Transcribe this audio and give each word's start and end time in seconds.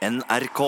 NRK. 0.00 0.60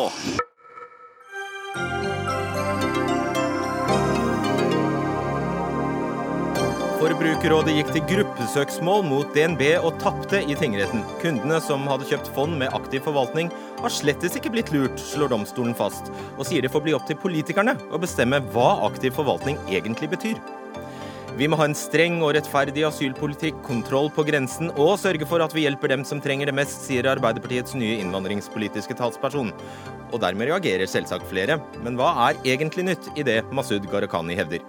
Forbrukerrådet 7.00 7.72
gikk 7.78 7.94
til 7.94 8.04
gruppesøksmål 8.10 9.06
mot 9.08 9.32
DNB 9.32 9.64
og 9.78 9.96
tapte 10.02 10.42
i 10.44 10.52
tingretten. 10.52 11.00
Kundene 11.24 11.62
som 11.64 11.88
hadde 11.88 12.10
kjøpt 12.12 12.28
fond 12.36 12.60
med 12.60 12.76
aktiv 12.76 13.00
forvaltning, 13.08 13.48
har 13.80 13.96
slettes 13.96 14.36
ikke 14.36 14.52
blitt 14.52 14.74
lurt, 14.76 15.00
slår 15.00 15.32
domstolen 15.32 15.72
fast, 15.80 16.12
og 16.36 16.44
sier 16.44 16.60
det 16.60 16.74
får 16.74 16.84
bli 16.84 16.98
opp 16.98 17.08
til 17.08 17.16
politikerne 17.24 17.78
å 17.88 18.02
bestemme 18.04 18.44
hva 18.52 18.82
aktiv 18.84 19.16
forvaltning 19.16 19.56
egentlig 19.72 20.12
betyr. 20.12 20.36
Vi 21.32 21.46
må 21.48 21.56
ha 21.56 21.64
en 21.64 21.72
streng 21.76 22.18
og 22.20 22.34
rettferdig 22.36 22.82
asylpolitikk, 22.84 23.56
kontroll 23.64 24.10
på 24.12 24.24
grensen 24.28 24.68
og 24.74 24.98
sørge 25.00 25.24
for 25.24 25.40
at 25.40 25.54
vi 25.56 25.62
hjelper 25.64 25.88
dem 25.88 26.02
som 26.04 26.20
trenger 26.20 26.50
det 26.50 26.54
mest, 26.58 26.82
sier 26.84 27.08
Arbeiderpartiets 27.08 27.72
nye 27.78 28.02
innvandringspolitiske 28.02 28.98
talsperson. 28.98 29.48
Og 30.12 30.20
dermed 30.20 30.50
reagerer 30.50 30.90
selvsagt 30.90 31.24
flere. 31.30 31.56
Men 31.80 31.96
hva 31.96 32.10
er 32.26 32.42
egentlig 32.52 32.84
nytt 32.90 33.08
i 33.16 33.24
det 33.24 33.38
Masud 33.48 33.88
Gharahkhani 33.88 34.36
hevder? 34.36 34.60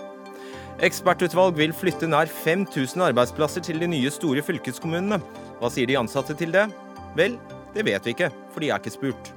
Ekspertutvalg 0.87 1.59
vil 1.59 1.75
flytte 1.75 2.07
nær 2.07 2.31
5000 2.31 3.09
arbeidsplasser 3.09 3.67
til 3.67 3.83
de 3.83 3.91
nye 3.91 4.15
store 4.15 4.41
fylkeskommunene. 4.47 5.19
Hva 5.59 5.69
sier 5.73 5.91
de 5.91 5.99
ansatte 5.99 6.39
til 6.39 6.55
det? 6.55 6.69
Vel, 7.19 7.35
det 7.75 7.83
vet 7.91 8.07
vi 8.07 8.15
ikke, 8.15 8.31
for 8.55 8.63
de 8.63 8.71
er 8.71 8.79
ikke 8.79 8.95
spurt. 8.95 9.35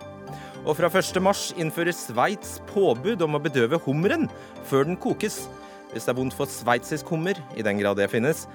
Og 0.62 0.78
fra 0.78 0.88
1.3 0.94 1.58
innfører 1.58 1.94
Sveits 1.94 2.60
påbud 2.70 3.26
om 3.26 3.34
å 3.34 3.42
bedøve 3.42 3.82
hummeren 3.82 4.30
før 4.70 4.86
den 4.86 4.98
kokes. 4.98 5.48
Hvis 5.92 6.06
det 6.06 6.12
er 6.12 6.18
vondt 6.18 6.34
for 6.36 6.50
sveitsisk 6.50 7.08
hummer, 7.14 7.38
i 7.56 7.64
den 7.64 7.78
grad 7.78 7.98
det 8.00 8.10
finnes, 8.12 8.46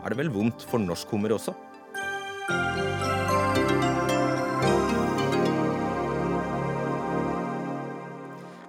er 0.00 0.12
det 0.12 0.18
vel 0.20 0.30
vondt 0.32 0.64
for 0.66 0.80
norsk 0.80 1.10
hummer 1.12 1.34
også? 1.36 1.52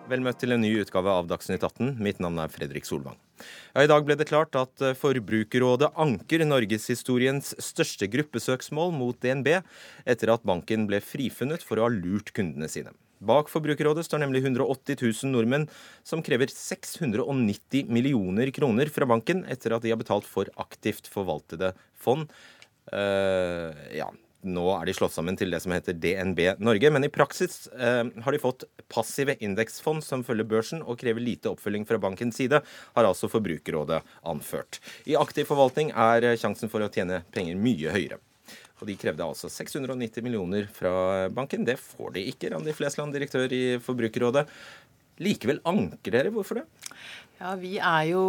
Vel 0.10 0.24
møtt 0.26 0.40
til 0.42 0.56
en 0.56 0.64
ny 0.64 0.72
utgave 0.82 1.12
av 1.14 1.28
Dagsnytt 1.30 1.62
18. 1.62 2.00
Mitt 2.02 2.20
navn 2.24 2.40
er 2.42 2.50
Fredrik 2.50 2.88
Solvang. 2.88 3.18
Ja, 3.76 3.84
I 3.86 3.90
dag 3.92 4.08
ble 4.08 4.18
det 4.18 4.28
klart 4.28 4.58
at 4.58 4.82
eh, 4.82 4.96
Forbrukerrådet 4.98 5.92
anker 6.02 6.42
norgeshistoriens 6.48 7.54
største 7.62 8.10
gruppesøksmål 8.10 8.92
mot 8.96 9.20
DNB, 9.22 9.60
etter 10.10 10.34
at 10.34 10.48
banken 10.50 10.90
ble 10.90 11.00
frifunnet 11.06 11.64
for 11.66 11.78
å 11.78 11.86
ha 11.86 11.94
lurt 11.94 12.34
kundene 12.36 12.68
sine. 12.72 12.96
Bak 13.20 13.52
Forbrukerrådet 13.52 14.06
står 14.08 14.24
nemlig 14.24 14.44
180 14.46 15.00
000 15.02 15.34
nordmenn 15.34 15.68
som 16.08 16.24
krever 16.26 16.52
690 16.52 17.92
millioner 17.92 18.52
kroner 18.56 18.92
fra 18.94 19.08
banken 19.10 19.44
etter 19.52 19.76
at 19.76 19.84
de 19.84 19.92
har 19.94 20.00
betalt 20.00 20.28
for 20.28 20.52
aktivt 20.62 21.12
forvaltede 21.12 21.74
fond. 22.00 22.32
Uh, 22.90 23.76
ja, 23.94 24.08
nå 24.48 24.66
er 24.72 24.88
de 24.88 24.96
slått 24.96 25.14
sammen 25.14 25.36
til 25.38 25.52
det 25.52 25.60
som 25.64 25.74
heter 25.76 25.98
DNB 26.00 26.40
Norge, 26.64 26.92
men 26.96 27.04
i 27.04 27.12
praksis 27.12 27.68
eh, 27.76 28.06
har 28.24 28.32
de 28.32 28.40
fått 28.40 28.64
passive 28.88 29.36
indeksfond 29.44 30.04
som 30.06 30.24
følger 30.24 30.48
børsen 30.48 30.84
og 30.86 31.02
krever 31.02 31.24
lite 31.24 31.52
oppfølging 31.52 31.84
fra 31.90 32.00
bankens 32.00 32.40
side, 32.40 32.62
har 32.96 33.10
altså 33.10 33.28
Forbrukerrådet 33.32 34.00
anført. 34.32 34.80
I 35.04 35.20
aktiv 35.20 35.50
forvaltning 35.50 35.92
er 35.92 36.32
sjansen 36.40 36.72
for 36.72 36.86
å 36.86 36.92
tjene 36.94 37.26
penger 37.36 37.60
mye 37.60 37.92
høyere. 37.92 38.22
Og 38.80 38.88
de 38.88 38.96
krevde 39.00 39.26
altså 39.26 39.50
690 39.52 40.24
millioner 40.24 40.70
fra 40.72 41.28
banken. 41.36 41.66
Det 41.68 41.78
får 41.82 42.14
de 42.16 42.28
ikke, 42.32 42.54
Randi 42.54 42.76
Flesland, 42.76 43.16
direktør 43.16 43.52
i 43.52 43.64
Forbrukerrådet. 43.84 44.46
Likevel 45.20 45.60
anker 45.68 46.16
dere. 46.16 46.32
Hvorfor 46.32 46.62
det? 46.62 46.66
Ja, 47.40 47.54
Vi 47.60 47.78
er 47.78 48.04
jo 48.10 48.24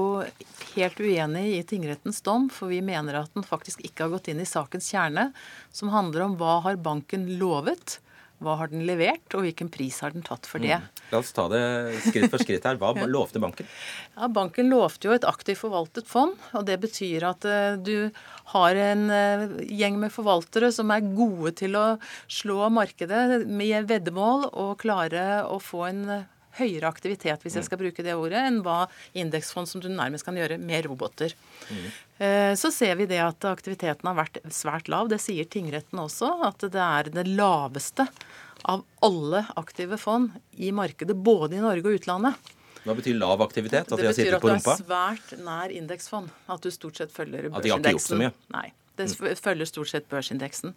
helt 0.75 1.01
uenig 1.03 1.45
i 1.57 1.63
tingrettens 1.67 2.21
dom, 2.27 2.49
for 2.51 2.71
vi 2.71 2.81
mener 2.83 3.23
at 3.23 3.35
den 3.35 3.47
faktisk 3.47 3.83
ikke 3.87 4.07
har 4.07 4.15
gått 4.15 4.31
inn 4.31 4.43
i 4.43 4.49
sakens 4.49 4.91
kjerne, 4.91 5.31
som 5.75 5.91
handler 5.95 6.27
om 6.27 6.37
hva 6.39 6.61
har 6.67 6.79
banken 6.83 7.27
lovet 7.39 7.99
hva 8.41 8.57
har 8.57 8.71
den 8.73 8.87
levert, 8.89 9.27
og 9.37 9.45
hvilken 9.45 9.69
pris 9.73 9.99
har 10.01 10.15
den 10.15 10.25
tatt 10.25 10.49
for 10.49 10.63
det? 10.63 10.79
Mm. 10.81 11.01
La 11.11 11.21
oss 11.21 11.33
ta 11.37 11.45
det 11.53 11.61
skritt 12.07 12.31
for 12.33 12.41
skritt 12.41 12.65
her. 12.65 12.79
Hva 12.81 12.95
lovte 13.11 13.43
banken? 13.43 13.69
Ja, 14.17 14.31
Banken 14.33 14.71
lovte 14.73 15.11
jo 15.11 15.15
et 15.17 15.27
aktivt 15.29 15.61
forvaltet 15.61 16.09
fond. 16.09 16.39
og 16.57 16.65
Det 16.69 16.79
betyr 16.81 17.27
at 17.29 17.45
uh, 17.45 17.77
du 17.77 18.11
har 18.55 18.81
en 18.81 19.07
uh, 19.13 19.47
gjeng 19.67 20.01
med 20.01 20.15
forvaltere 20.15 20.73
som 20.73 20.93
er 20.95 21.05
gode 21.05 21.53
til 21.61 21.77
å 21.77 21.87
slå 22.33 22.71
markedet 22.73 23.45
med 23.47 23.91
veddemål 23.91 24.49
og 24.51 24.79
klare 24.81 25.43
å 25.45 25.61
få 25.61 25.85
en 25.91 26.05
uh, 26.09 26.21
høyere 26.59 26.89
aktivitet, 26.91 27.43
hvis 27.45 27.57
jeg 27.59 27.67
skal 27.67 27.81
bruke 27.81 28.05
det 28.05 28.17
ordet, 28.19 28.41
enn 28.49 28.61
hva 28.65 28.85
indeksfond 29.15 29.71
som 29.71 29.83
du 29.83 29.89
nærmest 29.93 30.27
kan 30.27 30.39
gjøre 30.39 30.59
med 30.59 30.89
roboter. 30.89 31.35
Mm. 31.71 31.89
Så 32.59 32.73
ser 32.75 32.99
vi 32.99 33.07
det 33.09 33.21
at 33.23 33.47
aktiviteten 33.49 34.09
har 34.11 34.19
vært 34.19 34.41
svært 34.53 34.91
lav. 34.93 35.09
Det 35.09 35.21
sier 35.23 35.47
tingretten 35.49 36.03
også, 36.03 36.33
at 36.49 36.67
det 36.67 36.83
er 36.85 37.13
det 37.15 37.25
laveste 37.31 38.09
av 38.69 38.83
alle 39.07 39.45
aktive 39.57 39.97
fond 40.01 40.35
i 40.59 40.73
markedet, 40.75 41.17
både 41.17 41.57
i 41.57 41.63
Norge 41.63 41.87
og 41.87 42.01
utlandet. 42.01 42.51
Hva 42.85 42.97
betyr 42.97 43.17
lav 43.21 43.43
aktivitet? 43.45 43.89
At 43.93 44.01
det 44.01 44.09
de 44.09 44.13
betyr 44.13 44.37
at 44.39 44.45
du 44.45 44.53
er 44.53 44.77
svært 44.81 45.33
nær 45.45 45.73
indeksfond. 45.73 46.31
At 46.49 46.65
du 46.65 46.71
stort 46.73 47.01
sett 47.01 47.13
følger 47.13 47.49
børsindeksen. 47.49 47.59
At 47.61 47.67
de 47.67 47.73
har 47.73 47.83
ikke 47.83 47.97
gjort 47.99 48.09
så 48.09 48.21
mye? 48.21 48.33
Nei. 48.57 48.69
Det 49.01 49.07
mm. 49.09 49.37
følger 49.41 49.69
stort 49.69 49.91
sett 49.93 50.09
børsindeksen. 50.13 50.73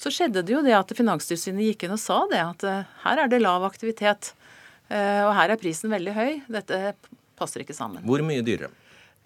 Så 0.00 0.12
skjedde 0.12 0.42
det 0.44 0.54
jo 0.54 0.62
det 0.64 0.74
at 0.76 0.92
Finanstilsynet 0.96 1.70
gikk 1.70 1.86
inn 1.86 1.96
og 1.96 2.00
sa 2.00 2.22
det, 2.32 2.40
at 2.40 2.66
her 3.04 3.24
er 3.24 3.32
det 3.32 3.40
lav 3.44 3.64
aktivitet. 3.68 4.32
Eh, 4.92 5.24
og 5.24 5.32
her 5.38 5.54
er 5.54 5.60
prisen 5.60 5.92
veldig 5.92 6.14
høy. 6.16 6.30
Dette 6.52 6.94
passer 7.38 7.64
ikke 7.64 7.76
sammen. 7.76 8.04
Hvor 8.06 8.22
mye 8.26 8.44
dyrere? 8.44 8.70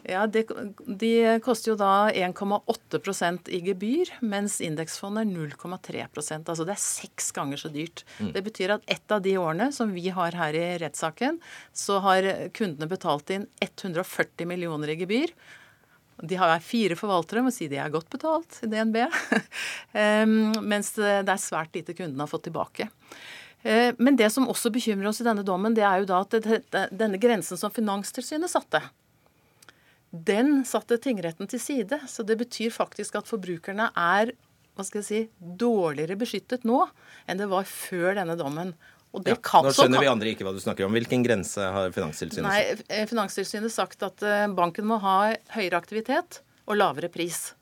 Ja, 0.07 0.23
det, 0.31 0.45
De 0.87 1.13
koster 1.43 1.73
jo 1.73 1.77
da 1.81 2.09
1,8 2.15 3.49
i 3.51 3.59
gebyr, 3.67 4.13
mens 4.23 4.61
indeksfondet 4.63 5.25
er 5.25 5.49
0,3% 5.57 6.47
Altså 6.53 6.67
det 6.69 6.77
er 6.77 6.83
seks 6.83 7.33
ganger 7.35 7.59
så 7.59 7.71
dyrt. 7.75 8.05
Mm. 8.21 8.31
Det 8.37 8.43
betyr 8.47 8.77
at 8.77 8.87
ett 8.87 9.11
av 9.11 9.25
de 9.25 9.35
årene 9.41 9.73
som 9.75 9.91
vi 9.97 10.09
har 10.15 10.37
her 10.39 10.55
i 10.55 10.67
rettssaken, 10.83 11.41
så 11.75 11.99
har 12.05 12.29
kundene 12.55 12.91
betalt 12.91 13.33
inn 13.35 13.49
140 13.59 14.47
millioner 14.47 14.95
i 14.95 15.01
gebyr. 15.01 15.35
De 16.23 16.39
har 16.39 16.55
fire 16.65 16.97
forvaltere, 16.97 17.43
må 17.45 17.51
si 17.53 17.67
de 17.69 17.81
er 17.81 17.91
godt 17.93 18.09
betalt 18.13 18.61
i 18.63 18.71
DNB. 18.71 19.03
mens 20.71 20.95
det 20.97 21.27
er 21.27 21.43
svært 21.43 21.75
lite 21.77 21.97
kundene 21.99 22.25
har 22.25 22.31
fått 22.31 22.47
tilbake. 22.47 22.89
Eh, 23.67 23.93
men 23.99 24.17
det 24.19 24.29
som 24.31 24.47
også 24.47 24.71
bekymrer 24.71 25.11
oss 25.11 25.21
i 25.23 25.27
denne 25.27 25.43
dommen, 25.47 25.75
det 25.75 25.83
er 25.87 26.03
jo 26.03 26.09
da 26.09 26.23
at 26.23 26.91
denne 26.95 27.19
grensen 27.19 27.59
som 27.59 27.73
Finanstilsynet 27.75 28.53
satte, 28.53 28.83
den 30.11 30.61
satte 30.65 31.01
tingretten 31.03 31.51
til 31.51 31.61
side. 31.61 31.99
Så 32.09 32.23
det 32.27 32.39
betyr 32.39 32.71
faktisk 32.75 33.19
at 33.19 33.29
forbrukerne 33.29 33.91
er 33.91 34.37
hva 34.77 34.85
skal 34.85 35.01
jeg 35.01 35.07
si, 35.09 35.21
dårligere 35.41 36.19
beskyttet 36.21 36.67
nå 36.69 36.83
enn 37.25 37.41
det 37.41 37.49
var 37.49 37.65
før 37.69 38.19
denne 38.19 38.37
dommen. 38.37 38.75
Og 39.17 39.23
det 39.25 39.33
ja, 39.33 39.61
nå 39.65 39.73
skjønner 39.73 40.03
vi 40.05 40.11
andre 40.11 40.33
ikke 40.35 40.45
hva 40.45 40.53
du 40.53 40.61
snakker 40.61 40.85
om. 40.85 40.93
Hvilken 40.93 41.23
grense 41.25 41.71
har 41.73 41.95
Finanstilsynet 41.95 42.53
satt? 42.53 42.83
Finanstilsynet 43.09 43.73
sagt 43.73 44.05
at 44.05 44.23
eh, 44.27 44.45
banken 44.53 44.87
må 44.87 45.01
ha 45.01 45.33
høyere 45.57 45.81
aktivitet 45.81 46.43
og 46.69 46.77
lavere 46.77 47.09
pris. 47.13 47.55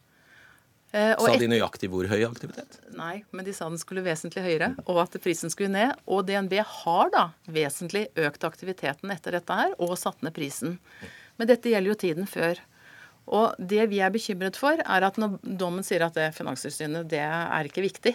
Eh, 0.95 1.13
og 1.19 1.27
sa 1.27 1.39
de 1.41 1.49
nøyaktig 1.51 1.89
hvor 1.91 2.07
høy 2.07 2.21
aktivitet? 2.23 2.79
Nei, 2.95 3.25
men 3.35 3.47
de 3.47 3.55
sa 3.57 3.67
den 3.67 3.81
skulle 3.83 4.05
vesentlig 4.07 4.45
høyere, 4.45 4.75
og 4.87 5.01
at 5.03 5.17
prisen 5.25 5.51
skulle 5.51 5.73
ned. 5.75 5.97
Og 6.07 6.23
DNB 6.29 6.61
har 6.63 7.11
da 7.15 7.25
vesentlig 7.51 8.07
økt 8.15 8.47
aktiviteten 8.47 9.11
etter 9.15 9.35
dette 9.35 9.57
her, 9.59 9.75
og 9.83 9.97
satt 9.99 10.23
ned 10.23 10.37
prisen. 10.37 10.79
Men 11.41 11.51
dette 11.51 11.73
gjelder 11.73 11.91
jo 11.91 11.99
tiden 12.05 12.31
før. 12.31 12.63
Og 13.35 13.57
det 13.57 13.87
vi 13.89 13.99
er 14.05 14.13
bekymret 14.13 14.59
for, 14.61 14.79
er 14.79 15.07
at 15.07 15.19
når 15.19 15.39
dommen 15.43 15.83
sier 15.87 16.05
at 16.05 16.15
det 16.15 16.29
Finanstilsynet 16.37 17.09
det 17.09 17.23
er 17.25 17.67
ikke 17.67 17.83
viktig, 17.83 18.13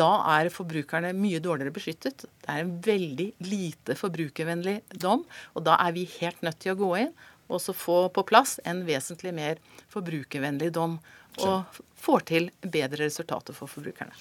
da 0.00 0.10
er 0.38 0.50
forbrukerne 0.50 1.12
mye 1.14 1.42
dårligere 1.44 1.76
beskyttet. 1.76 2.24
Det 2.24 2.50
er 2.50 2.64
en 2.64 2.72
veldig 2.82 3.28
lite 3.46 3.98
forbrukervennlig 4.00 4.80
dom, 4.96 5.26
og 5.54 5.68
da 5.68 5.76
er 5.84 5.94
vi 5.94 6.08
helt 6.16 6.40
nødt 6.42 6.58
til 6.64 6.72
å 6.72 6.80
gå 6.80 6.92
inn 7.04 7.12
og 7.48 7.60
så 7.62 7.74
få 7.76 8.06
på 8.14 8.24
plass 8.26 8.56
en 8.66 8.82
vesentlig 8.86 9.32
mer 9.34 9.60
forbrukervennlig 9.92 10.72
dom 10.74 10.98
og 11.44 11.82
får 12.06 12.22
til 12.28 12.48
bedre 12.62 13.06
resultater 13.06 13.56
for 13.56 13.70
forbrukerne. 13.70 14.14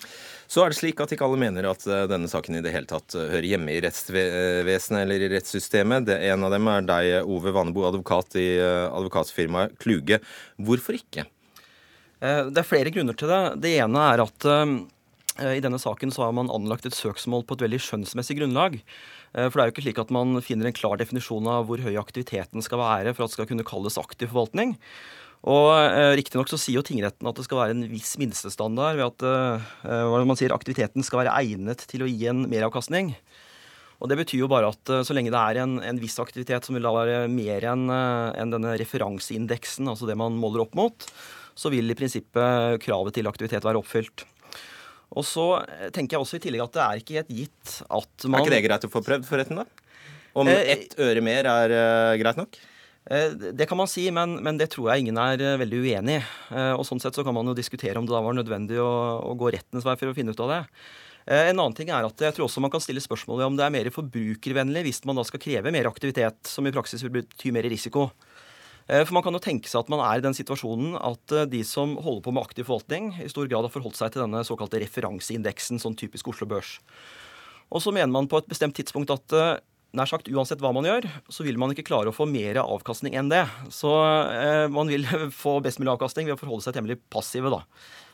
Så 0.48 0.64
er 0.64 0.72
det 0.72 0.80
slik 0.80 1.02
at 1.04 1.14
ikke 1.14 1.28
alle 1.28 1.40
mener 1.42 1.68
at 1.70 1.86
eh, 1.86 2.08
denne 2.10 2.30
saken 2.32 2.58
i 2.58 2.64
det 2.66 2.74
hele 2.74 2.90
tatt 2.90 3.16
eh, 3.18 3.30
hører 3.34 3.50
hjemme 3.52 3.76
i 3.76 3.82
rettsvesenet 3.86 5.04
eller 5.04 5.26
i 5.26 5.30
rettssystemet. 5.36 6.08
Det, 6.10 6.18
en 6.32 6.48
av 6.48 6.56
dem 6.56 6.72
er 6.72 6.90
deg, 6.90 7.12
Ove 7.30 7.54
Vanebo, 7.56 7.86
advokat 7.90 8.38
i 8.42 8.48
eh, 8.58 8.88
advokatfirmaet 8.90 9.78
Kluge. 9.82 10.22
Hvorfor 10.58 10.98
ikke? 10.98 11.30
Det 12.26 12.58
er 12.58 12.66
flere 12.66 12.90
grunner 12.96 13.14
til 13.20 13.30
det. 13.30 13.40
Det 13.62 13.72
ene 13.84 14.02
er 14.14 14.22
at 14.24 14.46
i 15.52 15.60
denne 15.62 15.78
saken 15.78 16.14
så 16.16 16.24
har 16.24 16.32
man 16.34 16.48
anlagt 16.50 16.88
et 16.88 16.96
søksmål 16.96 17.44
på 17.46 17.58
et 17.58 17.66
veldig 17.66 17.80
skjønnsmessig 17.84 18.38
grunnlag. 18.40 18.78
For 19.36 19.52
det 19.52 19.62
er 19.62 19.70
jo 19.70 19.74
ikke 19.74 19.84
slik 19.84 20.00
at 20.02 20.14
man 20.16 20.40
finner 20.42 20.72
en 20.72 20.78
klar 20.78 20.96
definisjon 20.98 21.52
av 21.52 21.68
hvor 21.68 21.84
høy 21.84 22.00
aktiviteten 22.00 22.64
skal 22.66 22.82
være 22.82 23.14
for 23.14 23.28
at 23.28 23.34
det 23.34 23.36
skal 23.36 23.50
kunne 23.52 23.68
kalles 23.68 24.00
aktiv 24.02 24.32
forvaltning. 24.32 24.74
Og 25.46 25.72
eh, 25.78 26.12
Riktignok 26.18 26.50
så 26.50 26.58
sier 26.58 26.80
jo 26.80 26.86
tingretten 26.86 27.28
at 27.30 27.38
det 27.38 27.46
skal 27.46 27.62
være 27.62 27.76
en 27.76 27.86
viss 27.92 28.16
minstestandard 28.22 28.98
ved 28.98 29.06
at 29.06 29.26
eh, 29.30 30.06
hva 30.10 30.24
man 30.26 30.40
sier, 30.40 30.56
aktiviteten 30.56 31.06
skal 31.06 31.22
være 31.22 31.36
egnet 31.38 31.86
til 31.90 32.06
å 32.06 32.10
gi 32.10 32.26
en 32.32 32.48
meravkastning. 32.50 33.14
Og 34.02 34.10
Det 34.12 34.18
betyr 34.20 34.42
jo 34.42 34.52
bare 34.52 34.72
at 34.74 34.92
eh, 34.92 35.04
så 35.06 35.16
lenge 35.16 35.34
det 35.34 35.42
er 35.42 35.62
en, 35.62 35.78
en 35.86 36.02
viss 36.02 36.18
aktivitet 36.22 36.66
som 36.66 36.78
vil 36.78 36.88
da 36.88 36.94
være 36.96 37.20
mer 37.32 37.70
enn 37.72 37.86
eh, 37.94 38.42
en 38.42 38.56
denne 38.58 38.74
referanseindeksen, 38.82 39.92
altså 39.92 40.10
det 40.10 40.18
man 40.20 40.38
måler 40.42 40.66
opp 40.66 40.76
mot, 40.78 41.08
så 41.56 41.72
vil 41.72 41.94
i 41.94 41.98
prinsippet 41.98 42.82
kravet 42.84 43.16
til 43.16 43.30
aktivitet 43.30 43.64
være 43.66 43.80
oppfylt. 43.80 44.26
Og 45.16 45.24
så 45.24 45.46
tenker 45.94 46.18
jeg 46.18 46.26
også 46.26 46.40
i 46.40 46.44
tillegg 46.44 46.66
at 46.66 46.76
det 46.76 46.84
er 46.84 47.00
ikke 47.00 47.18
helt 47.22 47.36
gitt 47.38 47.76
at 47.86 48.26
man 48.26 48.42
Er 48.42 48.48
ikke 48.48 48.56
det 48.56 48.66
greit 48.66 48.88
å 48.88 48.92
få 48.92 49.02
prøvd, 49.06 49.28
forretten, 49.30 49.62
da? 49.62 49.68
Om 50.36 50.50
Eh, 50.52 50.72
ett 50.74 50.98
øre 51.00 51.22
mer 51.24 51.48
er 51.48 51.72
uh, 51.72 52.18
greit 52.20 52.40
nok? 52.42 52.58
Eh, 53.06 53.32
Det 53.54 53.68
kan 53.70 53.78
man 53.78 53.88
si, 53.88 54.08
men, 54.12 54.40
men 54.44 54.58
det 54.58 54.72
tror 54.74 54.90
jeg 54.92 55.06
ingen 55.06 55.18
er 55.22 55.42
eh, 55.42 55.58
veldig 55.62 55.82
uenig 55.86 56.20
i. 56.20 56.22
Eh, 56.56 56.74
Og 56.74 56.86
sånn 56.88 57.02
sett 57.02 57.18
så 57.18 57.26
kan 57.26 57.36
man 57.38 57.46
jo 57.46 57.58
diskutere 57.58 58.00
om 58.02 58.08
det 58.08 58.16
da 58.16 58.22
var 58.26 58.38
nødvendig 58.38 58.80
å, 58.82 58.92
å 59.22 59.36
gå 59.38 59.52
rettens 59.54 59.86
vei 59.86 59.94
for 60.00 60.10
å 60.10 60.16
finne 60.18 60.34
ut 60.34 60.42
av 60.46 60.54
det. 60.54 60.62
En 61.26 61.58
annen 61.58 61.74
ting 61.74 61.90
er 61.90 62.06
at 62.06 62.22
jeg 62.22 62.36
tror 62.38 62.46
også 62.46 62.62
man 62.62 62.70
kan 62.70 62.82
stille 62.84 63.02
spørsmål 63.02 63.40
om 63.48 63.56
det 63.58 63.64
er 63.66 63.72
mer 63.74 63.88
forbrukervennlig 63.90 64.84
hvis 64.86 65.00
man 65.10 65.18
da 65.18 65.24
skal 65.26 65.42
kreve 65.42 65.72
mer 65.74 65.88
aktivitet, 65.90 66.38
som 66.46 66.68
i 66.70 66.74
praksis 66.76 67.02
vil 67.02 67.16
bety 67.16 67.50
mer 67.50 67.66
risiko. 67.66 68.12
For 68.86 69.10
man 69.18 69.26
kan 69.26 69.34
jo 69.34 69.42
tenke 69.42 69.66
seg 69.66 69.80
at 69.80 69.90
man 69.90 70.04
er 70.06 70.22
i 70.22 70.22
den 70.22 70.38
situasjonen 70.38 70.94
at 71.02 71.34
de 71.50 71.64
som 71.66 71.96
holder 71.98 72.22
på 72.28 72.34
med 72.36 72.46
aktiv 72.46 72.68
forvaltning, 72.70 73.08
i 73.26 73.32
stor 73.34 73.50
grad 73.50 73.66
har 73.66 73.74
forholdt 73.74 73.98
seg 73.98 74.14
til 74.14 74.22
denne 74.22 74.44
såkalte 74.46 74.78
referanseindeksen, 74.86 75.82
sånn 75.82 75.98
typisk 75.98 76.30
Oslo 76.30 76.46
Børs. 76.52 76.76
Og 77.74 77.82
så 77.82 77.90
mener 77.90 78.14
man 78.14 78.30
på 78.30 78.44
et 78.44 78.52
bestemt 78.54 78.78
tidspunkt 78.78 79.10
at 79.18 79.34
nær 79.96 80.10
sagt 80.10 80.30
uansett 80.32 80.62
hva 80.64 80.74
man 80.76 80.88
gjør, 80.88 81.08
så 81.32 81.46
vil 81.48 81.60
man 81.62 81.74
ikke 81.74 81.88
klare 81.88 82.12
å 82.12 82.16
få 82.16 82.28
mer 82.30 82.60
avkastning 82.64 83.16
enn 83.18 83.32
det. 83.32 83.46
Så 83.74 83.92
eh, 83.96 84.66
man 84.72 84.92
vil 84.92 85.08
få 85.44 85.58
best 85.66 85.82
mulig 85.82 85.96
avkastning 85.96 86.30
ved 86.30 86.38
å 86.38 86.42
forholde 86.42 86.68
seg 86.68 86.78
temmelig 86.78 87.00
passive, 87.14 87.54
da. 87.54 87.64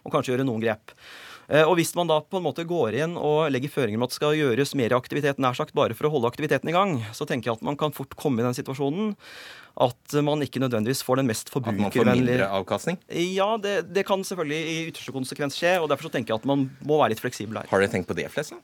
Og 0.01 0.13
kanskje 0.13 0.35
gjøre 0.35 0.47
noen 0.47 0.63
grep. 0.63 0.95
Eh, 1.51 1.65
og 1.65 1.75
hvis 1.79 1.93
man 1.97 2.09
da 2.09 2.21
på 2.23 2.39
en 2.39 2.45
måte 2.45 2.65
går 2.67 2.95
inn 3.03 3.17
og 3.19 3.49
legger 3.51 3.73
føringer 3.73 3.99
om 3.99 4.05
at 4.05 4.13
det 4.13 4.19
skal 4.19 4.37
gjøres 4.37 4.75
mer 4.79 4.95
aktivitet, 4.95 5.41
nær 5.41 5.57
sagt 5.57 5.75
bare 5.77 5.97
for 5.97 6.07
å 6.07 6.13
holde 6.13 6.29
aktiviteten 6.31 6.71
i 6.71 6.75
gang, 6.75 6.99
så 7.17 7.27
tenker 7.27 7.51
jeg 7.51 7.59
at 7.59 7.65
man 7.67 7.79
kan 7.79 7.95
fort 7.95 8.15
komme 8.19 8.41
i 8.41 8.47
den 8.47 8.57
situasjonen 8.57 9.15
at 9.81 10.15
man 10.25 10.43
ikke 10.43 10.59
nødvendigvis 10.59 11.03
får 11.07 11.21
den 11.21 11.29
mest 11.29 11.51
At 11.55 11.67
man 11.67 11.93
får 11.93 12.09
mindre 12.11 12.47
avkastning? 12.59 12.97
Ja, 13.07 13.53
det, 13.61 13.93
det 13.95 14.03
kan 14.07 14.23
selvfølgelig 14.27 14.59
i 14.59 14.77
ytterste 14.89 15.13
konsekvens 15.15 15.55
skje, 15.55 15.77
og 15.79 15.87
derfor 15.91 16.09
så 16.09 16.15
tenker 16.17 16.33
jeg 16.33 16.43
at 16.43 16.49
man 16.49 16.67
må 16.83 16.99
være 16.99 17.13
litt 17.13 17.23
fleksibel 17.23 17.61
her. 17.61 17.69
Har 17.71 17.83
dere 17.83 17.93
tenkt 17.93 18.09
på 18.11 18.17
det, 18.17 18.27
flest? 18.33 18.55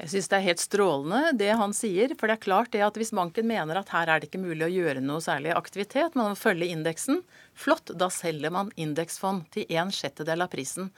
Jeg 0.00 0.08
syns 0.14 0.30
det 0.32 0.36
er 0.38 0.44
helt 0.46 0.62
strålende 0.62 1.32
det 1.36 1.50
han 1.60 1.74
sier. 1.76 2.14
For 2.16 2.30
det 2.30 2.38
er 2.38 2.44
klart 2.44 2.70
det 2.72 2.80
at 2.86 2.96
hvis 2.96 3.12
banken 3.16 3.48
mener 3.48 3.80
at 3.80 3.90
her 3.92 4.08
er 4.08 4.20
det 4.20 4.30
ikke 4.30 4.40
mulig 4.40 4.64
å 4.64 4.72
gjøre 4.72 5.02
noe 5.04 5.20
særlig 5.24 5.52
aktivitet, 5.52 6.16
man 6.16 6.32
må 6.32 6.38
følge 6.40 6.70
indeksen, 6.72 7.20
flott, 7.58 7.92
da 8.00 8.08
selger 8.12 8.54
man 8.54 8.70
indeksfond 8.80 9.50
til 9.52 9.68
en 9.76 9.92
sjettedel 9.92 10.46
av 10.46 10.52
prisen. 10.54 10.88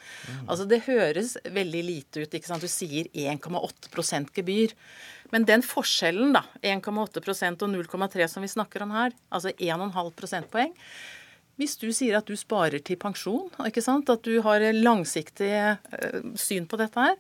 Altså 0.47 0.69
det 0.71 0.85
høres 0.87 1.35
veldig 1.43 1.83
lite 1.89 2.23
ut. 2.23 2.37
ikke 2.37 2.53
sant? 2.53 2.63
Du 2.63 2.71
sier 2.71 3.11
1,8% 3.11 4.31
gebyr. 4.37 4.77
Men 5.35 5.49
den 5.49 5.65
forskjellen, 5.67 6.37
da, 6.37 6.45
1,8% 6.63 7.67
og 7.67 7.75
0,3 7.75 8.29
som 8.31 8.45
vi 8.45 8.53
snakker 8.53 8.85
om 8.87 8.95
her, 8.95 9.17
altså 9.33 9.51
1,5 9.57 10.15
prosentpoeng, 10.19 10.77
hvis 11.61 11.75
du 11.81 11.91
sier 11.95 12.17
at 12.17 12.29
du 12.29 12.37
sparer 12.39 12.81
til 12.85 12.99
pensjon, 13.01 13.51
ikke 13.67 13.83
sant? 13.85 14.09
at 14.13 14.23
du 14.25 14.39
har 14.45 14.63
langsiktig 14.77 15.51
eh, 15.53 16.21
syn 16.39 16.69
på 16.69 16.79
dette 16.81 17.03
her, 17.03 17.19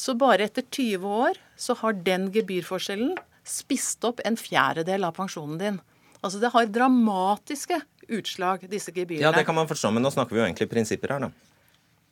så 0.00 0.14
bare 0.16 0.46
etter 0.48 0.64
20 0.64 1.16
år 1.26 1.40
så 1.60 1.76
har 1.82 1.98
den 2.06 2.30
gebyrforskjellen 2.32 3.14
spist 3.46 4.04
opp 4.08 4.22
en 4.24 4.38
fjerdedel 4.40 5.04
av 5.04 5.16
pensjonen 5.18 5.60
din. 5.60 5.78
Altså 6.20 6.40
det 6.40 6.52
har 6.54 6.68
dramatiske 6.72 7.80
utslag, 8.10 8.64
disse 8.70 8.92
gebyrene. 8.94 9.28
Ja, 9.28 9.32
det 9.34 9.46
kan 9.48 9.56
man 9.56 9.68
forstå, 9.68 9.92
men 9.94 10.04
nå 10.04 10.12
snakker 10.12 10.36
vi 10.36 10.42
jo 10.42 10.46
egentlig 10.46 10.68
prinsipper 10.72 11.14
her, 11.14 11.28
da. 11.28 11.30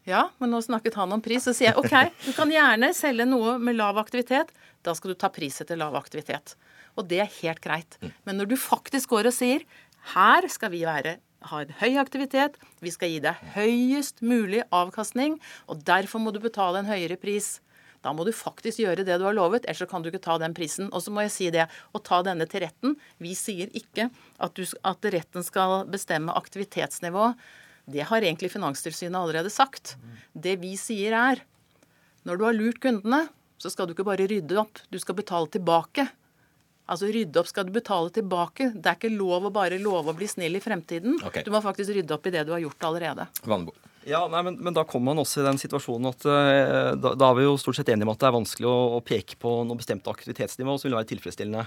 Ja, 0.08 0.22
men 0.40 0.52
nå 0.52 0.60
snakket 0.64 0.96
han 0.96 1.12
om 1.12 1.20
pris. 1.24 1.44
Så 1.44 1.52
sier 1.56 1.72
jeg 1.74 1.80
OK, 1.80 1.94
du 2.24 2.32
kan 2.36 2.52
gjerne 2.52 2.94
selge 2.96 3.26
noe 3.28 3.58
med 3.60 3.76
lav 3.76 3.98
aktivitet. 4.00 4.52
Da 4.84 4.94
skal 4.96 5.12
du 5.12 5.18
ta 5.20 5.28
pris 5.32 5.60
etter 5.60 5.76
lav 5.76 5.96
aktivitet. 5.98 6.54
Og 6.96 7.08
det 7.10 7.20
er 7.24 7.34
helt 7.42 7.60
greit. 7.64 7.98
Men 8.24 8.40
når 8.40 8.52
du 8.52 8.56
faktisk 8.60 9.12
går 9.12 9.28
og 9.28 9.36
sier 9.36 9.66
her 10.14 10.48
skal 10.48 10.72
vi 10.72 10.86
være 10.88 11.18
ha 11.48 11.60
en 11.62 11.74
høy 11.78 11.98
aktivitet, 12.00 12.56
vi 12.82 12.90
skal 12.90 13.12
gi 13.12 13.20
deg 13.22 13.42
høyest 13.54 14.22
mulig 14.24 14.64
avkastning, 14.74 15.36
og 15.70 15.84
derfor 15.86 16.22
må 16.22 16.32
du 16.34 16.40
betale 16.42 16.80
en 16.80 16.88
høyere 16.88 17.18
pris. 17.20 17.58
Da 18.04 18.12
må 18.14 18.24
du 18.26 18.32
faktisk 18.34 18.80
gjøre 18.82 19.04
det 19.06 19.18
du 19.18 19.26
har 19.26 19.36
lovet, 19.36 19.66
ellers 19.66 19.82
så 19.82 19.88
kan 19.90 20.04
du 20.04 20.10
ikke 20.10 20.22
ta 20.22 20.38
den 20.38 20.54
prisen. 20.56 20.90
Og 20.94 21.02
så 21.04 21.12
må 21.14 21.24
jeg 21.26 21.34
si 21.34 21.48
det, 21.54 21.66
å 21.92 22.02
ta 22.02 22.20
denne 22.26 22.46
til 22.50 22.62
retten 22.66 22.94
Vi 23.22 23.34
sier 23.38 23.72
ikke 23.76 24.08
at, 24.38 24.54
du, 24.54 24.62
at 24.86 25.10
retten 25.14 25.46
skal 25.46 25.82
bestemme 25.90 26.36
aktivitetsnivå. 26.38 27.32
Det 27.88 28.04
har 28.10 28.22
egentlig 28.22 28.52
Finanstilsynet 28.52 29.18
allerede 29.18 29.50
sagt. 29.50 29.96
Det 30.32 30.58
vi 30.62 30.76
sier 30.78 31.16
er 31.16 31.42
når 32.28 32.38
du 32.38 32.44
har 32.44 32.56
lurt 32.56 32.80
kundene, 32.84 33.26
så 33.58 33.70
skal 33.72 33.88
du 33.88 33.94
ikke 33.94 34.06
bare 34.06 34.26
rydde 34.28 34.58
opp, 34.60 34.78
du 34.92 34.98
skal 35.00 35.16
betale 35.18 35.48
tilbake. 35.54 36.04
Altså 36.88 37.08
rydde 37.12 37.40
opp 37.40 37.48
skal 37.50 37.66
du 37.68 37.74
betale 37.74 38.12
tilbake. 38.14 38.70
Det 38.74 38.88
er 38.90 38.98
ikke 38.98 39.12
lov 39.12 39.48
å 39.48 39.52
bare 39.52 39.80
love 39.82 40.12
å 40.12 40.16
bli 40.16 40.28
snill 40.30 40.56
i 40.56 40.62
fremtiden. 40.62 41.18
Okay. 41.24 41.44
Du 41.44 41.52
må 41.52 41.60
faktisk 41.64 41.92
rydde 41.96 42.14
opp 42.16 42.28
i 42.28 42.32
det 42.32 42.46
du 42.48 42.54
har 42.54 42.62
gjort 42.64 42.86
allerede. 42.88 43.28
Vanbo. 43.48 43.74
Ja, 44.06 44.22
nei, 44.30 44.40
men, 44.46 44.58
men 44.62 44.76
da 44.76 44.84
kommer 44.86 45.12
man 45.12 45.22
også 45.24 45.42
i 45.42 45.46
den 45.48 45.58
situasjonen 45.60 46.10
at 46.12 46.26
uh, 46.28 46.94
da, 46.94 47.14
da 47.18 47.30
er 47.30 47.38
vi 47.38 47.46
jo 47.48 47.58
stort 47.60 47.80
sett 47.80 47.90
enige 47.92 48.06
om 48.06 48.12
at 48.14 48.22
det 48.22 48.28
er 48.28 48.36
vanskelig 48.36 48.68
å, 48.70 48.76
å 48.98 49.04
peke 49.04 49.38
på 49.40 49.54
noe 49.66 49.80
bestemt 49.80 50.06
aktivitetsnivå 50.08 50.76
som 50.78 50.88
vil 50.88 50.98
være 50.98 51.10
tilfredsstillende. 51.12 51.66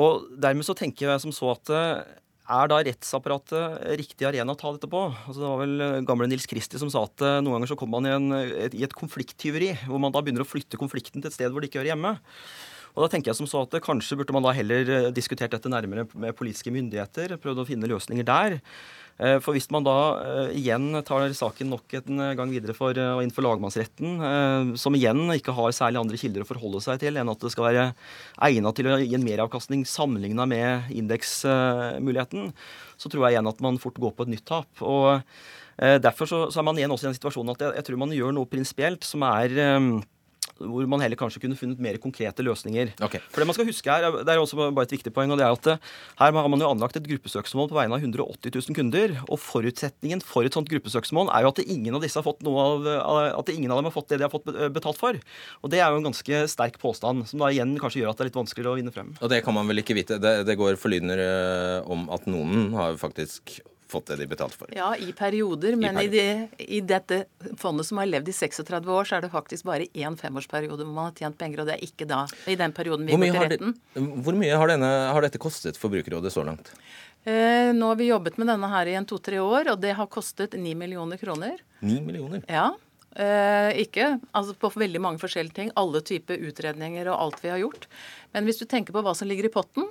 Og 0.00 0.26
dermed 0.42 0.66
så 0.66 0.76
tenker 0.78 1.08
jeg 1.08 1.22
som 1.24 1.32
så 1.34 1.48
at 1.56 1.72
eh, 1.74 2.02
er 2.50 2.70
da 2.70 2.76
rettsapparatet 2.86 3.96
riktig 3.98 4.28
arena 4.28 4.54
å 4.54 4.58
ta 4.58 4.70
dette 4.74 4.90
på? 4.90 5.00
Altså 5.24 5.40
Det 5.40 5.48
var 5.48 5.62
vel 5.64 5.86
eh, 5.86 5.96
gamle 6.06 6.28
Nils 6.30 6.46
Kristi 6.50 6.78
som 6.78 6.92
sa 6.92 7.02
at 7.08 7.24
noen 7.40 7.56
ganger 7.56 7.72
så 7.72 7.78
kommer 7.80 7.98
man 7.98 8.06
i, 8.06 8.14
en, 8.14 8.36
et, 8.68 8.76
i 8.78 8.86
et 8.86 8.94
konflikttyveri, 8.94 9.72
hvor 9.88 10.02
man 10.02 10.14
da 10.14 10.22
begynner 10.22 10.46
å 10.46 10.50
flytte 10.50 10.78
konflikten 10.78 11.24
til 11.24 11.32
et 11.32 11.38
sted 11.38 11.50
hvor 11.50 11.64
det 11.64 11.72
ikke 11.72 11.82
hører 11.82 11.96
hjemme. 11.96 12.14
Og 12.94 13.04
da 13.04 13.10
tenker 13.10 13.30
jeg 13.30 13.38
som 13.38 13.50
så 13.50 13.64
at 13.64 13.74
Kanskje 13.82 14.18
burde 14.18 14.34
man 14.34 14.46
da 14.46 14.54
heller 14.54 15.10
diskutert 15.14 15.54
dette 15.54 15.70
nærmere 15.70 16.06
med 16.14 16.34
politiske 16.38 16.72
myndigheter. 16.74 17.36
Prøvd 17.42 17.62
å 17.62 17.68
finne 17.68 17.90
løsninger 17.90 18.26
der. 18.26 18.58
Eh, 19.20 19.36
For 19.44 19.52
hvis 19.52 19.68
man 19.74 19.84
da 19.84 19.94
eh, 20.24 20.54
igjen 20.56 20.94
tar 21.04 21.26
saken 21.36 21.68
nok 21.74 21.92
en 21.98 22.22
gang 22.38 22.52
videre 22.52 22.72
for, 22.76 22.96
eh, 22.96 23.18
og 23.20 23.44
lagmannsretten, 23.44 24.14
eh, 24.24 24.70
som 24.80 24.96
igjen 24.96 25.26
ikke 25.34 25.52
har 25.56 25.74
særlig 25.76 26.00
andre 26.00 26.20
kilder 26.20 26.46
å 26.46 26.48
forholde 26.48 26.80
seg 26.84 27.02
til 27.02 27.20
enn 27.20 27.28
at 27.28 27.44
det 27.44 27.52
skal 27.52 27.68
være 27.68 27.86
egnet 28.48 28.78
til 28.78 28.88
å 28.88 28.96
gi 29.02 29.14
en 29.18 29.26
meravkastning 29.26 29.84
sammenligna 29.84 30.46
med 30.48 30.88
indeksmuligheten, 30.96 32.52
så 32.96 33.12
tror 33.12 33.26
jeg 33.26 33.36
igjen 33.36 33.50
at 33.52 33.60
man 33.64 33.80
fort 33.82 34.00
går 34.00 34.14
på 34.16 34.24
et 34.24 34.32
nytt 34.36 34.46
tap. 34.48 34.70
Og 34.80 35.20
eh, 35.80 35.98
Derfor 36.00 36.28
så, 36.28 36.40
så 36.52 36.60
er 36.60 36.68
man 36.70 36.80
igjen 36.80 36.92
også 36.92 37.08
i 37.08 37.10
den 37.10 37.20
situasjonen 37.20 37.54
at 37.54 37.66
jeg, 37.66 37.76
jeg 37.80 37.88
tror 37.90 38.00
man 38.00 38.16
gjør 38.16 38.34
noe 38.36 38.48
prinsipielt 38.48 39.04
som 39.04 39.24
er 39.28 39.52
eh, 39.52 39.90
hvor 40.60 40.84
man 40.92 41.00
heller 41.00 41.16
kanskje 41.16 41.40
kunne 41.40 41.56
funnet 41.56 41.78
mer 41.80 41.96
konkrete 42.00 42.44
løsninger. 42.44 42.90
Okay. 43.00 43.20
For 43.32 43.40
Det 43.40 43.46
man 43.48 43.56
skal 43.56 43.64
huske 43.68 43.88
her, 43.88 44.04
er- 44.04 44.24
det 44.24 44.28
er 44.34 44.40
også 44.42 44.58
bare 44.74 44.84
et 44.84 44.92
viktig 44.92 45.12
poeng, 45.16 45.30
og 45.32 45.38
det 45.40 45.46
er 45.46 45.52
at 45.56 45.66
eh, 45.72 45.78
her 46.20 46.32
har 46.36 46.48
man 46.52 46.60
jo 46.60 46.68
anlagt 46.68 46.96
et 47.00 47.06
gruppesøksmål 47.08 47.70
på 47.70 47.78
vegne 47.78 47.96
av 47.96 48.02
180 48.04 48.52
000 48.68 48.76
kunder. 48.76 49.14
og 49.28 49.38
Forutsetningen 49.40 50.20
for 50.22 50.44
et 50.44 50.52
sånt 50.52 50.68
gruppesøksmål 50.68 51.32
er 51.32 51.46
jo 51.46 51.52
at 51.54 51.62
ingen 51.64 51.94
av 51.96 52.04
disse 52.04 52.20
har 52.20 52.26
fått 52.26 52.42
noe 52.44 52.60
av, 52.60 53.38
at 53.40 53.48
ingen 53.54 53.70
av 53.72 53.80
dem 53.80 53.88
har 53.88 53.96
fått 53.96 54.08
det 54.12 54.18
de 54.20 54.28
har 54.28 54.34
fått 54.34 54.50
betalt 54.76 55.00
for. 55.00 55.16
Og 55.64 55.70
Det 55.72 55.80
er 55.80 55.88
jo 55.90 55.96
en 56.02 56.08
ganske 56.10 56.42
sterk 56.52 56.76
påstand, 56.82 57.24
som 57.30 57.40
da 57.40 57.48
igjen 57.48 57.78
kanskje 57.80 58.02
gjør 58.04 58.10
at 58.12 58.20
det 58.20 58.26
er 58.26 58.30
litt 58.32 58.40
vanskeligere 58.42 58.74
å 58.74 58.78
vinne 58.82 58.92
frem. 58.92 59.14
Og 59.20 59.30
det 59.32 59.42
kan 59.46 59.54
man 59.56 59.68
vel 59.70 59.80
ikke 59.80 59.96
vite. 59.96 60.20
Det, 60.20 60.44
det 60.44 60.58
går 60.60 60.76
forlydender 60.76 61.24
eh, 61.24 61.90
om 61.90 62.08
at 62.12 62.28
noen 62.28 62.72
har 62.76 63.00
faktisk 63.00 63.60
fått 63.90 64.12
det 64.12 64.20
de 64.22 64.28
betalte 64.30 64.58
for. 64.60 64.72
Ja, 64.76 64.92
i 64.96 65.12
perioder, 65.16 65.76
men 65.80 65.98
i, 66.02 66.06
det, 66.12 66.26
i 66.62 66.80
dette 66.84 67.24
fondet 67.60 67.88
som 67.88 68.00
har 68.02 68.08
levd 68.10 68.30
i 68.30 68.36
36 68.36 68.90
år, 68.90 69.08
så 69.08 69.18
er 69.18 69.26
det 69.26 69.32
faktisk 69.34 69.66
bare 69.68 69.88
én 69.92 70.16
femårsperiode 70.18 70.84
hvor 70.84 70.94
man 70.94 71.10
har 71.10 71.16
tjent 71.18 71.38
penger, 71.40 71.62
og 71.62 71.70
det 71.70 71.78
er 71.78 71.86
ikke 71.86 72.08
da 72.10 72.24
i 72.50 72.56
den 72.60 72.74
perioden 72.76 73.08
vi 73.08 73.18
går 73.18 73.36
til 73.36 73.48
retten. 73.54 73.78
det, 73.94 74.04
hvor 74.26 74.38
mye 74.38 74.58
har, 74.62 74.72
denne, 74.72 74.90
har 75.14 75.26
dette 75.26 75.42
kostet 75.42 75.80
Forbrukerrådet 75.80 76.32
så 76.34 76.46
langt? 76.46 76.72
Eh, 77.28 77.70
nå 77.76 77.90
har 77.90 77.98
vi 78.00 78.08
jobbet 78.08 78.38
med 78.40 78.48
denne 78.48 78.68
her 78.72 78.88
i 78.88 78.94
en 78.96 79.08
to-tre 79.08 79.40
år, 79.42 79.74
og 79.74 79.82
det 79.82 79.92
har 79.98 80.08
kostet 80.08 80.56
9 80.56 80.76
millioner 80.78 81.20
kroner. 81.20 81.60
Ni 81.84 81.98
millioner? 82.00 82.46
Ja. 82.48 82.70
Eh, 83.10 83.80
ikke 83.82 84.14
altså 84.30 84.54
på 84.54 84.70
veldig 84.78 85.02
mange 85.02 85.20
forskjellige 85.20 85.56
ting. 85.56 85.72
Alle 85.80 86.00
typer 86.06 86.40
utredninger 86.48 87.10
og 87.10 87.18
alt 87.18 87.42
vi 87.44 87.52
har 87.52 87.60
gjort. 87.60 87.88
Men 88.32 88.46
hvis 88.46 88.62
du 88.62 88.68
tenker 88.70 88.96
på 88.96 89.02
hva 89.04 89.14
som 89.18 89.28
ligger 89.28 89.50
i 89.50 89.52
potten, 89.52 89.90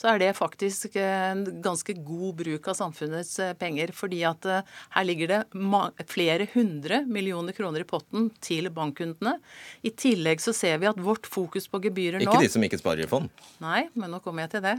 så 0.00 0.14
er 0.14 0.20
det 0.22 0.30
faktisk 0.38 0.96
en 0.96 1.42
ganske 1.60 1.92
god 2.00 2.38
bruk 2.38 2.68
av 2.72 2.76
samfunnets 2.78 3.34
eh, 3.42 3.52
penger. 3.60 3.92
Fordi 3.92 4.22
at 4.24 4.46
eh, 4.48 4.68
her 4.96 5.04
ligger 5.04 5.32
det 5.34 6.06
flere 6.08 6.46
hundre 6.54 7.02
millioner 7.04 7.56
kroner 7.56 7.84
i 7.84 7.88
potten 7.88 8.30
til 8.40 8.70
bankkundene. 8.72 9.36
I 9.84 9.92
tillegg 9.92 10.40
så 10.40 10.54
ser 10.56 10.80
vi 10.80 10.88
at 10.88 11.00
vårt 11.00 11.28
fokus 11.28 11.68
på 11.68 11.82
gebyrer 11.84 12.24
nå 12.24 12.30
Ikke 12.30 12.46
de 12.46 12.52
som 12.54 12.64
ikke 12.64 12.80
sparer 12.80 13.04
i 13.04 13.10
fond. 13.10 13.28
Nei, 13.60 13.84
men 13.92 14.14
nå 14.14 14.22
kommer 14.24 14.46
jeg 14.46 14.56
til 14.56 14.64
det. 14.70 14.76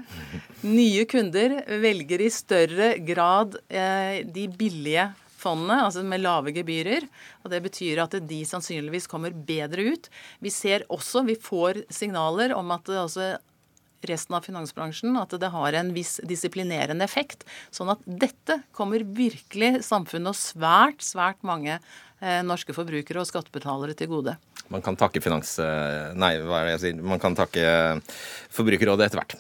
Nye 0.66 1.06
kunder 1.10 1.60
velger 1.86 2.26
i 2.26 2.32
større 2.34 2.94
grad 3.06 3.60
eh, 3.70 4.24
de 4.26 4.48
billige 4.50 5.12
fondene, 5.42 5.80
altså 5.86 6.04
med 6.06 6.22
lave 6.22 6.54
gebyrer. 6.56 7.06
og 7.44 7.54
Det 7.54 7.62
betyr 7.66 8.02
at 8.04 8.18
de 8.26 8.42
sannsynligvis 8.46 9.10
kommer 9.10 9.34
bedre 9.34 9.86
ut. 9.94 10.10
Vi 10.42 10.50
ser 10.54 10.86
også, 10.90 11.26
vi 11.30 11.38
får 11.38 11.86
signaler 11.94 12.56
om 12.58 12.74
at 12.74 12.90
det 12.90 13.00
også 13.06 13.32
resten 14.10 14.38
av 14.38 14.46
finansbransjen 14.48 15.18
at 15.20 15.36
det 15.42 15.52
har 15.54 15.78
en 15.80 15.92
viss 15.96 16.20
disiplinerende 16.28 17.06
effekt. 17.06 17.46
Sånn 17.74 17.92
at 17.94 18.02
dette 18.06 18.62
kommer 18.76 19.04
virkelig 19.06 19.84
samfunnet 19.88 20.34
og 20.34 20.40
svært, 20.40 21.04
svært 21.06 21.42
mange 21.48 21.78
eh, 21.78 22.42
norske 22.46 22.76
forbrukere 22.76 23.22
og 23.22 23.30
skattebetalere 23.30 23.98
til 23.98 24.12
gode. 24.12 24.38
Man 24.72 24.84
kan 24.86 24.98
takke 25.00 25.22
finans... 25.24 25.58
eh, 25.60 26.12
Nei, 26.16 26.38
hva 26.42 26.62
er 26.62 26.70
det 26.70 26.76
jeg 26.78 26.84
sier? 26.86 27.06
Man 27.14 27.22
kan 27.22 27.38
takke 27.38 27.64
Forbrukerrådet 28.54 29.10
etter 29.10 29.22
hvert. 29.22 29.40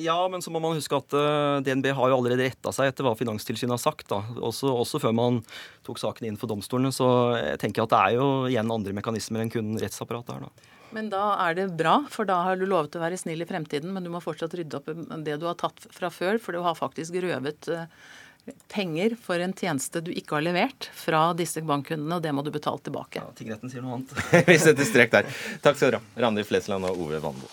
Ja, 0.00 0.16
men 0.32 0.40
så 0.40 0.48
må 0.48 0.60
man 0.62 0.76
huske 0.78 0.96
at 0.96 1.12
eh, 1.16 1.60
DNB 1.66 1.90
har 1.92 2.10
jo 2.10 2.16
allerede 2.16 2.46
retta 2.48 2.72
seg 2.72 2.88
etter 2.88 3.04
hva 3.04 3.12
Finanstilsynet 3.18 3.76
har 3.76 3.82
sagt. 3.82 4.06
da, 4.08 4.22
også, 4.40 4.70
også, 4.72 5.00
før 5.02 5.12
man 5.16 5.42
tok 5.86 6.00
saken 6.00 6.30
inn 6.30 6.38
for 6.40 6.50
domstolene. 6.50 6.92
Så 6.94 7.06
jeg 7.36 7.60
tenker 7.62 7.84
at 7.84 7.92
det 7.92 8.00
er 8.00 8.16
jo 8.16 8.28
igjen 8.48 8.72
andre 8.72 8.96
mekanismer 8.96 9.44
enn 9.44 9.52
kun 9.52 9.74
rettsapparatet 9.80 10.38
her. 10.38 10.46
da. 10.48 10.70
Men 10.92 11.08
da 11.12 11.22
er 11.46 11.56
det 11.56 11.68
bra, 11.76 12.02
for 12.12 12.28
da 12.28 12.42
har 12.46 12.58
du 12.60 12.66
lovet 12.68 12.96
å 12.98 13.02
være 13.02 13.18
snill 13.20 13.42
i 13.44 13.48
fremtiden. 13.48 13.92
Men 13.94 14.04
du 14.04 14.10
må 14.12 14.20
fortsatt 14.22 14.54
rydde 14.58 14.78
opp 14.78 14.90
det 15.24 15.38
du 15.40 15.48
har 15.48 15.56
tatt 15.60 15.88
fra 15.92 16.12
før, 16.12 16.40
for 16.42 16.56
du 16.56 16.60
har 16.64 16.76
faktisk 16.78 17.16
røvet 17.24 17.70
uh, 17.72 17.86
penger 18.72 19.16
for 19.20 19.40
en 19.40 19.54
tjeneste 19.56 20.02
du 20.04 20.12
ikke 20.12 20.36
har 20.38 20.46
levert 20.46 20.90
fra 20.96 21.24
disse 21.38 21.62
bankkundene, 21.64 22.18
og 22.18 22.24
det 22.24 22.34
må 22.36 22.44
du 22.44 22.52
betale 22.54 22.82
tilbake. 22.84 23.22
Ja, 23.22 23.32
Tingretten 23.38 23.72
sier 23.72 23.84
noe 23.84 24.00
annet. 24.00 24.16
Vi 24.50 24.58
setter 24.60 24.88
strek 24.88 25.14
der. 25.14 25.28
Takk 25.64 25.78
skal 25.78 25.94
dere 25.94 26.02
ha, 26.02 26.24
Randi 26.26 26.46
Flesland 26.46 26.88
og 26.88 27.00
Ove 27.06 27.22
Vanbo. 27.24 27.50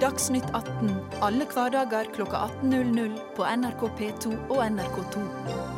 Dagsnytt 0.00 0.46
18 0.56 0.94
alle 1.20 1.44
hverdager 1.50 2.08
kl 2.14 2.24
18.00 2.24 3.18
på 3.36 3.44
NRK 3.44 3.84
P2 3.98 4.32
og 4.48 4.64
NRK2. 4.70 5.69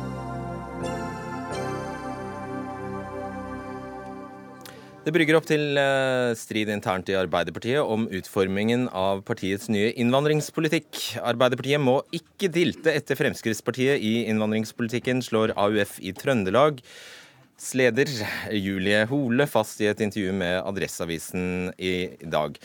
Det 5.03 5.11
brygger 5.11 5.35
opp 5.35 5.47
til 5.49 5.75
eh, 5.75 6.31
strid 6.39 6.69
internt 6.71 7.09
i 7.11 7.15
Arbeiderpartiet 7.19 7.83
om 7.83 8.05
utformingen 8.07 8.85
av 8.95 9.19
partiets 9.27 9.67
nye 9.67 9.89
innvandringspolitikk. 9.99 11.19
Arbeiderpartiet 11.19 11.83
må 11.83 11.97
ikke 12.15 12.47
dilte 12.47 12.93
etter 12.95 13.19
Fremskrittspartiet 13.19 13.99
i 13.99 14.13
innvandringspolitikken, 14.31 15.19
slår 15.25 15.51
AUF 15.59 15.97
i 15.99 16.15
Trøndelag. 16.15 16.79
Leder 17.75 18.07
Julie 18.55 19.03
Hole 19.11 19.47
fast 19.51 19.83
i 19.83 19.91
et 19.91 19.99
intervju 20.07 20.31
med 20.39 20.61
Adresseavisen 20.63 21.73
i 21.75 21.93
dag. 22.23 22.55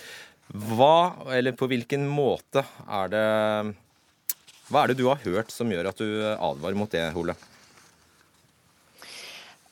Hva, 0.55 1.19
eller 1.35 1.59
på 1.59 1.67
hvilken 1.71 2.07
måte 2.07 2.63
er 2.87 3.11
det 3.13 3.27
Hva 4.71 4.85
er 4.85 4.93
det 4.93 5.01
du 5.03 5.09
har 5.11 5.19
hørt 5.27 5.51
som 5.51 5.75
gjør 5.75 5.91
at 5.91 5.99
du 5.99 6.23
advarer 6.39 6.79
mot 6.79 6.95
det, 6.95 7.03
Hole? 7.19 7.35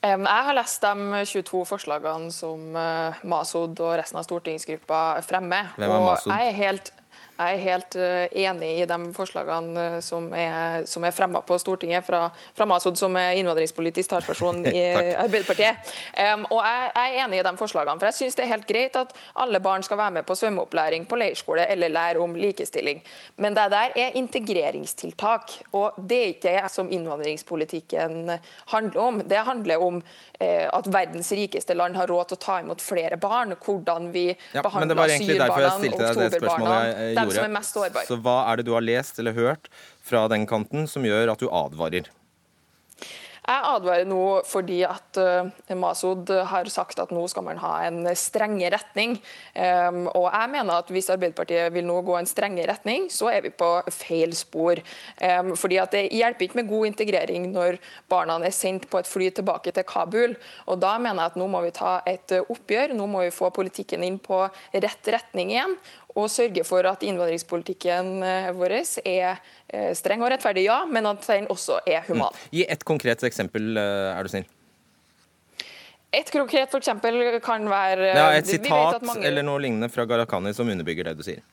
Jeg 0.07 0.45
har 0.47 0.55
lest 0.57 0.83
de 0.83 1.23
22 1.27 1.63
forslagene 1.67 2.31
som 2.33 2.75
eh, 2.79 3.19
Masud 3.27 3.79
og 3.79 3.97
resten 3.99 4.19
av 4.21 4.27
stortingsgruppa 4.27 5.01
fremmer. 5.25 5.73
Hvem 5.77 5.91
er 5.91 6.05
Masud? 6.05 6.31
Og 6.31 6.37
jeg 6.37 6.53
er 6.53 6.57
helt 6.61 6.93
jeg 7.37 7.53
er 7.53 7.61
helt 7.61 7.95
uh, 8.01 8.23
enig 8.33 8.69
i 8.81 8.85
de 8.89 8.97
forslagene 9.13 9.83
uh, 9.97 9.97
som 10.01 10.31
er, 10.33 10.85
som 10.89 11.03
er 11.05 11.13
fremma 11.13 11.43
på 11.45 11.57
Stortinget 11.61 12.05
fra, 12.05 12.23
fra, 12.57 12.65
Masud, 12.65 12.97
som 12.97 13.13
er 13.19 13.37
innvandringspolitisk 13.37 14.09
talsperson 14.09 14.63
i 14.71 14.81
Arbeiderpartiet. 15.13 15.91
Um, 16.17 16.47
og 16.49 16.63
jeg, 16.65 16.87
jeg, 16.95 17.11
er 17.13 17.25
enig 17.25 17.41
i 17.41 17.45
de 17.45 17.53
forslagene. 17.59 18.01
For 18.01 18.09
jeg 18.09 18.17
syns 18.17 18.39
det 18.39 18.45
er 18.47 18.53
helt 18.55 18.67
greit 18.69 18.97
at 18.97 19.13
alle 19.37 19.61
barn 19.61 19.85
skal 19.85 20.01
være 20.01 20.15
med 20.17 20.25
på 20.27 20.37
svømmeopplæring 20.39 21.05
på 21.09 21.19
leirskole 21.21 21.67
eller 21.69 21.93
lære 21.93 22.23
om 22.25 22.33
likestilling. 22.37 23.03
Men 23.37 23.57
det 23.57 23.67
der 23.75 23.93
er 23.95 24.17
integreringstiltak. 24.17 25.59
Og 25.77 26.01
det 26.09 26.17
er 26.17 26.33
ikke 26.33 26.55
det 26.57 26.73
som 26.73 26.89
innvandringspolitikken 26.91 28.33
handler 28.73 29.01
om. 29.01 29.21
Det 29.21 29.45
handler 29.45 29.83
om 29.83 30.01
eh, 30.39 30.65
at 30.73 30.89
verdens 30.93 31.31
rikeste 31.31 31.77
land 31.77 31.95
har 31.97 32.09
råd 32.09 32.31
til 32.31 32.39
å 32.39 32.43
ta 32.47 32.57
imot 32.63 32.81
flere 32.81 33.17
barn. 33.21 33.53
Hvordan 33.61 34.09
vi 34.13 34.27
ja, 34.31 34.63
behandler 34.65 35.03
asylbarna, 35.05 35.73
oktoberbarna 35.91 36.77
gjorde. 37.15 37.35
som 37.39 37.47
er 37.47 37.55
mest. 37.55 37.81
Så 38.09 38.19
hva 38.21 38.37
er 38.51 38.59
det 38.59 38.67
du 38.67 38.73
har 38.75 38.85
lest 38.85 39.19
eller 39.19 39.37
hørt 39.37 39.71
fra 40.03 40.27
den 40.31 40.47
kanten 40.49 40.87
som 40.87 41.05
gjør 41.07 41.33
at 41.33 41.43
du 41.43 41.49
advarer? 41.51 42.11
Jeg 43.47 43.63
advarer 43.63 44.03
nå 44.03 44.23
fordi 44.43 44.81
at 44.83 45.17
uh, 45.23 45.75
Masud 45.79 46.27
har 46.49 46.67
sagt 46.67 46.99
at 46.99 47.13
nå 47.15 47.21
skal 47.31 47.45
man 47.45 47.59
ha 47.61 47.77
en 47.85 48.01
strenge 48.19 48.67
retning. 48.73 49.13
Um, 49.55 50.01
og 50.11 50.25
jeg 50.25 50.51
mener 50.51 50.81
at 50.81 50.89
hvis 50.91 51.07
Arbeiderpartiet 51.13 51.71
vil 51.71 51.87
nå 51.87 52.01
gå 52.03 52.17
en 52.19 52.27
strenge 52.27 52.65
retning, 52.67 53.05
så 53.13 53.29
er 53.31 53.45
vi 53.45 53.53
på 53.55 53.69
feil 53.95 54.35
spor. 54.35 54.81
Um, 55.21 55.53
fordi 55.55 55.79
at 55.79 55.95
Det 55.95 56.09
hjelper 56.11 56.43
ikke 56.43 56.59
med 56.59 56.67
god 56.73 56.89
integrering 56.89 57.47
når 57.53 57.79
barna 58.11 58.35
er 58.43 58.51
sendt 58.51 58.89
på 58.91 58.99
et 58.99 59.07
fly 59.07 59.29
tilbake 59.31 59.71
til 59.71 59.87
Kabul. 59.87 60.35
Og 60.67 60.81
Da 60.83 60.97
mener 60.99 61.23
jeg 61.23 61.31
at 61.31 61.39
nå 61.39 61.47
må 61.47 61.63
vi 61.63 61.71
ta 61.71 62.01
et 62.03 62.35
oppgjør. 62.41 62.97
Nå 62.99 63.07
må 63.07 63.23
vi 63.23 63.31
få 63.31 63.53
politikken 63.55 64.03
inn 64.03 64.19
på 64.19 64.43
rett 64.75 65.13
retning 65.15 65.55
igjen 65.55 65.79
og 66.17 66.29
sørge 66.33 66.63
for 66.65 66.87
at 66.89 67.03
innvandringspolitikken 67.05 68.11
eh, 68.25 68.49
vår 68.57 68.77
er 68.79 69.37
eh, 69.69 69.91
streng 69.97 70.23
og 70.25 70.31
rettferdig, 70.33 70.65
ja, 70.67 70.81
men 70.89 71.05
at 71.09 71.25
den 71.29 71.49
også 71.53 71.81
er 71.85 72.05
human. 72.09 72.33
Mm. 72.33 72.53
Gi 72.57 72.63
et 72.67 72.85
konkret 72.87 73.25
eksempel, 73.27 73.75
eh, 73.77 74.13
er 74.15 74.25
du 74.25 74.33
snill. 74.33 74.47
Et 76.17 76.29
konkret 76.31 76.73
eksempel 76.73 77.19
kan 77.43 77.67
være 77.69 78.13
ja, 78.15 78.29
Et 78.37 78.47
sitat 78.47 79.03
mange... 79.05 79.25
eller 79.27 79.43
noe 79.45 79.59
lignende 79.61 79.91
fra 79.91 80.07
Gharahkhani 80.07 80.53
som 80.55 80.69
underbygger 80.71 81.11
det 81.11 81.17
du 81.19 81.25
sier. 81.27 81.43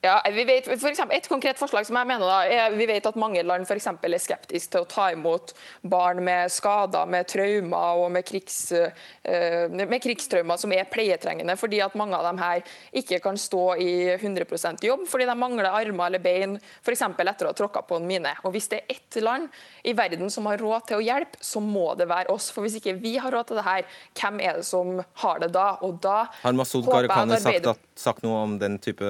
Ja, 0.00 0.22
vi 0.32 0.44
vet, 0.44 0.64
for 0.64 0.88
eksempel, 0.88 1.18
et 1.18 1.26
konkret 1.28 1.58
forslag 1.60 1.84
som 1.84 1.98
jeg 1.98 2.08
mener 2.08 2.24
da, 2.24 2.38
er 2.48 2.72
Vi 2.72 2.86
vet 2.88 3.04
at 3.04 3.16
mange 3.20 3.42
land 3.44 3.66
for 3.68 3.76
er 3.76 4.22
skeptiske 4.22 4.72
til 4.72 4.84
å 4.84 4.88
ta 4.88 5.10
imot 5.12 5.52
barn 5.82 6.22
med 6.24 6.48
skader, 6.48 7.04
med 7.04 7.28
traumer 7.28 8.00
og 8.00 8.08
med, 8.14 8.24
krigs, 8.24 8.72
uh, 8.72 9.68
med 9.68 10.00
krigstraumer 10.00 10.56
som 10.56 10.72
er 10.72 10.88
pleietrengende, 10.88 11.56
fordi 11.60 11.82
at 11.84 11.96
mange 12.00 12.16
av 12.16 12.24
dem 12.30 12.40
her 12.40 12.62
ikke 12.96 13.18
kan 13.20 13.36
stå 13.36 13.76
i 13.76 13.90
100% 14.16 14.86
jobb 14.88 15.04
fordi 15.10 15.26
de 15.28 15.36
mangler 15.36 15.68
armer 15.68 16.06
eller 16.08 16.22
bein 16.24 16.56
f.eks. 16.80 17.04
etter 17.04 17.48
å 17.48 17.52
ha 17.52 17.58
tråkka 17.60 17.84
på 17.84 18.00
en 18.00 18.08
mine. 18.08 18.32
Og 18.44 18.54
Hvis 18.56 18.70
det 18.72 18.80
er 18.80 18.96
ett 18.96 19.20
land 19.20 19.52
i 19.84 19.92
verden 19.96 20.32
som 20.32 20.48
har 20.48 20.60
råd 20.60 20.88
til 20.88 21.00
å 21.00 21.04
hjelpe, 21.04 21.36
så 21.44 21.60
må 21.60 21.92
det 22.00 22.08
være 22.08 22.32
oss. 22.32 22.48
For 22.54 22.64
Hvis 22.64 22.78
ikke 22.80 22.96
vi 23.02 23.18
har 23.20 23.36
råd 23.36 23.52
til 23.52 23.60
det 23.60 23.68
her, 23.68 23.84
hvem 24.16 24.40
er 24.40 24.62
det 24.62 24.66
som 24.70 24.96
har 25.26 25.44
det 25.44 25.52
da? 25.52 25.74
Og 25.84 26.00
da 26.00 26.24
Har 26.40 26.56
Masud 26.56 26.88
Gharahkhani 26.88 27.40
sagt, 27.42 27.84
sagt 28.00 28.24
noe 28.24 28.40
om 28.46 28.56
den 28.60 28.80
type 28.80 29.04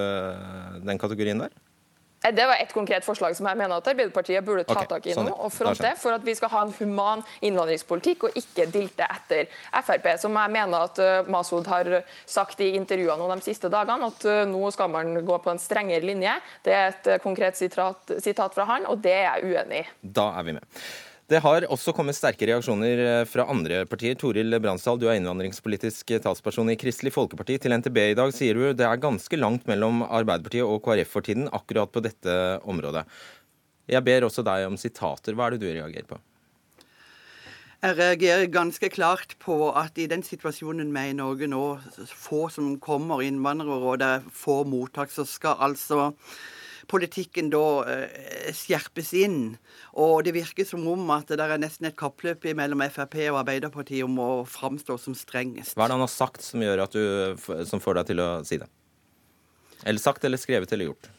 den 0.87 1.01
kategorien 1.01 1.43
der? 1.45 1.55
Eh, 2.25 2.35
det 2.35 2.47
var 2.47 2.61
et 2.61 2.73
konkret 2.73 3.05
forslag 3.05 3.37
som 3.37 3.49
jeg 3.49 3.59
mener 3.59 3.81
at 3.81 3.89
Arbeiderpartiet 3.89 4.45
burde 4.45 4.65
ta 4.69 4.85
tak 4.89 5.07
i 5.09 5.17
sånn, 5.17 5.31
nå 5.31 5.37
og 5.47 5.53
fronte, 5.55 5.93
for 6.01 6.17
at 6.17 6.25
vi 6.27 6.35
skal 6.37 6.53
ha 6.53 6.65
en 6.67 6.75
human 6.77 7.25
innvandringspolitikk 7.47 8.29
og 8.29 8.39
ikke 8.41 8.69
dilte 8.73 9.09
etter 9.09 9.49
Frp, 9.81 10.13
som 10.21 10.37
jeg 10.37 10.55
mener 10.57 10.89
at 10.89 11.01
uh, 11.01 11.31
Masud 11.33 11.69
har 11.71 11.93
sagt 12.29 12.61
i 12.61 12.75
intervjuene 12.79 13.29
de 13.33 13.47
siste 13.47 13.71
dagene, 13.73 14.11
at 14.13 14.27
uh, 14.29 14.43
nå 14.49 14.73
skal 14.75 14.93
man 14.93 15.15
gå 15.25 15.39
på 15.41 15.53
en 15.53 15.63
strengere 15.63 16.05
linje. 16.05 16.37
Det 16.65 16.77
er 16.77 16.91
et 16.93 17.13
konkret 17.25 17.57
sitat, 17.59 18.19
sitat 18.21 18.57
fra 18.57 18.69
han, 18.69 18.89
og 18.91 19.01
det 19.05 19.17
er 19.17 19.31
jeg 19.31 19.55
uenig 19.55 19.85
i. 19.85 19.87
Da 20.21 20.33
er 20.41 20.49
vi 20.49 20.59
med. 20.59 20.83
Det 21.31 21.39
har 21.39 21.63
også 21.71 21.93
kommet 21.95 22.17
sterke 22.19 22.43
reaksjoner 22.49 23.01
eh, 23.05 23.25
fra 23.31 23.45
andre 23.53 23.85
partier. 23.87 24.17
Toril 24.19 24.57
Bransdal, 24.59 24.99
du 24.99 25.05
er 25.07 25.15
innvandringspolitisk 25.21 26.17
talsperson 26.25 26.73
i 26.73 26.75
Kristelig 26.81 27.13
Folkeparti. 27.15 27.55
Til 27.63 27.77
NTB 27.77 28.01
i 28.03 28.17
dag 28.19 28.33
sier 28.35 28.59
du 28.59 28.65
det 28.75 28.89
er 28.89 28.99
ganske 28.99 29.39
langt 29.39 29.71
mellom 29.71 30.03
Arbeiderpartiet 30.09 30.67
og 30.67 30.83
KrF 30.83 31.15
for 31.15 31.29
tiden 31.29 31.47
akkurat 31.55 31.93
på 31.95 32.03
dette 32.03 32.35
området. 32.67 33.05
Jeg 33.95 34.03
ber 34.09 34.27
også 34.27 34.43
deg 34.43 34.67
om 34.67 34.75
sitater. 34.81 35.39
Hva 35.39 35.47
er 35.47 35.55
det 35.55 35.63
du 35.63 35.71
reagerer 35.71 36.11
på? 36.11 36.19
Jeg 37.81 37.97
reagerer 37.97 38.51
ganske 38.51 38.91
klart 38.91 39.39
på 39.39 39.71
at 39.71 40.03
i 40.03 40.11
den 40.11 40.27
situasjonen 40.27 40.91
vi 40.93 41.13
i 41.13 41.17
Norge 41.17 41.47
nå, 41.47 41.65
få 42.11 42.49
som 42.51 42.75
kommer 42.83 43.23
innvandrere, 43.23 43.79
og 43.79 44.03
det 44.03 44.11
er 44.17 44.27
få 44.35 44.65
mottak, 44.67 45.15
så 45.15 45.23
skal 45.25 45.63
altså 45.63 46.11
politikken 46.91 47.51
da 47.53 47.65
eh, 47.89 48.51
skjerpes 48.57 49.13
inn. 49.19 49.39
Og 49.95 50.25
det 50.27 50.35
virker 50.37 50.67
som 50.69 50.85
om 50.91 51.13
at 51.15 51.31
det 51.31 51.41
er 51.45 51.63
nesten 51.63 51.89
et 51.89 51.99
kappløp 51.99 52.49
mellom 52.59 52.83
Frp 52.91 53.17
og 53.29 53.41
Arbeiderpartiet 53.45 54.07
om 54.07 54.19
å 54.23 54.31
framstå 54.49 54.99
som 55.01 55.17
strengest. 55.19 55.77
Hva 55.79 55.87
er 55.87 55.93
det 55.93 55.99
han 56.01 56.07
har 56.07 56.13
sagt 56.13 56.45
som, 56.47 56.63
gjør 56.65 56.85
at 56.87 56.99
du, 56.99 57.65
som 57.71 57.83
får 57.83 58.01
deg 58.01 58.13
til 58.13 58.27
å 58.27 58.29
si 58.47 58.61
det? 58.61 58.69
Eller 59.87 60.03
sagt 60.03 60.27
eller 60.27 60.41
skrevet 60.41 60.73
eller 60.75 60.91
gjort? 60.91 61.11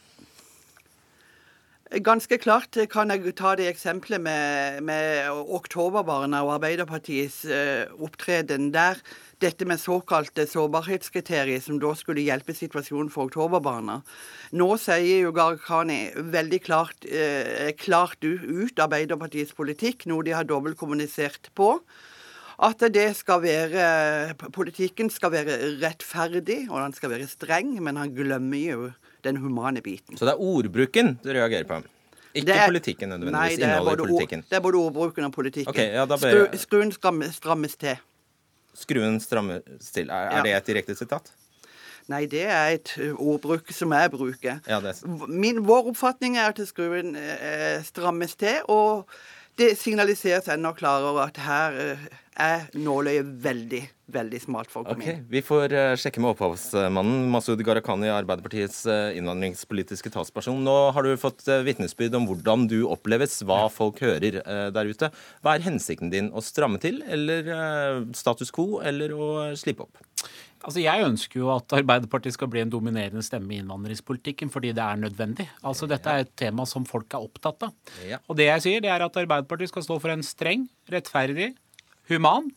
Ganske 1.92 2.38
klart 2.40 2.76
kan 2.88 3.10
jeg 3.12 3.34
ta 3.36 3.50
det 3.58 3.66
eksempelet 3.68 4.22
med, 4.24 4.78
med 4.88 5.28
Oktoberbarna 5.28 6.40
og 6.46 6.54
Arbeiderpartiets 6.54 7.42
uh, 7.44 7.84
opptreden 8.00 8.70
der. 8.72 8.96
Dette 9.42 9.66
med 9.66 9.80
såkalte 9.82 10.44
sårbarhetskriterier, 10.46 11.58
som 11.62 11.80
da 11.82 11.90
skulle 11.98 12.22
hjelpe 12.22 12.54
situasjonen 12.54 13.10
for 13.10 13.26
oktoberbarna. 13.26 13.98
Nå 14.54 14.68
sier 14.78 15.24
jo 15.24 15.32
Gharahkhani 15.34 16.12
veldig 16.30 16.60
klart, 16.62 17.06
eh, 17.10 17.72
klart 17.74 18.22
ut 18.22 18.78
Arbeiderpartiets 18.78 19.54
politikk, 19.58 20.06
noe 20.06 20.22
de 20.22 20.36
har 20.36 20.46
dobbeltkommunisert 20.46 21.50
på 21.58 21.80
at 22.62 22.84
det 22.94 23.08
skal 23.18 23.40
være 23.42 24.34
Politikken 24.52 25.10
skal 25.10 25.32
være 25.32 25.56
rettferdig, 25.82 26.68
og 26.70 26.78
den 26.78 26.92
skal 26.94 27.10
være 27.10 27.26
streng, 27.26 27.74
men 27.82 27.98
han 27.98 28.14
glemmer 28.14 28.62
jo 28.62 28.92
den 29.24 29.36
humane 29.42 29.82
biten. 29.82 30.18
Så 30.18 30.26
det 30.26 30.36
er 30.36 30.42
ordbruken 30.42 31.16
du 31.22 31.32
reagerer 31.32 31.66
på? 31.66 31.82
Ikke 32.34 32.54
er, 32.54 32.68
politikken 32.70 33.10
nødvendigvis? 33.12 33.34
Nei, 33.36 33.56
det 33.56 33.68
er, 33.68 33.82
både, 33.84 34.06
ord, 34.08 34.28
det 34.30 34.56
er 34.56 34.62
både 34.64 34.78
ordbruken 34.78 35.24
og 35.24 35.32
politikken. 35.32 35.74
Okay, 35.74 35.92
ja, 35.92 36.06
Skru, 36.06 36.46
skruen 36.56 36.92
strammes 37.32 37.76
til. 37.76 37.98
Skruen 38.76 39.20
strammes 39.20 39.92
til. 39.92 40.10
Er, 40.10 40.30
er 40.30 40.40
ja. 40.40 40.42
det 40.46 40.56
et 40.56 40.70
direkte 40.72 40.96
sitat? 40.98 41.32
Nei, 42.10 42.24
det 42.26 42.42
er 42.50 42.76
et 42.76 42.92
ordbruk 43.14 43.70
som 43.74 43.92
jeg 43.94 44.10
bruker. 44.10 44.58
Ja, 44.66 44.80
det. 44.82 44.96
Min, 45.28 45.62
vår 45.66 45.92
oppfatning 45.92 46.36
er 46.40 46.50
at 46.50 46.58
skruen 46.66 47.14
eh, 47.18 47.78
strammes 47.86 48.34
til. 48.40 48.58
og 48.68 49.06
det 49.60 49.74
signaliseres 49.80 50.48
enda 50.52 50.72
klarere 50.76 51.26
at 51.26 51.38
her 51.44 51.74
eh, 51.82 52.04
er 52.42 52.62
nåløyet 52.72 53.28
veldig, 53.44 53.80
veldig 54.14 54.40
smalt 54.40 54.70
for 54.72 54.80
å 54.80 54.86
komme 54.88 55.04
Ok, 55.04 55.10
inn. 55.12 55.24
Vi 55.32 55.42
får 55.44 55.74
eh, 55.76 55.92
sjekke 56.00 56.22
med 56.24 56.32
opphavsmannen 56.32 57.26
Masud 57.32 57.60
Gharahkhani, 57.66 58.08
Arbeiderpartiets 58.14 58.80
eh, 58.88 59.18
innvandringspolitiske 59.20 60.12
talsperson. 60.14 60.62
Nå 60.64 60.76
har 60.96 61.04
du 61.04 61.12
fått 61.20 61.44
vitnesbyrd 61.66 62.16
om 62.16 62.30
hvordan 62.30 62.64
du 62.72 62.78
oppleves, 62.88 63.40
hva 63.44 63.66
folk 63.72 64.00
hører 64.04 64.40
der 64.72 64.88
ute. 64.88 65.12
Hva 65.44 65.56
er 65.58 65.66
hensikten 65.68 66.12
din? 66.12 66.32
Å 66.32 66.44
stramme 66.44 66.80
til, 66.82 67.02
eller 67.04 67.52
status 68.16 68.54
quo, 68.54 68.80
eller 68.80 69.12
å 69.12 69.28
slippe 69.58 69.84
opp? 69.84 70.00
Altså, 70.64 70.80
Jeg 70.82 71.02
ønsker 71.04 71.40
jo 71.40 71.48
at 71.56 71.72
Arbeiderpartiet 71.74 72.34
skal 72.36 72.48
bli 72.52 72.60
en 72.62 72.70
dominerende 72.70 73.22
stemme 73.26 73.50
i 73.54 73.58
innvandringspolitikken, 73.62 74.50
fordi 74.52 74.70
det 74.76 74.82
er 74.84 74.96
nødvendig. 75.02 75.48
Altså, 75.66 75.88
Dette 75.90 76.06
er 76.10 76.22
et 76.26 76.30
tema 76.38 76.64
som 76.70 76.84
folk 76.86 77.12
er 77.14 77.24
opptatt 77.26 77.62
av. 77.66 77.72
Ja. 78.06 78.18
Og 78.28 78.36
det 78.38 78.46
jeg 78.46 78.62
sier, 78.62 78.80
det 78.84 78.90
er 78.94 79.02
at 79.02 79.16
Arbeiderpartiet 79.24 79.72
skal 79.72 79.82
stå 79.82 79.98
for 80.00 80.14
en 80.14 80.22
streng, 80.22 80.68
rettferdig, 80.90 81.52
human 82.10 82.50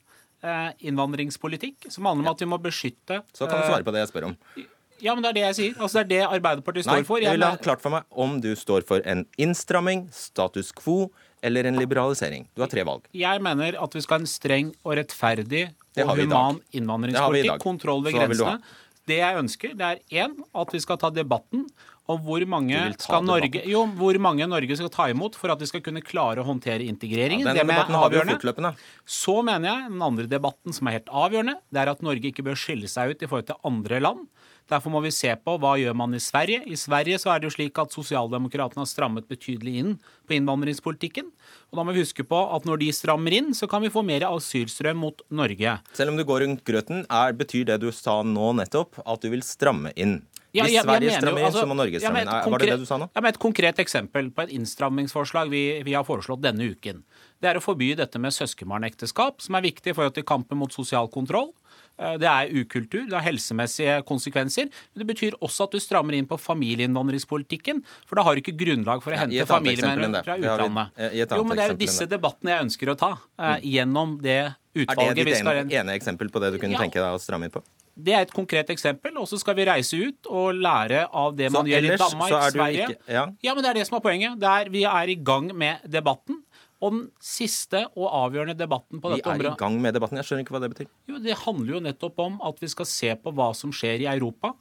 eh, 0.44 0.72
innvandringspolitikk 0.86 1.90
som 1.90 2.06
handler 2.10 2.28
om 2.30 2.34
at 2.36 2.42
vi 2.46 2.48
må 2.50 2.58
beskytte 2.62 3.22
Så 3.34 3.48
kan 3.50 3.62
du 3.62 3.68
svare 3.70 3.86
på 3.86 3.94
det 3.96 4.04
jeg 4.06 4.14
spør 4.14 4.30
om. 4.32 4.38
eh, 4.58 4.72
Ja, 5.04 5.12
men 5.14 5.24
det 5.26 5.30
er 5.30 5.34
det 5.36 5.42
jeg 5.44 5.56
sier. 5.56 5.74
Altså, 5.82 6.04
Det 6.06 6.06
er 6.06 6.30
det 6.30 6.38
Arbeiderpartiet 6.40 6.86
Nei, 6.88 7.02
står 7.02 7.06
for. 7.10 7.18
jeg 7.20 7.36
vil 7.36 7.44
ha 7.44 7.58
klart 7.58 7.82
for 7.82 7.90
meg 7.92 8.04
om 8.12 8.38
du 8.42 8.54
står 8.56 8.86
for 8.88 9.02
en 9.06 9.26
innstramming, 9.38 10.06
status 10.14 10.72
quo 10.72 11.12
eller 11.46 11.70
en 11.70 11.80
liberalisering. 11.80 12.48
Du 12.58 12.64
har 12.66 12.72
tre 12.72 12.86
valg. 12.88 13.06
Jeg 13.16 13.44
mener 13.46 13.78
at 13.82 13.98
vi 13.98 14.04
skal 14.04 14.18
ha 14.20 14.26
en 14.26 14.30
streng 14.30 14.72
og 14.84 14.98
rettferdig 15.00 15.68
og 16.04 16.16
human 16.20 16.62
innvandringspolitikk. 16.76 17.60
Kontroll 17.64 18.04
ved 18.06 18.18
grensene. 18.18 18.60
Det 19.06 19.20
jeg 19.22 19.38
ønsker, 19.38 19.76
det 19.78 19.86
er 19.86 20.24
én, 20.26 20.34
at 20.58 20.72
vi 20.74 20.82
skal 20.82 20.98
ta 21.02 21.12
debatten 21.14 21.68
om 22.10 22.22
hvor 22.22 22.44
mange, 22.50 22.78
Norge, 23.26 23.62
jo, 23.66 23.82
hvor 23.98 24.18
mange 24.22 24.46
Norge 24.50 24.78
skal 24.78 24.92
ta 24.94 25.08
imot 25.10 25.38
for 25.38 25.54
at 25.54 25.62
vi 25.62 25.70
skal 25.70 25.82
kunne 25.86 26.04
klare 26.06 26.42
å 26.42 26.46
håndtere 26.46 26.86
integreringen. 26.86 27.48
Den 27.48 27.58
det 27.58 27.66
med 27.66 27.74
debatten 27.74 27.98
har 27.98 28.12
vi 28.14 28.20
jo 28.20 28.26
fortløpende. 28.30 28.74
Så 29.10 29.40
mener 29.46 29.72
jeg 29.72 29.94
den 29.94 30.04
andre 30.06 30.28
debatten 30.30 30.76
som 30.76 30.90
er 30.90 31.00
helt 31.00 31.10
avgjørende, 31.10 31.58
det 31.74 31.82
er 31.82 31.94
at 31.96 32.06
Norge 32.06 32.30
ikke 32.30 32.46
bør 32.46 32.60
skille 32.62 32.90
seg 32.92 33.14
ut 33.14 33.26
i 33.26 33.30
forhold 33.30 33.50
til 33.50 33.62
andre 33.66 34.02
land. 34.06 34.26
Derfor 34.66 34.90
må 34.90 35.02
vi 35.06 35.12
se 35.14 35.30
på 35.46 35.54
hva 35.62 35.76
gjør 35.78 35.94
man 35.98 36.16
i 36.18 36.22
Sverige. 36.24 36.64
I 36.66 36.78
Sverige 36.80 37.20
så 37.22 37.30
er 37.36 37.40
det 37.42 37.52
jo 37.52 37.54
slik 37.54 37.78
at 37.78 37.94
sosialdemokratene 37.94 38.82
har 38.82 38.90
strammet 38.90 39.28
betydelig 39.30 39.76
inn 39.84 39.92
på 40.26 40.34
innvandringspolitikken. 40.40 41.28
Og 41.70 41.78
da 41.78 41.86
må 41.86 41.94
vi 41.94 42.02
huske 42.02 42.26
på 42.26 42.40
at 42.56 42.66
når 42.66 42.82
de 42.82 42.88
strammer 42.98 43.36
inn, 43.38 43.52
så 43.54 43.70
kan 43.70 43.84
vi 43.86 43.94
få 43.94 44.02
mer 44.06 44.26
asylstrøm 44.26 44.98
mot 45.06 45.22
Norge. 45.30 45.78
Selv 45.94 46.10
om 46.14 46.18
du 46.18 46.26
går 46.26 46.42
rundt 46.48 46.64
grøten, 46.66 47.06
er, 47.06 47.36
betyr 47.38 47.68
det 47.70 47.78
du 47.86 47.92
sa 47.94 48.24
nå 48.26 48.56
nettopp, 48.58 48.98
at 49.06 49.22
du 49.22 49.30
vil 49.30 49.46
stramme 49.46 49.94
inn? 49.96 50.24
Ja, 50.56 50.64
Hvis 50.64 50.72
jeg- 50.72 50.74
jeg 50.76 50.84
Sverige 50.86 51.12
jo, 51.12 51.20
strammer 51.20 51.40
inn, 51.40 51.46
altså, 51.46 51.62
så 51.62 51.68
må 51.68 51.76
Norge 51.76 52.00
stramme 52.00 52.14
men 52.14 52.22
inn. 52.22 52.28
et 52.30 52.46
Er- 52.46 52.50
Var 52.50 52.58
det 52.60 52.70
det 52.70 52.80
du 52.80 52.86
sa 52.86 52.98
nå? 52.98 53.10
Ja, 53.14 53.22
men 53.22 53.30
Et 53.30 53.40
konkret 53.40 53.76
eksempel 53.76 54.32
på 54.32 54.44
et 54.44 54.50
innstrammingsforslag 54.56 55.50
vi, 55.50 55.84
vi 55.84 55.92
har 55.94 56.04
foreslått 56.06 56.42
denne 56.42 56.64
uken. 56.64 57.04
Det 57.42 57.50
er 57.52 57.60
å 57.60 57.62
forby 57.62 57.94
dette 57.94 58.18
med 58.18 58.32
søskenbarnekteskap, 58.32 59.42
som 59.42 59.56
er 59.56 59.62
viktig 59.62 59.88
i 59.88 59.94
forhold 59.94 60.14
til 60.16 60.24
kampen 60.24 60.58
mot 60.58 60.72
sosial 60.72 61.10
kontroll. 61.12 61.52
Eh, 61.98 62.18
Det 62.18 62.28
er 62.28 62.50
ukultur, 62.52 63.06
det 63.08 63.14
har 63.14 63.22
helsemessige 63.24 64.04
konsekvenser. 64.06 64.70
Men 64.94 65.06
det 65.06 65.08
betyr 65.16 65.38
også 65.42 65.64
at 65.64 65.72
du 65.72 65.80
strammer 65.80 66.14
inn 66.18 66.28
på 66.28 66.38
familieinnvandringspolitikken. 66.40 67.84
For 68.06 68.16
da 68.20 68.24
har 68.24 68.36
du 68.36 68.42
ikke 68.42 68.58
grunnlag 68.58 69.04
for 69.04 69.12
å 69.16 69.20
hente 69.20 69.40
enn 69.40 69.48
familiemedlemmer 69.50 70.24
fra 70.26 70.38
utlandet. 70.38 70.92
eh, 70.98 71.26
Jo, 71.26 71.44
men 71.44 71.56
det 71.58 71.64
er 71.66 71.74
jo 71.74 71.80
disse 71.80 72.08
debattene 72.08 72.52
jeg 72.56 72.66
ønsker 72.68 72.94
å 72.94 72.98
ta 72.98 73.18
Uh, 73.38 73.60
gjennom 73.62 74.22
det 74.22 74.30
Er 74.32 74.56
det 74.74 74.88
utvalget 74.88 75.16
ditt 75.16 75.40
ene, 75.46 75.72
ene 75.72 75.92
eksempel 75.96 76.30
på 76.32 76.40
det 76.40 76.54
du 76.54 76.58
kunne 76.60 76.72
Ja. 76.72 76.80
tenke 76.80 76.96
deg 76.96 77.16
å 77.16 77.20
stramme 77.20 77.46
inn 77.46 77.52
på? 77.52 77.62
Det 77.98 78.14
er 78.14 78.22
et 78.22 78.32
konkret 78.32 78.68
eksempel. 78.68 79.16
Og 79.18 79.28
så 79.28 79.40
skal 79.40 79.56
vi 79.56 79.66
reise 79.66 79.94
ut 79.96 80.28
og 80.28 80.56
lære 80.56 81.08
av 81.14 81.36
det 81.36 81.50
Så 81.52 81.54
man 81.54 81.66
gjør 81.66 81.94
i 81.94 81.98
Danmark, 81.98 82.30
så 82.32 82.48
er 82.48 82.52
Sverige. 82.52 82.90
ikke- 82.90 83.36
ja. 83.44 83.54
men 83.54 83.64
det 83.64 83.70
er 83.70 83.74
det 83.74 83.88
som 83.88 83.98
er 83.98 84.02
poenget. 84.02 84.44
Er, 84.44 84.70
vi 84.70 84.84
er 84.84 85.08
i 85.08 85.16
gang 85.16 85.56
med 85.56 85.80
debatten. 85.88 86.44
Og 86.84 86.92
den 86.92 87.06
siste 87.24 87.86
og 87.96 88.10
avgjørende 88.12 88.58
debatten 88.60 89.00
på 89.02 89.14
dette 89.14 89.30
området. 89.30 89.46
Vi 89.46 89.48
er 89.54 89.56
i 89.56 89.62
gang 89.64 89.78
med 89.82 89.96
debatten. 89.96 90.20
Jeg 90.20 90.28
skjønner 90.28 90.44
ikke 90.46 90.56
hva 90.58 90.62
det 90.66 90.72
betyr. 90.74 90.90
jo, 91.08 91.20
Det 91.24 91.38
handler 91.46 91.74
jo 91.78 91.80
nettopp 91.88 92.20
om 92.26 92.38
at 92.44 92.60
vi 92.60 92.68
skal 92.68 92.86
se 92.90 93.16
på 93.16 93.32
hva 93.34 93.54
som 93.56 93.72
skjer 93.72 94.04
i 94.04 94.10
Europa. 94.12 94.54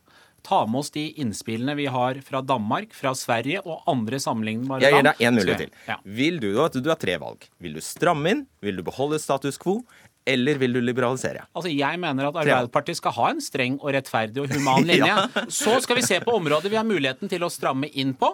Ta 0.45 0.67
med 0.69 0.83
oss 0.83 0.91
de 0.93 1.07
innspillene 1.23 1.75
vi 1.75 1.87
har 1.89 2.19
fra 2.23 2.43
Danmark, 2.45 2.93
fra 2.93 3.15
Sverige 3.17 3.63
og 3.65 3.83
andre 3.89 4.19
sammenlignbare 4.21 4.85
Jeg 4.85 4.93
gir 4.93 5.07
deg 5.09 5.23
én 5.25 5.39
mulighet 5.39 5.63
til. 5.65 5.71
Ja. 5.89 5.97
Vil 6.05 6.39
du, 6.43 6.51
du 6.53 6.91
har 6.91 7.01
tre 7.01 7.17
valg. 7.19 7.47
Vil 7.65 7.75
du 7.75 7.81
stramme 7.81 8.31
inn? 8.35 8.43
Vil 8.61 8.77
du 8.77 8.85
beholde 8.85 9.19
status 9.19 9.57
quo? 9.59 9.79
Eller 10.25 10.57
vil 10.61 10.73
du 10.73 10.81
liberalisere? 10.81 11.47
Altså, 11.53 11.73
Jeg 11.73 11.99
mener 12.01 12.29
at 12.29 12.37
Arbeiderpartiet 12.45 12.97
skal 13.01 13.13
ha 13.17 13.31
en 13.33 13.41
streng 13.45 13.79
og 13.81 13.91
rettferdig 13.97 14.41
og 14.45 14.53
human 14.53 14.85
linje. 14.91 15.09
Ja. 15.09 15.27
Så 15.49 15.81
skal 15.85 15.97
vi 15.97 16.05
se 16.07 16.21
på 16.25 16.37
områder 16.37 16.71
vi 16.73 16.77
har 16.81 16.85
muligheten 16.89 17.29
til 17.33 17.45
å 17.45 17.51
stramme 17.53 17.89
inn 17.93 18.15
på. 18.17 18.31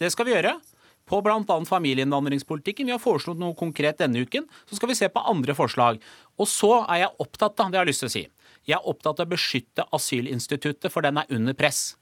Det 0.00 0.12
skal 0.12 0.28
vi 0.28 0.32
gjøre. 0.36 0.54
På 1.08 1.20
bl.a. 1.24 1.58
familieinnvandringspolitikken. 1.68 2.88
Vi 2.88 2.94
har 2.94 3.02
foreslått 3.02 3.40
noe 3.40 3.56
konkret 3.58 4.00
denne 4.00 4.24
uken. 4.24 4.46
Så 4.68 4.78
skal 4.78 4.90
vi 4.90 4.96
se 4.98 5.10
på 5.12 5.20
andre 5.20 5.56
forslag. 5.56 6.00
Og 6.40 6.48
så 6.48 6.78
er 6.86 7.04
jeg 7.04 7.16
opptatt 7.24 7.60
av, 7.60 7.68
det 7.68 7.78
jeg 7.78 7.84
har 7.84 7.90
lyst 7.90 8.04
til 8.04 8.10
å 8.10 8.14
si, 8.14 8.24
jeg 8.64 8.78
er 8.78 8.88
opptatt 8.88 9.20
av 9.20 9.28
å 9.28 9.34
beskytte 9.34 9.84
asylinstituttet, 9.92 10.88
for 10.92 11.04
den 11.04 11.20
er 11.20 11.28
under 11.36 11.56
press. 11.56 11.92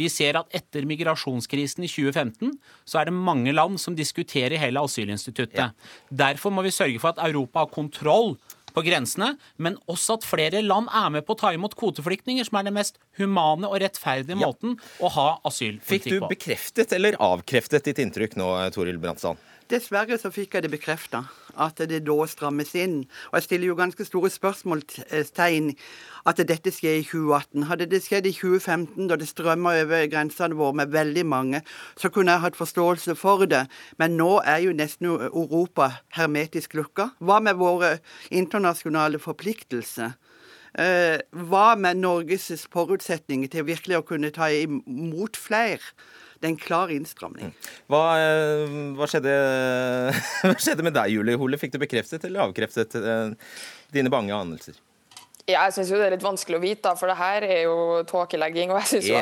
Vi 0.00 0.08
ser 0.08 0.38
at 0.38 0.54
etter 0.56 0.86
migrasjonskrisen 0.88 1.84
i 1.84 1.90
2015 1.90 2.54
så 2.88 3.00
er 3.00 3.08
det 3.08 3.16
mange 3.16 3.52
land 3.52 3.80
som 3.80 3.96
diskuterer 3.96 4.60
hele 4.60 4.80
asylinstituttet. 4.80 5.74
Derfor 6.08 6.54
må 6.54 6.64
vi 6.64 6.72
sørge 6.72 7.02
for 7.02 7.12
at 7.12 7.20
Europa 7.26 7.66
har 7.66 7.74
kontroll 7.74 8.36
på 8.74 8.84
grensene, 8.86 9.36
men 9.62 9.76
også 9.90 10.18
at 10.18 10.26
flere 10.26 10.62
land 10.64 10.90
er 10.92 11.08
med 11.14 11.26
på 11.26 11.36
å 11.36 11.40
ta 11.42 11.52
imot 11.54 11.76
kvoteflyktninger, 11.78 12.46
som 12.48 12.58
er 12.60 12.68
den 12.68 12.76
mest 12.78 12.98
humane 13.20 13.68
og 13.68 13.80
rettferdige 13.82 14.38
Ja. 14.38 14.46
måten 14.48 14.78
å 15.00 15.10
ha 15.12 15.28
Fikk 15.84 16.08
du 16.10 16.20
bekreftet 16.28 16.92
eller 16.92 17.16
avkreftet 17.20 17.84
ditt 17.84 17.98
inntrykk 17.98 18.36
nå, 18.36 18.48
Toril 18.74 18.98
Brandsdal? 18.98 19.36
Dessverre 19.72 20.18
så 20.20 20.28
fikk 20.28 20.52
jeg 20.52 20.66
det 20.66 20.70
bekrefta, 20.74 21.22
at 21.56 21.78
det 21.88 22.02
da 22.04 22.16
strammes 22.28 22.74
inn. 22.76 23.06
Og 23.30 23.38
jeg 23.38 23.46
stiller 23.46 23.70
jo 23.70 23.76
ganske 23.78 24.04
store 24.04 24.28
spørsmålstegn 24.28 25.70
at 26.28 26.42
dette 26.50 26.72
skjer 26.76 26.98
i 26.98 27.06
2018. 27.08 27.64
Hadde 27.70 27.86
det 27.88 28.02
skjedd 28.04 28.28
i 28.28 28.34
2015, 28.36 29.06
da 29.08 29.16
det 29.16 29.30
strømma 29.30 29.72
over 29.80 30.04
grensene 30.12 30.58
våre 30.58 30.76
med 30.82 30.92
veldig 30.92 31.24
mange, 31.24 31.62
så 31.96 32.12
kunne 32.12 32.34
jeg 32.34 32.44
hatt 32.44 32.58
forståelse 32.60 33.16
for 33.16 33.46
det. 33.48 33.62
Men 33.96 34.18
nå 34.20 34.42
er 34.44 34.60
jo 34.66 34.76
nesten 34.76 35.08
Europa 35.08 35.88
hermetisk 36.18 36.76
lukka. 36.76 37.08
Hva 37.24 37.40
med 37.40 37.56
våre 37.62 37.94
internasjonale 38.28 39.22
forpliktelser? 39.24 40.18
Eh, 40.76 41.16
hva 41.48 41.72
med 41.80 42.04
Norges 42.04 42.50
forutsetninger 42.72 43.48
til 43.48 43.64
virkelig 43.72 44.02
å 44.02 44.04
kunne 44.12 44.32
ta 44.36 44.52
imot 44.52 45.40
flere? 45.40 45.96
Det 46.42 46.48
er 46.48 46.56
en 46.56 46.58
klar 46.58 46.90
innstramning. 46.90 47.52
Hva, 47.86 48.02
eh, 48.18 48.72
hva, 48.98 49.06
skjedde, 49.06 49.34
hva 50.48 50.56
skjedde 50.58 50.82
med 50.82 50.96
deg, 50.96 51.12
Julie 51.14 51.38
Hole? 51.38 51.60
Fikk 51.60 51.76
du 51.76 51.78
bekreftet 51.78 52.26
eller 52.26 52.48
avkreftet 52.48 52.96
eh, 52.98 53.52
dine 53.94 54.10
bange 54.10 54.34
anelser? 54.34 54.74
Ja, 55.50 55.64
jeg 55.66 55.74
syns 55.74 55.88
det 55.90 56.04
er 56.06 56.12
litt 56.14 56.22
vanskelig 56.22 56.54
å 56.54 56.62
vite, 56.62 56.90
for 56.94 57.10
det 57.10 57.16
her 57.18 57.42
er 57.42 57.64
jo 57.64 58.02
tåkelegging. 58.06 58.70
Og 58.70 58.78
jeg 58.78 58.88
syns 58.92 59.06
jo 59.08 59.16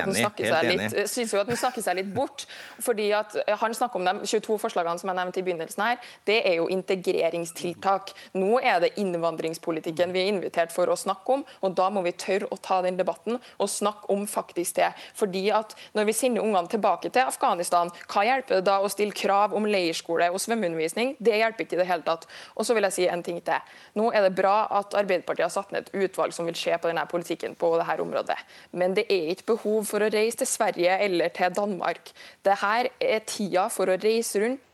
jo 1.32 1.40
at 1.40 1.48
den 1.48 1.56
snakker 1.56 1.80
seg 1.80 1.96
litt 1.96 2.10
bort. 2.12 2.44
Fordi 2.84 3.06
at 3.16 3.38
eh, 3.40 3.56
Han 3.56 3.72
snakker 3.72 3.96
om 3.96 4.04
de 4.04 4.28
22 4.28 4.58
forslagene 4.60 5.00
som 5.00 5.08
jeg 5.08 5.16
nevnte 5.16 5.40
i 5.40 5.44
begynnelsen 5.46 5.84
her. 5.84 6.10
Det 6.28 6.36
er 6.44 6.58
jo 6.58 6.66
integreringstiltak. 6.72 8.12
Nå 8.36 8.58
er 8.60 8.82
det 8.84 8.90
innvandringspolitikken 9.00 10.12
vi 10.12 10.26
er 10.26 10.28
invitert 10.34 10.74
for 10.74 10.92
å 10.92 10.98
snakke 10.98 11.38
om, 11.38 11.44
og 11.64 11.72
da 11.78 11.88
må 11.88 12.02
vi 12.04 12.12
tørre 12.12 12.50
å 12.52 12.60
ta 12.60 12.82
den 12.84 13.00
debatten 13.00 13.40
og 13.40 13.72
snakke 13.72 14.12
om 14.12 14.26
faktisk 14.28 14.76
det. 14.76 14.92
Fordi 15.16 15.46
at 15.56 15.72
når 15.96 16.10
vi 16.10 16.16
sender 16.20 16.44
ungene 16.44 16.68
tilbake 16.68 17.08
til 17.08 17.24
Afghanistan, 17.24 17.88
hva 18.12 18.26
hjelper 18.28 18.60
det 18.60 18.68
da 18.68 18.76
å 18.84 18.92
stille 18.92 19.16
krav 19.16 19.56
om 19.56 19.64
leirskole 19.64 20.28
og 20.28 20.44
svømmeundervisning? 20.44 21.16
Det 21.16 21.40
hjelper 21.40 21.64
ikke 21.64 21.80
i 21.80 21.82
det 21.82 21.88
hele 21.88 22.04
tatt. 22.04 22.28
Og 22.60 22.68
så 22.68 22.76
vil 22.76 22.90
jeg 22.90 22.98
si 22.98 23.08
en 23.08 23.24
ting 23.24 23.40
til. 23.40 23.72
Nå 23.96 24.12
er 24.12 24.28
det 24.28 24.36
bra 24.36 24.66
at 24.82 24.92
Arbeiderpartiet 25.00 25.48
har 25.48 25.56
satt 25.56 25.72
ned 25.72 25.88
et 25.88 25.94
utvalg 25.96 26.09
som 26.34 26.48
vil 26.48 26.58
se 26.58 26.74
på 26.78 26.90
denne 26.90 27.06
politikken 27.10 27.54
på 27.58 27.72
dette 27.78 28.02
området. 28.02 28.38
Men 28.72 28.94
det 28.96 29.06
er 29.10 29.30
ikke 29.34 29.52
behov 29.54 29.84
for 29.88 30.02
å 30.02 30.10
reise 30.12 30.42
til 30.42 30.50
Sverige 30.50 30.98
eller 31.06 31.32
til 31.34 31.54
Danmark. 31.56 32.12
Dette 32.44 32.90
er 33.00 33.24
tida 33.26 33.68
for 33.72 33.90
å 33.90 33.98
reise 34.00 34.42
rundt 34.42 34.66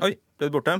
Oi, 0.00 0.14
ble 0.38 0.48
du 0.48 0.54
borte? 0.54 0.78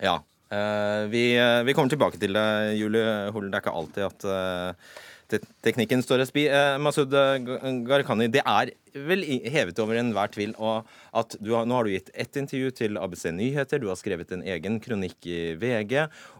Ja. 0.00 0.14
eh, 0.48 1.02
vi, 1.12 1.24
eh, 1.36 1.62
vi 1.66 1.74
kommer 1.76 1.92
tilbake 1.92 2.16
til 2.20 2.32
det, 2.32 2.46
Julie 2.78 3.30
Hole. 3.34 3.50
Det 3.50 3.58
er 3.58 3.64
ikke 3.64 3.74
alltid 3.76 4.06
at 4.06 4.24
eh, 4.24 4.94
te 5.30 5.40
teknikken 5.64 6.02
står 6.04 6.24
og 6.24 6.30
spi. 6.30 6.46
Eh, 6.48 6.76
Masud 6.82 7.14
eh, 7.18 7.38
Gharahkhani, 7.86 8.28
det 8.32 8.42
er 8.44 8.72
vel 8.94 9.24
hevet 9.50 9.78
over 9.82 9.98
enhver 9.98 10.32
tvil 10.34 10.54
at 10.54 11.36
har, 11.40 11.66
nå 11.66 11.78
har 11.78 11.86
du 11.86 11.94
gitt 11.94 12.10
ett 12.14 12.36
intervju 12.38 12.70
til 12.78 12.98
ABC 13.00 13.26
Nyheter, 13.34 13.82
du 13.82 13.88
har 13.90 13.98
skrevet 13.98 14.34
en 14.36 14.44
egen 14.54 14.78
kronikk 14.82 15.26
i 15.26 15.38
VG, 15.58 15.96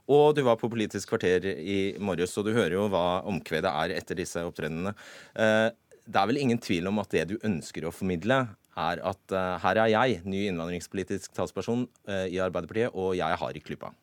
og 0.06 0.34
du 0.36 0.44
var 0.46 0.58
på 0.60 0.70
Politisk 0.70 1.10
kvarter 1.14 1.46
i 1.54 1.96
morges, 1.98 2.36
og 2.38 2.46
du 2.46 2.54
hører 2.54 2.76
jo 2.76 2.90
hva 2.92 3.24
omkvedet 3.30 3.72
er 3.72 3.96
etter 3.96 4.18
disse 4.20 4.42
opptredenene. 4.44 4.94
Eh, 5.34 5.70
det 6.04 6.20
er 6.20 6.28
vel 6.28 6.42
ingen 6.42 6.60
tvil 6.60 6.90
om 6.90 7.00
at 7.00 7.14
det 7.16 7.26
du 7.32 7.38
ønsker 7.42 7.86
å 7.86 7.94
formidle, 7.94 8.44
er 8.74 9.02
at 9.06 9.34
eh, 9.34 9.50
her 9.62 9.80
er 9.84 9.92
jeg, 9.92 10.22
ny 10.28 10.46
innvandringspolitisk 10.50 11.34
talsperson 11.36 11.86
eh, 12.08 12.26
i 12.34 12.40
Arbeiderpartiet, 12.42 12.94
og 12.94 13.14
jeg 13.18 13.42
har 13.42 13.54
i 13.54 13.62
klypa. 13.64 13.94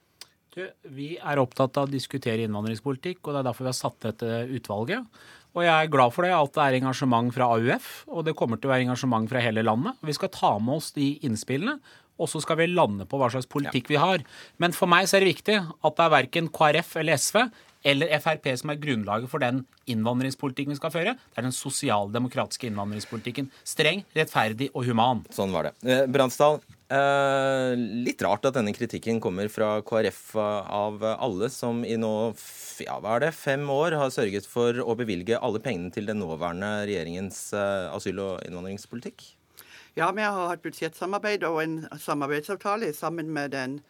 Du, 0.52 0.66
vi 0.92 1.14
er 1.16 1.40
opptatt 1.40 1.78
av 1.80 1.88
å 1.88 1.92
diskutere 1.92 2.44
innvandringspolitikk, 2.44 3.22
og 3.24 3.34
det 3.34 3.40
er 3.40 3.48
derfor 3.48 3.68
vi 3.68 3.72
har 3.72 3.78
satt 3.78 4.02
dette 4.04 4.42
utvalget. 4.52 5.22
Og 5.52 5.66
jeg 5.66 5.72
er 5.72 5.92
glad 5.92 6.14
for 6.16 6.28
det, 6.28 6.32
at 6.36 6.54
det 6.56 6.64
er 6.64 6.78
engasjement 6.80 7.32
fra 7.36 7.48
AUF, 7.56 7.90
og 8.12 8.28
det 8.28 8.36
kommer 8.40 8.60
til 8.60 8.70
å 8.70 8.74
være 8.74 8.86
engasjement 8.86 9.28
fra 9.32 9.44
hele 9.44 9.64
landet. 9.64 10.00
Vi 10.04 10.16
skal 10.16 10.32
ta 10.32 10.54
med 10.60 10.80
oss 10.80 10.94
de 10.96 11.14
innspillene 11.28 11.80
og 12.22 12.30
så 12.30 12.42
skal 12.44 12.60
vi 12.60 12.70
lande 12.70 13.08
på 13.10 13.20
hva 13.20 13.32
slags 13.34 13.50
politikk 13.50 13.90
vi 13.92 14.00
har. 14.02 14.24
Men 14.62 14.76
for 14.78 14.90
meg 14.92 15.10
så 15.10 15.18
er 15.18 15.26
det 15.26 15.34
viktig 15.34 15.58
at 15.58 15.98
det 15.98 16.06
er 16.06 16.16
verken 16.16 16.50
KrF 16.54 16.96
eller 17.02 17.18
SV 17.20 17.44
eller 17.92 18.12
Frp 18.22 18.46
som 18.60 18.70
er 18.70 18.82
grunnlaget 18.82 19.32
for 19.32 19.42
den 19.42 19.64
innvandringspolitikken 19.90 20.76
vi 20.76 20.78
skal 20.78 20.94
føre. 20.94 21.16
Det 21.18 21.42
er 21.42 21.48
den 21.48 21.56
sosialdemokratiske 21.56 22.70
innvandringspolitikken. 22.70 23.50
Streng, 23.66 24.04
rettferdig 24.14 24.70
og 24.76 24.86
human. 24.86 25.24
Sånn 25.34 25.56
var 25.56 25.70
det. 25.70 25.74
Eh, 25.82 26.04
Bransdal, 26.12 26.60
eh, 26.92 27.74
litt 28.06 28.22
rart 28.26 28.46
at 28.50 28.58
denne 28.58 28.74
kritikken 28.76 29.22
kommer 29.24 29.50
fra 29.52 29.78
KrF 29.88 30.24
av 30.38 31.04
alle 31.16 31.50
som 31.54 31.86
i 31.88 31.98
nå 32.00 32.14
ja, 32.82 32.98
hva 33.02 33.18
er 33.18 33.26
det, 33.26 33.32
fem 33.38 33.68
år 33.70 33.96
har 34.00 34.14
sørget 34.14 34.48
for 34.50 34.80
å 34.84 34.96
bevilge 34.98 35.40
alle 35.40 35.62
pengene 35.64 35.94
til 35.94 36.10
den 36.10 36.22
nåværende 36.22 36.88
regjeringens 36.90 37.52
eh, 37.54 37.88
asyl- 37.94 38.22
og 38.24 38.44
innvandringspolitikk? 38.48 39.26
Ja, 40.00 40.12
vi 40.16 40.24
har 40.24 40.54
hatt 40.54 40.64
budsjettsamarbeid 40.64 41.44
og 41.48 41.60
en 41.64 41.80
samarbeidsavtale 42.00 42.94
sammen 42.96 43.32
med 43.34 43.52
den 43.56 43.82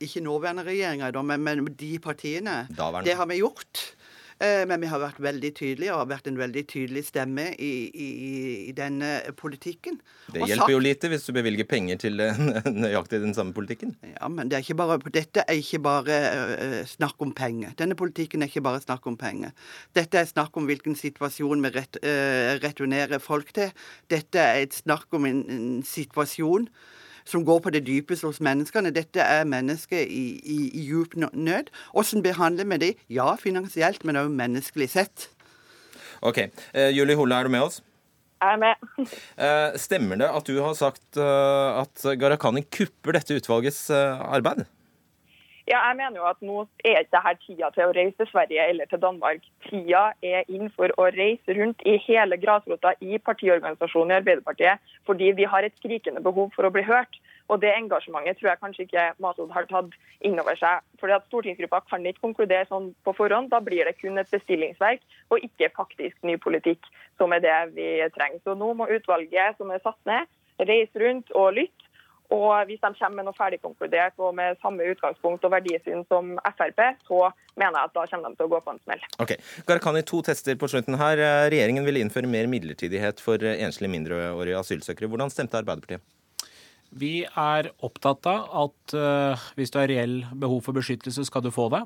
ikke 0.00 0.22
nåværende 0.22 0.64
regjeringa, 0.66 1.10
men, 1.22 1.42
men 1.42 1.66
de 1.78 1.98
partiene. 1.98 2.62
Daværende. 2.70 3.10
Det 3.10 3.16
har 3.18 3.28
vi 3.28 3.40
gjort. 3.42 3.82
Eh, 4.42 4.64
men 4.66 4.80
vi 4.82 4.88
har 4.90 4.98
vært 4.98 5.20
veldig 5.22 5.50
tydelige 5.54 5.92
og 5.94 6.00
har 6.00 6.08
vært 6.16 6.26
en 6.26 6.38
veldig 6.40 6.62
tydelig 6.72 7.04
stemme 7.06 7.44
i, 7.62 7.68
i, 7.94 8.08
i 8.70 8.72
denne 8.74 9.10
politikken. 9.38 10.00
Det 10.32 10.40
Og 10.42 10.48
hjelper 10.50 10.64
sagt- 10.64 10.72
jo 10.74 10.80
lite 10.82 11.10
hvis 11.12 11.26
du 11.28 11.32
bevilger 11.36 11.68
penger 11.70 12.00
til 12.02 12.18
eh, 12.24 12.40
nøyaktig 12.84 13.20
den 13.22 13.36
samme 13.36 13.54
politikken. 13.54 13.94
Ja, 14.16 14.26
men 14.32 14.50
det 14.50 14.58
er 14.58 14.64
ikke 14.66 14.78
bare, 14.80 14.98
dette 15.14 15.44
er 15.46 15.60
ikke 15.60 15.78
bare 15.84 16.16
eh, 16.56 16.80
snakk 16.90 17.22
om 17.22 17.30
penger. 17.38 17.76
Denne 17.78 17.94
politikken 17.98 18.42
er 18.42 18.50
ikke 18.50 18.64
bare 18.66 18.82
snakk 18.82 19.06
om 19.12 19.18
penger. 19.20 19.54
Dette 19.94 20.18
er 20.24 20.26
snakk 20.32 20.58
om 20.58 20.66
hvilken 20.66 20.98
situasjon 20.98 21.62
vi 21.62 21.72
ret, 21.78 22.00
returnerer 22.64 23.22
folk 23.22 23.52
til. 23.54 23.70
Dette 24.10 24.42
er 24.42 24.64
et 24.66 24.74
snakk 24.74 25.06
om 25.14 25.28
en, 25.30 25.44
en 25.54 25.70
situasjon 25.86 26.66
som 27.28 27.44
går 27.46 27.62
på 27.64 27.72
det 27.74 27.84
dypeste 27.86 28.28
hos 28.28 28.40
menneskene. 28.44 28.92
Dette 28.94 29.22
er 29.22 29.46
mennesker 29.48 30.02
i, 30.02 30.24
i, 30.42 30.58
i 30.72 30.86
djup 30.88 31.16
nød. 31.16 31.70
Hvordan 31.92 32.24
behandler 32.24 32.68
vi 32.74 32.80
dem? 32.86 33.06
Ja, 33.10 33.34
finansielt, 33.40 34.04
men 34.04 34.20
også 34.20 34.36
menneskelig 34.42 34.90
sett. 34.96 35.30
Ok, 36.22 36.44
Uh, 36.74 36.88
Julie 36.94 37.16
Hole, 37.18 37.34
er 37.34 37.48
du 37.48 37.50
med 37.50 37.64
oss? 37.66 37.80
Jeg 38.42 38.56
er 38.56 38.60
med. 38.62 38.86
Eh, 39.42 39.74
stemmer 39.78 40.18
det 40.18 40.28
at 40.30 40.46
du 40.46 40.56
har 40.62 40.74
sagt 40.78 41.18
eh, 41.18 41.80
at 41.82 42.02
Gharahkhani 42.18 42.64
kupper 42.74 43.14
dette 43.16 43.36
utvalgets 43.38 43.88
arbeid? 43.90 44.64
Ja, 45.70 45.78
jeg 45.88 45.96
mener 45.96 46.18
jo 46.18 46.24
at 46.26 46.40
nå 46.42 46.64
er 46.82 47.04
ikke 47.04 47.20
dette 47.22 47.32
tida 47.44 47.68
til 47.70 47.84
å 47.86 47.92
reise 47.94 48.16
til 48.18 48.28
Sverige 48.32 48.64
eller 48.66 48.88
til 48.90 48.98
Danmark. 49.02 49.44
Tida 49.68 50.00
er 50.26 50.48
inn 50.50 50.72
for 50.74 50.90
å 50.98 51.06
reise 51.14 51.54
rundt 51.54 51.84
i 51.86 51.94
hele 52.02 52.38
grasrota 52.42 52.96
i 52.98 53.20
partiorganisasjonen 53.22 54.10
i 54.10 54.16
Arbeiderpartiet, 54.18 54.82
fordi 55.06 55.30
vi 55.38 55.46
har 55.46 55.62
et 55.62 55.76
skrikende 55.78 56.22
behov 56.24 56.50
for 56.56 56.66
å 56.66 56.72
bli 56.74 56.82
hørt. 56.88 57.14
Og 57.46 57.60
det 57.62 57.70
engasjementet 57.76 58.40
tror 58.40 58.50
jeg 58.50 58.62
kanskje 58.62 58.86
ikke 58.88 59.06
Masud 59.22 59.54
har 59.54 59.68
tatt 59.70 59.94
inn 60.26 60.38
over 60.42 60.58
seg. 60.58 60.82
Fordi 60.98 61.14
at 61.14 61.28
Stortingsgruppa 61.28 61.82
kan 61.90 62.10
ikke 62.10 62.24
konkludere 62.24 62.66
sånn 62.66 62.90
på 63.06 63.14
forhånd. 63.18 63.52
Da 63.54 63.62
blir 63.62 63.86
det 63.86 63.94
kun 64.00 64.18
et 64.18 64.34
bestillingsverk, 64.34 65.02
og 65.30 65.46
ikke 65.46 65.70
faktisk 65.78 66.18
ny 66.26 66.38
politikk, 66.42 66.90
som 67.22 67.34
er 67.36 67.44
det 67.44 67.58
vi 67.78 67.88
trenger. 68.16 68.42
Så 68.42 68.58
nå 68.58 68.72
må 68.74 68.90
utvalget 68.90 69.62
som 69.62 69.70
er 69.70 69.82
satt 69.86 70.00
ned, 70.10 70.30
reise 70.58 71.06
rundt 71.06 71.30
og 71.38 71.54
lytte. 71.60 71.91
Og 72.32 72.64
hvis 72.68 72.80
de 72.80 72.90
kommer 72.96 73.18
med 73.18 73.28
noe 73.28 73.36
ferdigkonkludert 73.36 74.20
og 74.22 74.32
med 74.38 74.56
samme 74.62 74.86
utgangspunkt 74.92 75.44
og 75.44 75.52
verdisyn 75.52 76.04
som 76.08 76.36
Frp, 76.56 76.80
så 77.04 77.28
mener 77.60 77.76
jeg 77.76 77.90
at 77.90 77.96
da 77.98 78.06
kommer 78.08 78.32
de 78.32 78.40
til 78.40 78.48
å 78.48 78.52
gå 78.54 78.60
på 78.64 78.72
en 78.72 78.80
smell. 78.86 79.04
Ok, 79.22 79.34
Gharahkhani, 79.68 80.04
to 80.08 80.22
tester 80.24 80.56
på 80.56 80.70
slutten 80.72 80.96
her. 81.00 81.20
Eh, 81.20 81.50
Regjeringen 81.52 81.84
vil 81.88 82.00
innføre 82.00 82.30
mer 82.30 82.48
midlertidighet 82.50 83.20
for 83.20 83.42
eh, 83.44 83.60
enslige 83.66 83.92
mindreårige 83.92 84.62
asylsøkere. 84.62 85.10
Hvordan 85.12 85.32
stemte 85.34 85.60
Arbeiderpartiet? 85.60 86.04
Vi 86.92 87.22
er 87.24 87.70
opptatt 87.80 88.26
av 88.28 88.48
at 88.66 88.94
uh, 89.00 89.44
hvis 89.56 89.70
du 89.72 89.78
har 89.80 89.88
reell 89.88 90.18
behov 90.36 90.60
for 90.66 90.76
beskyttelse, 90.76 91.24
skal 91.24 91.44
du 91.44 91.48
få 91.52 91.70
det. 91.72 91.80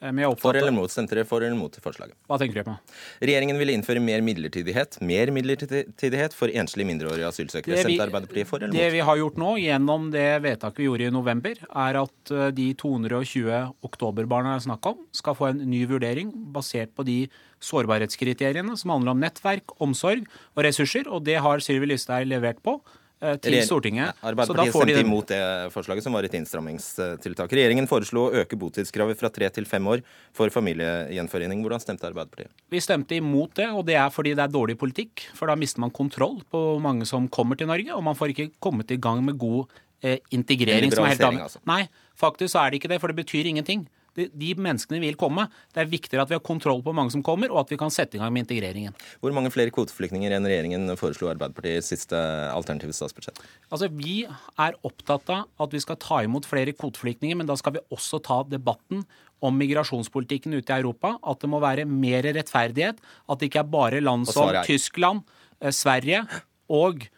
Eh, 0.00 0.34
For 0.40 0.56
eller 0.56 0.72
mot? 0.72 0.88
Stemte 0.90 1.14
dere 1.14 1.26
for 1.28 1.44
eller 1.44 1.56
mot 1.56 1.74
forslaget? 1.76 2.14
Hva 2.26 2.38
tenker 2.40 2.54
du 2.62 2.70
på? 2.70 2.76
Regjeringen 3.20 3.58
ville 3.60 3.74
innføre 3.76 4.00
mer 4.00 4.22
midlertidighet 4.24 4.96
Mer 5.04 5.28
midlertidighet 5.34 6.32
for 6.32 6.48
enslige 6.48 6.88
mindreårige 6.88 7.28
asylsøkere. 7.28 7.76
Det 7.76 7.86
vi- 7.86 7.96
Stemte 7.98 8.06
Arbeiderpartiet 8.08 8.46
for 8.46 8.58
eller 8.64 8.72
Det 8.72 8.86
mot? 8.86 8.92
vi 8.92 8.98
har 9.00 9.16
gjort 9.16 9.36
nå, 9.36 9.50
gjennom 9.60 10.10
det 10.10 10.42
vedtaket 10.42 10.76
vi 10.76 10.84
gjorde 10.88 11.06
i 11.06 11.10
november, 11.10 11.54
er 11.74 12.00
at 12.02 12.30
eh, 12.30 12.50
de 12.50 12.72
220 12.74 13.74
oktoberbarna 13.84 14.56
det 14.56 14.62
er 14.64 14.70
snakk 14.70 14.86
om, 14.86 14.98
skal 15.12 15.34
få 15.34 15.50
en 15.50 15.58
ny 15.68 15.84
vurdering 15.86 16.32
basert 16.52 16.94
på 16.96 17.04
de 17.04 17.28
sårbarhetskriteriene 17.60 18.76
som 18.78 18.90
handler 18.94 19.10
om 19.10 19.20
nettverk, 19.20 19.74
omsorg 19.80 20.24
og 20.56 20.64
ressurser. 20.64 21.06
Og 21.08 21.24
det 21.24 21.36
har 21.40 21.58
Sylvi 21.58 21.86
Listhaug 21.92 22.26
levert 22.26 22.62
på 22.62 22.80
til 23.20 23.52
Regjer- 23.52 23.66
Stortinget. 23.68 24.14
Arbeiderpartiet 24.24 24.72
får 24.72 24.86
de 24.88 24.94
stemte 24.94 25.06
imot 25.06 25.26
det 25.28 25.40
forslaget, 25.74 26.02
som 26.06 26.16
var 26.16 26.24
et 26.24 26.36
innstrammingstiltak. 26.38 27.52
Regjeringen 27.52 27.88
foreslo 27.90 28.26
å 28.28 28.32
øke 28.42 28.56
botidskravet 28.56 29.20
fra 29.20 29.28
tre 29.28 29.50
til 29.52 29.68
fem 29.68 29.84
år 29.92 30.02
for 30.32 30.48
familiegjenforening. 30.54 31.60
Hvordan 31.64 31.84
stemte 31.84 32.08
Arbeiderpartiet? 32.08 32.50
Vi 32.72 32.80
stemte 32.80 33.18
imot 33.18 33.54
det, 33.60 33.68
og 33.68 33.84
det 33.86 33.98
er 34.00 34.08
fordi 34.14 34.34
det 34.34 34.46
er 34.46 34.54
dårlig 34.54 34.78
politikk. 34.80 35.28
For 35.36 35.52
da 35.52 35.58
mister 35.60 35.84
man 35.84 35.92
kontroll 35.92 36.40
på 36.50 36.80
mange 36.80 37.06
som 37.08 37.28
kommer 37.28 37.60
til 37.60 37.68
Norge, 37.70 37.92
og 37.94 38.02
man 38.04 38.16
får 38.16 38.34
ikke 38.34 38.50
kommet 38.60 38.90
i 38.90 38.96
gang 38.96 39.22
med 39.24 39.38
god 39.40 39.68
eh, 40.02 40.18
integrering. 40.30 40.92
Som 40.94 41.04
er 41.04 41.16
helt 41.16 41.42
altså. 41.44 41.60
Nei, 41.68 41.84
faktisk 42.16 42.54
så 42.54 42.64
er 42.64 42.70
det 42.70 42.80
ikke 42.80 42.94
det, 42.94 43.00
for 43.02 43.12
det 43.12 43.20
betyr 43.20 43.52
ingenting. 43.52 43.86
De, 44.16 44.50
menneskene 44.58 45.00
vil 45.02 45.16
komme. 45.20 45.46
Det 45.74 45.84
er 45.84 45.90
viktigere 45.90 46.24
at 46.24 46.32
vi 46.32 46.36
har 46.38 46.44
kontroll 46.44 46.82
på 46.82 46.90
hvor 46.90 46.98
mange 46.98 47.14
som 47.14 47.22
kommer, 47.26 47.52
og 47.52 47.62
at 47.62 47.72
vi 47.72 47.78
kan 47.80 47.92
sette 47.94 48.18
i 48.18 48.22
gang 48.22 48.32
med 48.34 48.46
integreringen. 48.46 48.96
Hvor 49.22 49.34
mange 49.36 49.52
flere 49.54 49.72
kvoteflyktninger 49.74 50.34
enn 50.36 50.48
regjeringen 50.48 50.90
foreslo 51.00 51.30
Arbeiderpartiet 51.32 51.80
i 51.80 51.86
siste 51.86 52.18
alternative 52.50 52.96
statsbudsjett? 52.96 53.40
Altså, 53.70 53.90
Vi 54.00 54.22
er 54.26 54.76
opptatt 54.86 55.30
av 55.32 55.48
at 55.60 55.74
vi 55.74 55.82
skal 55.82 55.98
ta 56.00 56.22
imot 56.26 56.48
flere 56.48 56.74
kvoteflyktninger, 56.76 57.38
men 57.38 57.48
da 57.48 57.56
skal 57.58 57.76
vi 57.76 57.84
også 57.92 58.22
ta 58.24 58.42
debatten 58.48 59.04
om 59.44 59.56
migrasjonspolitikken 59.56 60.54
ute 60.58 60.72
i 60.72 60.82
Europa. 60.82 61.14
At 61.24 61.40
det 61.42 61.50
må 61.52 61.60
være 61.62 61.86
mer 61.88 62.26
rettferdighet. 62.26 63.00
At 63.00 63.40
det 63.40 63.50
ikke 63.50 63.64
er 63.64 63.72
bare 63.72 64.02
land 64.04 64.28
som 64.28 64.52
Tyskland, 64.66 65.24
eh, 65.60 65.72
Sverige 65.72 66.26
og 66.70 67.08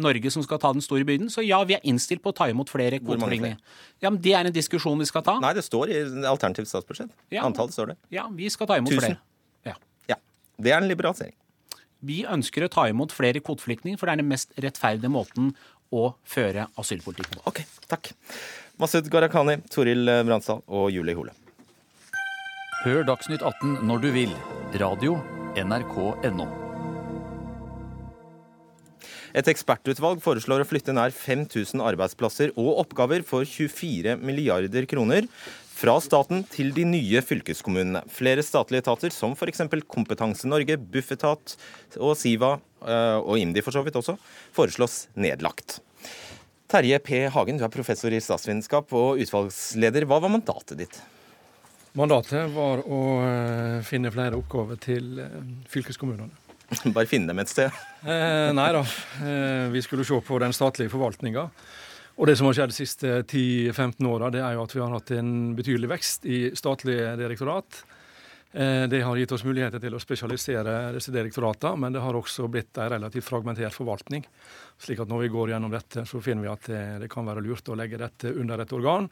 Norge 0.00 0.30
som 0.32 0.42
skal 0.42 0.58
ta 0.62 0.70
den 0.72 0.80
store 0.84 1.04
byrden. 1.04 1.28
Så 1.32 1.44
ja, 1.44 1.58
vi 1.68 1.76
er 1.76 1.84
innstilt 1.84 2.22
på 2.24 2.32
å 2.32 2.36
ta 2.36 2.48
imot 2.48 2.70
flere 2.72 3.00
kvoteflyktninger. 3.02 3.58
Ja, 4.00 4.10
men 4.10 4.20
Det 4.22 4.32
er 4.32 4.48
en 4.48 4.54
diskusjon 4.56 4.98
vi 4.98 5.08
skal 5.08 5.22
ta. 5.26 5.38
Nei, 5.42 5.52
det 5.56 5.64
står 5.66 5.92
i 5.92 5.98
alternativt 6.24 6.70
statsbudsjett. 6.70 7.12
Ja. 7.34 7.44
Antallet 7.44 7.76
står 7.76 7.92
det. 7.92 7.98
Ja, 8.14 8.28
vi 8.32 8.48
skal 8.50 8.70
ta 8.70 8.78
imot 8.80 8.94
Tusen. 8.94 9.04
flere. 9.04 9.20
Ja. 9.68 9.76
Ja. 10.08 10.16
Det 10.56 10.72
er 10.72 10.80
en 10.80 10.88
liberalisering. 10.88 11.36
Vi 12.00 12.22
ønsker 12.24 12.64
å 12.64 12.70
ta 12.72 12.86
imot 12.88 13.12
flere 13.12 13.42
kvoteflyktninger, 13.44 13.98
for 14.00 14.08
det 14.08 14.16
er 14.16 14.22
den 14.22 14.30
mest 14.32 14.56
rettferdige 14.56 15.12
måten 15.12 15.52
å 15.92 16.14
føre 16.24 16.68
asylpolitikk 16.80 17.34
på. 17.34 17.42
Ok, 17.50 17.60
takk. 17.90 18.12
Masud 18.80 19.10
Gharahkhani, 19.12 19.58
Toril 19.68 20.08
Bransdal 20.24 20.64
og 20.66 20.88
Julie 20.94 21.18
Hole. 21.18 21.36
Hør 22.86 23.04
Dagsnytt 23.04 23.44
18 23.44 23.84
når 23.84 24.06
du 24.06 24.10
vil. 24.16 24.34
Radio 24.80 25.18
NRK 25.58 25.94
NRK.no. 26.24 26.59
Et 29.36 29.50
ekspertutvalg 29.52 30.22
foreslår 30.24 30.64
å 30.64 30.68
flytte 30.68 30.94
nær 30.96 31.14
5000 31.14 31.82
arbeidsplasser 31.92 32.54
og 32.56 32.80
oppgaver 32.84 33.24
for 33.26 33.46
24 33.46 34.16
milliarder 34.18 34.88
kroner 34.90 35.28
fra 35.80 35.94
staten 36.02 36.42
til 36.52 36.74
de 36.76 36.84
nye 36.88 37.22
fylkeskommunene. 37.24 38.02
Flere 38.12 38.44
statlige 38.44 38.84
etater, 38.84 39.14
som 39.14 39.36
f.eks. 39.36 39.62
Kompetanse 39.88 40.50
Norge, 40.50 40.76
Bufetat 40.76 41.54
og 41.96 42.16
Siva, 42.20 42.56
eh, 42.84 43.20
og 43.20 43.38
IMDi 43.40 43.64
for 43.64 43.76
så 43.76 43.84
vidt 43.86 43.96
også, 44.00 44.18
foreslås 44.56 45.06
nedlagt. 45.16 45.78
Terje 46.70 47.00
P. 47.02 47.24
Hagen, 47.32 47.58
du 47.58 47.64
er 47.66 47.72
professor 47.72 48.12
i 48.14 48.20
statsvitenskap 48.22 48.92
og 48.94 49.22
utvalgsleder. 49.24 50.06
Hva 50.06 50.20
var 50.22 50.30
mandatet 50.30 50.78
ditt? 50.84 51.00
Mandatet 51.98 52.52
var 52.54 52.84
å 52.86 53.00
eh, 53.24 53.80
finne 53.86 54.12
flere 54.14 54.38
oppgaver 54.38 54.78
til 54.78 55.16
eh, 55.24 55.40
fylkeskommunene. 55.72 56.30
Bare 56.94 57.08
finne 57.10 57.30
dem 57.30 57.40
et 57.42 57.50
sted. 57.50 57.74
Eh, 58.04 58.50
nei 58.56 58.70
da, 58.74 58.82
eh, 59.24 59.68
vi 59.72 59.82
skulle 59.84 60.06
se 60.06 60.18
på 60.24 60.38
den 60.42 60.54
statlige 60.56 60.92
forvaltninga. 60.92 61.48
Og 62.20 62.28
det 62.28 62.36
som 62.36 62.48
har 62.48 62.56
skjedd 62.58 62.72
de 62.72 62.76
siste 62.76 63.12
10-15 63.22 64.06
åra, 64.10 64.28
er 64.34 64.56
jo 64.56 64.64
at 64.66 64.74
vi 64.74 64.82
har 64.82 64.92
hatt 64.92 65.12
en 65.16 65.54
betydelig 65.56 65.88
vekst 65.88 66.26
i 66.28 66.40
statlige 66.58 67.14
direktorat. 67.20 67.80
Eh, 68.52 68.88
Det 68.88 69.00
har 69.04 69.16
gitt 69.16 69.30
oss 69.32 69.44
muligheter 69.46 69.78
til 69.78 69.94
å 69.94 70.00
spesialisere 70.02 70.92
disse 70.96 71.12
direktoratene, 71.14 71.76
men 71.78 71.92
det 71.94 72.00
har 72.02 72.16
også 72.18 72.48
blitt 72.50 72.76
en 72.82 72.88
relativt 72.90 73.22
fragmentert 73.28 73.72
forvaltning. 73.76 74.24
Slik 74.80 74.98
at 75.04 75.08
når 75.08 75.20
vi 75.22 75.28
går 75.28 75.52
gjennom 75.52 75.70
dette, 75.70 76.02
så 76.08 76.18
finner 76.24 76.42
vi 76.42 76.48
at 76.50 76.66
det, 76.66 76.80
det 77.04 77.10
kan 77.12 77.24
være 77.28 77.44
lurt 77.44 77.68
å 77.70 77.76
legge 77.78 77.98
dette 78.00 78.32
under 78.34 78.58
et 78.64 78.72
organ 78.72 79.06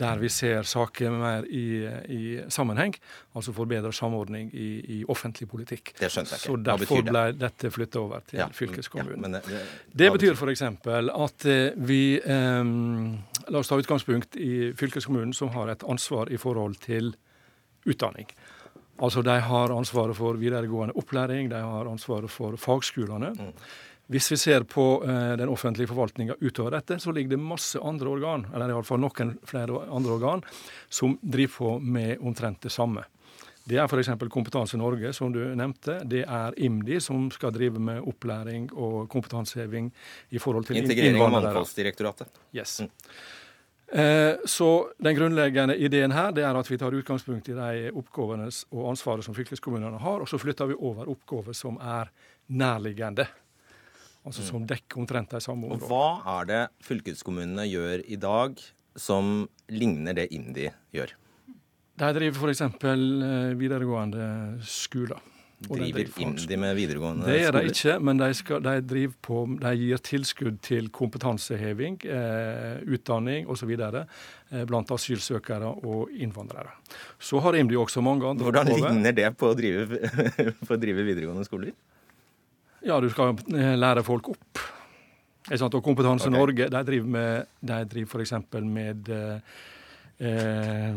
der 0.00 0.18
vi 0.18 0.28
ser 0.32 0.62
saker 0.66 1.10
mer 1.12 1.44
i, 1.46 1.84
i 2.08 2.22
sammenheng, 2.50 2.94
altså 3.36 3.52
får 3.54 3.66
bedre 3.68 3.92
samordning 3.92 4.50
i, 4.54 4.68
i 4.96 5.04
offentlig 5.06 5.46
politikk. 5.50 5.92
Det 6.00 6.10
skjønte 6.10 6.34
jeg 6.34 6.40
ikke. 6.40 6.50
Så 6.50 6.58
derfor 6.64 7.02
ble 7.06 7.24
dette 7.36 7.70
flytta 7.70 8.00
over 8.00 8.20
til 8.26 8.38
Ja, 8.40 8.48
fylkeskommunen. 8.48 9.22
ja, 9.22 9.38
det- 9.38 9.46
det- 9.46 9.66
Det 9.94 10.10
hva 10.10 10.16
betyr 10.18 10.34
f.eks. 10.34 10.62
at 10.62 11.46
eh, 11.46 11.72
vi 11.76 12.18
eh, 12.18 12.64
La 13.50 13.58
oss 13.58 13.68
ta 13.68 13.76
utgangspunkt 13.76 14.34
i 14.36 14.72
fylkeskommunen, 14.74 15.32
som 15.34 15.48
har 15.50 15.68
et 15.68 15.82
ansvar 15.84 16.30
i 16.32 16.36
forhold 16.36 16.76
til 16.80 17.14
utdanning. 17.86 18.26
Altså 19.00 19.22
De 19.24 19.36
har 19.40 19.72
ansvaret 19.72 20.16
for 20.16 20.36
videregående 20.40 20.96
opplæring, 21.00 21.48
de 21.50 21.60
har 21.60 21.88
ansvaret 21.88 22.30
for 22.30 22.56
fagskolene. 22.60 23.32
Hvis 24.10 24.26
vi 24.32 24.36
ser 24.42 24.64
på 24.66 24.84
eh, 25.06 25.36
den 25.38 25.48
offentlige 25.48 25.86
forvaltninga 25.86 26.34
utover 26.40 26.74
dette, 26.74 26.98
så 26.98 27.12
ligger 27.14 27.36
det 27.36 27.44
masse 27.44 27.78
andre 27.78 28.10
organ, 28.10 28.42
eller 28.50 28.72
iallfall 28.72 28.98
noen 28.98 29.36
flere 29.46 29.84
andre 29.86 30.16
organ, 30.16 30.42
som 30.90 31.14
driver 31.22 31.54
på 31.54 31.74
med 31.78 32.18
omtrent 32.18 32.66
det 32.66 32.72
samme. 32.74 33.04
Det 33.70 33.78
er 33.78 33.86
f.eks. 33.86 34.10
Kompetanse 34.32 34.78
Norge, 34.80 35.12
som 35.14 35.30
du 35.30 35.38
nevnte. 35.54 36.00
Det 36.10 36.24
er 36.24 36.56
IMDi, 36.58 36.98
som 37.00 37.28
skal 37.30 37.54
drive 37.54 37.78
med 37.78 38.02
opplæring 38.02 38.66
og 38.72 39.04
kompetanseheving 39.12 39.92
i 40.34 40.42
forhold 40.42 40.66
til 40.66 40.80
Integrering 40.80 41.22
av 41.22 41.30
Mangfoldsdirektoratet. 41.36 42.42
Yes. 42.56 42.80
Mm. 42.82 42.90
Eh, 43.90 44.38
så 44.46 44.70
den 45.02 45.16
grunnleggende 45.18 45.74
ideen 45.74 46.12
her 46.14 46.30
det 46.34 46.44
er 46.46 46.54
at 46.54 46.68
vi 46.70 46.78
tar 46.78 46.94
utgangspunkt 46.94 47.48
i 47.50 47.56
de 47.56 47.90
oppgavene 47.90 48.46
og 48.70 48.90
ansvaret 48.92 49.26
som 49.26 49.34
fylkeskommunene 49.34 49.98
har, 49.98 50.22
og 50.22 50.30
så 50.30 50.38
flytter 50.38 50.70
vi 50.70 50.78
over 50.78 51.10
oppgaver 51.10 51.56
som 51.58 51.80
er 51.82 52.12
nærliggende 52.50 53.26
altså 54.26 54.44
som 54.44 54.66
dekker 54.68 55.00
omtrent 55.00 55.32
de 55.32 55.40
samme 55.42 55.66
områdene. 55.66 55.86
Og 55.86 55.90
Hva 55.90 56.38
er 56.40 56.48
det 56.50 56.60
fylkeskommunene 56.84 57.66
gjør 57.70 58.04
i 58.04 58.18
dag 58.20 58.60
som 59.00 59.48
ligner 59.72 60.16
det 60.18 60.28
IMDi 60.34 60.68
gjør? 60.94 61.14
De 62.00 62.10
driver 62.16 62.48
f.eks. 62.48 62.62
Eh, 62.64 63.52
videregående 63.60 64.26
skoler. 64.64 65.20
Driver 65.60 66.08
IMDi 66.22 66.56
med 66.56 66.76
videregående 66.78 67.26
skoler? 67.26 67.36
Det 67.36 67.42
gjør 67.42 67.56
de 67.56 67.72
ikke, 67.74 67.94
men 68.08 68.20
de, 68.22 68.28
skal, 68.38 68.62
de, 68.64 69.02
på, 69.20 69.42
de, 69.60 69.72
gir 69.76 70.00
tilskudd 70.08 70.56
til 70.64 70.88
kompetanseheving, 70.96 71.98
eh, 72.08 72.80
utdanning 72.96 73.50
osv. 73.52 73.74
Eh, 73.76 74.64
blant 74.70 74.94
asylsøkere 74.96 75.68
og 75.84 76.14
innvandrere. 76.16 76.72
Så 77.20 77.42
har 77.44 77.60
IMDi 77.60 77.76
også 77.76 78.00
mange 78.04 78.24
andre 78.30 78.48
Hvordan 78.48 78.72
ligner 78.72 79.16
det 79.20 79.28
på 79.36 79.52
å 79.52 79.58
drive, 79.58 80.00
på 80.66 80.76
å 80.76 80.80
drive 80.80 81.06
videregående 81.12 81.44
skoler? 81.44 81.76
Ja, 82.80 82.96
du 83.00 83.10
skal 83.12 83.36
eh, 83.52 83.76
lære 83.76 84.04
folk 84.06 84.32
opp. 84.32 84.66
Og 85.50 85.80
Kompetanse 85.84 86.28
okay. 86.28 86.36
Norge 86.38 86.68
de 86.72 86.84
driver, 86.86 87.08
med, 87.18 87.56
de 87.60 87.80
driver 87.90 88.20
f.eks. 88.20 88.36
med 88.64 89.08
eh, 89.12 89.56
eh, 90.24 90.92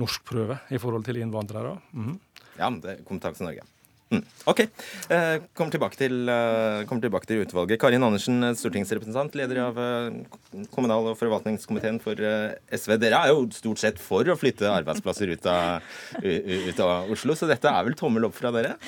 norskprøve 0.00 0.62
i 0.72 0.80
forhold 0.80 1.04
til 1.04 1.20
innvandrere. 1.20 1.76
Mm. 1.92 2.14
Ja, 2.56 2.70
det 2.70 2.94
er 2.94 3.02
Kompetanse 3.04 3.44
Norge. 3.44 3.68
Mm. 4.08 4.22
OK. 4.48 4.60
Eh, 4.64 5.34
kommer, 5.52 5.72
tilbake 5.74 5.98
til, 6.00 6.14
eh, 6.32 6.84
kommer 6.88 7.04
tilbake 7.04 7.28
til 7.28 7.42
utvalget. 7.44 7.80
Karin 7.82 8.06
Andersen, 8.06 8.40
stortingsrepresentant, 8.56 9.36
leder 9.36 9.60
av 9.66 9.78
eh, 9.82 10.64
kommunal- 10.72 11.10
og 11.12 11.18
forvaltningskomiteen 11.20 12.00
for 12.00 12.16
eh, 12.16 12.56
SV. 12.72 12.96
Dere 13.02 13.20
er 13.20 13.34
jo 13.34 13.44
stort 13.52 13.82
sett 13.82 14.00
for 14.00 14.24
å 14.24 14.38
flytte 14.38 14.70
arbeidsplasser 14.72 15.34
ut 15.34 15.52
av, 15.52 15.84
ut 16.24 16.80
av 16.84 17.12
Oslo, 17.12 17.36
så 17.36 17.50
dette 17.50 17.68
er 17.68 17.84
vel 17.84 17.98
tommel 17.98 18.30
opp 18.30 18.38
fra 18.38 18.54
dere? 18.54 18.78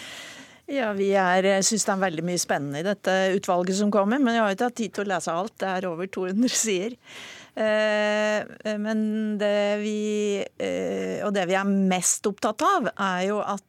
Ja, 0.70 0.92
Vi 0.94 1.10
eh, 1.16 1.60
syns 1.66 1.84
det 1.84 1.92
er 1.92 2.04
veldig 2.04 2.24
mye 2.26 2.40
spennende 2.40 2.80
i 2.80 2.86
dette 2.86 3.16
utvalget 3.34 3.76
som 3.80 3.90
kommer. 3.90 4.20
Men 4.22 4.36
jeg 4.36 4.44
har 4.44 4.54
ikke 4.54 4.68
hatt 4.70 4.78
tid 4.78 4.94
til 4.94 5.06
å 5.06 5.10
lese 5.10 5.34
alt. 5.34 5.56
Det 5.58 5.68
er 5.68 5.88
over 5.90 6.06
200 6.06 6.54
sider. 6.54 6.94
Eh, 7.58 8.76
men 8.78 9.00
det 9.40 9.80
vi, 9.82 9.98
eh, 10.38 11.18
og 11.26 11.34
det 11.34 11.48
vi 11.50 11.58
er 11.58 11.66
mest 11.66 12.28
opptatt 12.30 12.62
av, 12.62 12.86
er 12.94 13.26
jo 13.26 13.40
at 13.42 13.66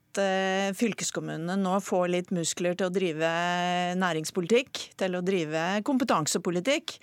fylkeskommunene 0.75 1.55
nå 1.61 1.77
får 1.83 2.09
litt 2.11 2.33
muskler 2.35 2.75
til 2.75 2.89
å 2.89 2.93
drive 2.93 3.29
næringspolitikk, 4.01 4.81
til 4.99 5.15
å 5.15 5.23
drive 5.23 5.67
kompetansepolitikk 5.87 6.97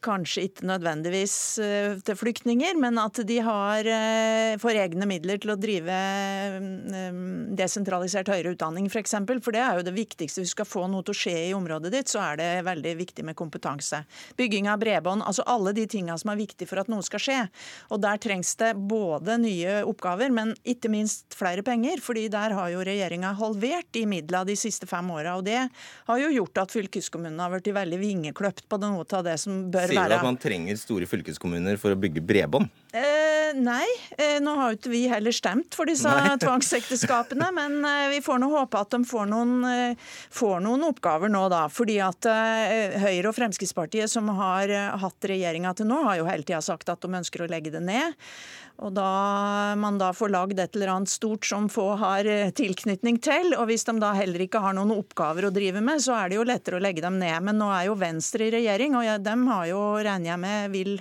kanskje 0.00 0.46
ikke 0.46 0.66
nødvendigvis 0.68 1.34
eh, 1.60 1.98
til 2.04 2.16
flyktninger, 2.16 2.76
men 2.80 2.98
at 3.00 3.20
de 3.26 3.38
har, 3.44 3.84
eh, 3.84 4.56
får 4.62 4.78
egne 4.86 5.08
midler 5.08 5.40
til 5.42 5.52
å 5.52 5.58
drive 5.60 5.92
eh, 5.92 7.18
desentralisert 7.58 8.30
høyere 8.32 8.54
utdanning 8.54 8.88
f.eks. 8.88 8.92
For, 8.92 9.02
eksempel. 9.02 9.40
for 9.42 9.52
det 9.52 9.60
er 9.60 9.78
jo 9.78 9.86
det 9.86 9.94
viktigste. 9.96 10.40
Hvis 10.40 10.52
du 10.52 10.56
skal 10.56 10.68
få 10.68 10.86
noe 10.88 11.04
til 11.04 11.12
å 11.12 11.18
skje 11.18 11.36
i 11.48 11.54
området 11.56 11.92
ditt, 11.92 12.12
så 12.12 12.22
er 12.24 12.38
det 12.40 12.48
veldig 12.68 12.94
viktig 13.00 13.26
med 13.26 13.36
kompetanse. 13.36 14.04
Bygging 14.38 14.70
av 14.70 14.80
bredbånd, 14.80 15.24
altså 15.26 15.44
alle 15.50 15.74
de 15.76 15.86
tinga 15.90 16.16
som 16.20 16.32
er 16.32 16.40
viktige 16.40 16.70
for 16.70 16.80
at 16.80 16.90
noe 16.92 17.04
skal 17.04 17.22
skje. 17.22 17.40
Og 17.92 18.00
der 18.04 18.20
trengs 18.22 18.54
det 18.62 18.72
både 18.78 19.36
nye 19.42 19.80
oppgaver, 19.88 20.32
men 20.32 20.54
ikke 20.64 20.92
minst 20.92 21.36
flere 21.36 21.64
penger. 21.66 22.00
fordi 22.02 22.28
der 22.32 22.54
har 22.56 22.70
jo 22.70 22.84
regjeringa 22.86 23.34
halvert 23.36 23.90
de 23.92 24.06
midla 24.06 24.44
de 24.44 24.56
siste 24.56 24.86
fem 24.86 25.10
åra. 25.10 25.36
Og 25.36 25.44
det 25.44 25.68
har 26.06 26.18
jo 26.22 26.30
gjort 26.32 26.62
at 26.64 26.72
fylkeskommunene 26.72 27.42
har 27.42 27.52
blitt 27.52 27.74
veldig 27.74 27.98
vingekløpt 27.98 28.68
på 28.68 28.78
noe 28.80 29.04
av 29.12 29.24
det 29.26 29.36
som 29.40 29.66
bør 29.72 29.81
bør 29.86 29.94
Sier 29.94 30.12
du 30.12 30.16
at 30.16 30.26
man 30.26 30.38
trenger 30.40 30.78
store 30.80 31.08
fylkeskommuner 31.10 31.78
for 31.80 31.94
å 31.94 31.98
bygge 31.98 32.22
bredbånd? 32.24 32.70
Eh, 32.92 33.52
nei, 33.56 33.86
eh, 34.18 34.38
nå 34.44 34.54
har 34.58 34.72
jo 34.72 34.78
ikke 34.78 34.92
vi 34.92 35.02
heller 35.10 35.34
stemt 35.34 35.76
for 35.76 35.88
disse 35.88 36.08
tvangsekteskapene. 36.44 37.50
men 37.56 37.78
eh, 37.88 38.08
vi 38.12 38.22
får 38.24 38.42
nå 38.42 38.50
håpe 38.52 38.80
at 38.80 38.92
de 38.94 39.02
får 39.08 39.28
noen, 39.30 39.54
eh, 39.68 40.10
får 40.32 40.60
noen, 40.64 40.86
oppgaver 40.88 41.32
nå, 41.32 41.46
da. 41.52 41.66
Fordi 41.72 41.98
at 42.04 42.28
eh, 42.28 42.98
Høyre 43.02 43.30
og 43.30 43.36
Fremskrittspartiet, 43.38 44.10
som 44.12 44.28
har 44.38 44.72
eh, 44.72 44.90
hatt 45.02 45.30
regjeringa 45.32 45.74
til 45.78 45.88
nå, 45.90 46.02
har 46.08 46.20
jo 46.20 46.28
hele 46.28 46.46
tida 46.46 46.62
sagt 46.64 46.92
at 46.92 47.04
de 47.04 47.20
ønsker 47.22 47.44
å 47.44 47.50
legge 47.50 47.72
det 47.74 47.84
ned. 47.84 48.18
Og 48.82 48.90
da 48.96 49.74
man 49.78 49.98
da 50.00 50.10
får 50.14 50.32
lagd 50.32 50.60
et 50.60 50.74
eller 50.74 50.90
annet 50.96 51.10
stort 51.10 51.46
som 51.46 51.68
få 51.70 51.92
har 52.00 52.26
eh, 52.26 52.50
tilknytning 52.56 53.20
til, 53.22 53.52
og 53.54 53.68
hvis 53.70 53.86
de 53.86 53.94
da 54.02 54.10
heller 54.16 54.42
ikke 54.42 54.62
har 54.64 54.74
noen 54.74 54.94
oppgaver 54.96 55.46
å 55.46 55.52
drive 55.54 55.82
med, 55.84 56.02
så 56.02 56.16
er 56.18 56.32
det 56.32 56.38
jo 56.40 56.46
lettere 56.48 56.80
å 56.80 56.82
legge 56.82 57.04
dem 57.04 57.20
ned. 57.20 57.36
Men 57.46 57.60
nå 57.62 57.68
er 57.70 57.86
jo 57.86 57.98
Venstre 58.00 58.48
i 58.48 58.52
regjering, 58.54 58.96
og 58.98 59.22
dem 59.22 59.46
har 59.52 59.68
jo, 59.70 59.82
regner 60.02 60.32
jeg 60.32 60.42
med, 60.42 60.72
vil 60.74 60.96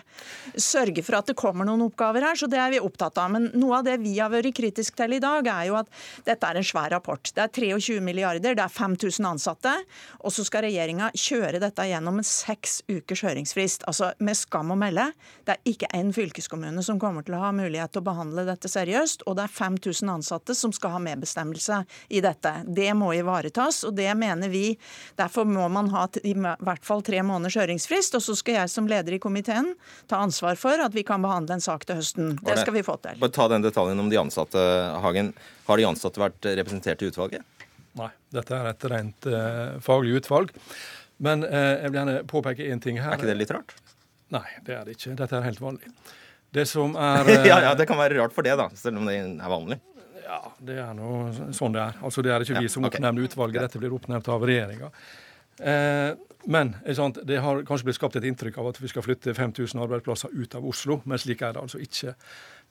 sørge 0.54 1.06
for 1.06 1.18
at 1.18 1.32
det 1.32 1.38
kommer 1.40 1.68
noen 1.68 1.88
oppgaver 1.88 2.28
her, 2.28 2.38
så 2.38 2.50
det 2.52 2.60
er 2.62 2.76
vi 2.76 2.84
opptatt 2.84 3.18
av. 3.22 3.34
Men 3.34 3.50
noe 3.58 3.80
av 3.80 3.88
det 3.90 3.98
vi 4.04 4.14
har 4.20 4.30
vært 4.34 4.54
kritisk 4.58 5.00
til 5.02 5.18
i 5.18 5.22
dag, 5.24 5.50
er 5.50 5.72
jo 5.72 5.80
at 5.82 5.90
dette 6.28 6.52
er 6.52 6.62
en 6.62 6.68
svær 6.68 6.94
rapport. 6.94 7.34
Det 7.34 7.48
er 7.48 7.54
23 7.58 7.98
milliarder, 8.06 8.58
det 8.58 8.66
er 8.68 8.76
5000 8.78 9.30
ansatte, 9.32 9.74
og 10.22 10.36
så 10.36 10.46
skal 10.46 10.68
regjeringa 10.68 11.10
kjøre 11.18 11.64
dette 11.64 11.90
gjennom 11.90 12.22
en 12.22 12.30
seks 12.30 12.82
ukers 12.92 13.26
høringsfrist. 13.26 13.88
Altså 13.90 14.14
med 14.22 14.38
skam 14.38 14.76
å 14.76 14.78
melde, 14.78 15.10
det 15.50 15.58
er 15.58 15.74
ikke 15.74 15.90
en 15.98 16.14
fylkeskommune 16.14 16.86
som 16.86 17.02
kommer 17.02 17.26
til 17.26 17.40
å 17.40 17.44
ha 17.48 17.50
mulighet 17.56 17.71
til 17.72 18.02
å 18.02 18.06
behandle 18.06 18.46
dette 18.48 18.70
seriøst, 18.72 19.24
og 19.30 19.38
det 19.38 19.46
er 19.46 19.54
5000 19.56 20.12
ansatte 20.12 20.56
som 20.58 20.74
skal 20.76 20.96
ha 20.96 21.02
medbestemmelse 21.04 21.82
i 22.10 22.22
dette. 22.24 22.54
Det 22.68 22.90
må 22.98 23.14
ivaretas, 23.18 23.84
og 23.88 23.96
det 23.98 24.10
mener 24.20 24.52
vi. 24.52 24.76
Derfor 25.20 25.48
må 25.48 25.68
man 25.72 25.92
ha 25.94 26.08
i 26.24 26.36
hvert 26.36 26.86
fall 26.88 27.04
tre 27.06 27.24
måneders 27.24 27.60
høringsfrist, 27.62 28.18
og 28.18 28.26
så 28.26 28.36
skal 28.40 28.62
jeg 28.62 28.74
som 28.74 28.90
leder 28.92 29.16
i 29.16 29.22
komiteen 29.24 29.74
ta 30.12 30.22
ansvar 30.26 30.60
for 30.60 30.82
at 30.84 30.96
vi 30.98 31.06
kan 31.08 31.24
behandle 31.24 31.58
en 31.58 31.64
sak 31.64 31.88
til 31.88 32.02
høsten. 32.02 32.36
Det 32.42 32.60
skal 32.62 32.76
vi 32.76 32.86
få 32.86 32.98
til. 33.04 33.20
Bare 33.22 33.36
ta 33.36 33.48
den 33.52 33.66
detaljen 33.66 34.02
om 34.02 34.12
de 34.12 34.20
ansatte, 34.22 34.62
Hagen. 35.04 35.34
Har 35.68 35.80
de 35.80 35.88
ansatte 35.88 36.22
vært 36.22 36.52
representert 36.60 37.04
i 37.04 37.12
utvalget? 37.12 37.68
Nei, 38.00 38.10
dette 38.32 38.56
er 38.56 38.72
et 38.72 38.88
rent 38.92 39.28
uh, 39.28 39.78
faglig 39.84 40.22
utvalg. 40.22 40.52
Men 41.22 41.46
eh, 41.46 41.84
jeg 41.84 41.92
vil 41.92 42.00
gjerne 42.00 42.22
påpeke 42.30 42.66
én 42.74 42.80
ting 42.82 42.98
her. 42.98 43.14
Er 43.14 43.20
ikke 43.20 43.30
det 43.30 43.38
litt 43.38 43.52
rart? 43.54 43.76
Nei, 44.34 44.48
det 44.66 44.74
er 44.74 44.88
det 44.88 44.96
ikke. 44.96 45.14
Dette 45.20 45.38
er 45.38 45.46
helt 45.46 45.62
vanlig. 45.62 45.92
Det 46.54 46.66
som 46.70 46.96
er 47.10 47.32
ja, 47.48 47.62
ja, 47.70 47.74
det 47.78 47.88
kan 47.90 48.00
være 48.00 48.20
rart 48.20 48.36
for 48.36 48.48
det, 48.48 48.58
da, 48.60 48.70
selv 48.78 49.02
om 49.02 49.10
det 49.10 49.18
er 49.20 49.52
vanlig. 49.52 49.80
Ja, 50.22 50.42
det 50.64 50.78
er 50.80 50.92
noe 50.96 51.52
sånn 51.56 51.76
det 51.76 51.84
er. 51.84 52.02
Altså, 52.04 52.24
Det 52.24 52.32
er 52.32 52.46
ikke 52.46 52.64
vi 52.64 52.72
som 52.72 52.86
okay. 52.88 53.04
utvalget, 53.26 53.66
dette 53.66 53.82
blir 53.82 53.96
oppnevnt 53.96 54.30
av 54.32 54.44
regjeringa. 54.48 54.92
Eh, 55.60 56.12
men 56.52 56.74
det 57.28 57.38
har 57.44 57.64
kanskje 57.68 57.86
blitt 57.86 58.00
skapt 58.00 58.16
et 58.18 58.26
inntrykk 58.26 58.58
av 58.62 58.72
at 58.72 58.80
vi 58.82 58.90
skal 58.90 59.04
flytte 59.06 59.34
5000 59.38 59.82
arbeidsplasser 59.84 60.32
ut 60.34 60.56
av 60.58 60.66
Oslo, 60.66 61.02
men 61.06 61.20
slik 61.22 61.44
er 61.46 61.54
det 61.54 61.62
altså 61.62 61.82
ikke. 61.84 62.16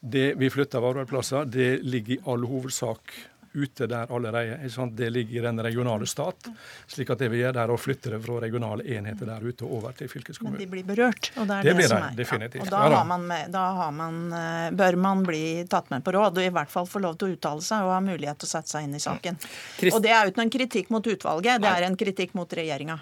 Det 0.01 0.33
vi 0.41 0.51
flytter 0.51 0.81
av 0.81 0.89
arbeidsplasser, 0.95 1.47
det 1.47 1.69
ligger 1.87 2.17
i 2.17 2.23
all 2.33 2.49
hovedsak 2.51 3.15
ute 3.53 3.87
der 3.87 4.13
allerede. 4.15 4.89
Det 4.97 5.11
ligger 5.11 5.41
i 5.41 5.45
den 5.45 5.63
regionale 5.63 6.07
stat. 6.07 6.49
slik 6.87 7.11
at 7.11 7.19
det 7.19 7.29
vi 7.29 7.41
gjør, 7.43 7.53
det 7.53 7.63
er 7.63 7.73
å 7.75 7.79
flytte 7.79 8.13
det 8.15 8.21
fra 8.25 8.39
regionale 8.41 8.87
enheter 8.97 9.27
der 9.27 9.47
ute 9.47 9.65
over 9.65 9.93
til 9.97 10.09
fylkeskommunen. 10.09 10.59
Men 10.59 10.67
de 10.67 10.71
blir 10.71 10.87
berørt, 10.87 11.33
og 11.37 11.49
det 11.49 11.59
er 11.59 11.63
det, 11.63 11.71
det 11.71 11.77
blir 11.81 11.91
som 11.91 12.03
er. 12.03 12.17
definitivt. 12.17 12.63
Ja. 12.63 12.67
Og 12.69 12.75
da, 12.75 12.83
har 12.97 13.07
man 13.11 13.29
med, 13.31 13.51
da 13.55 13.67
har 13.81 13.93
man, 13.97 14.21
eh, 14.41 14.71
bør 14.83 14.99
man 15.07 15.25
bli 15.27 15.45
tatt 15.71 15.91
med 15.91 16.05
på 16.07 16.15
råd, 16.17 16.39
og 16.39 16.51
i 16.51 16.55
hvert 16.55 16.73
fall 16.73 16.89
få 16.91 17.03
lov 17.03 17.19
til 17.19 17.31
å 17.31 17.39
uttale 17.39 17.65
seg 17.65 17.87
og 17.87 17.95
ha 17.97 18.03
mulighet 18.05 18.41
til 18.41 18.51
å 18.51 18.55
sette 18.55 18.75
seg 18.75 18.89
inn 18.89 18.99
i 18.99 19.03
saken. 19.03 19.41
Christ... 19.79 19.97
Og 19.97 20.05
det 20.05 20.15
er 20.15 20.31
uten 20.31 20.47
en 20.47 20.53
kritikk 20.53 20.93
mot 20.95 21.07
utvalget, 21.07 21.63
det 21.63 21.73
er 21.73 21.89
en 21.89 21.99
kritikk 21.99 22.37
mot 22.39 22.61
regjeringa 22.61 23.01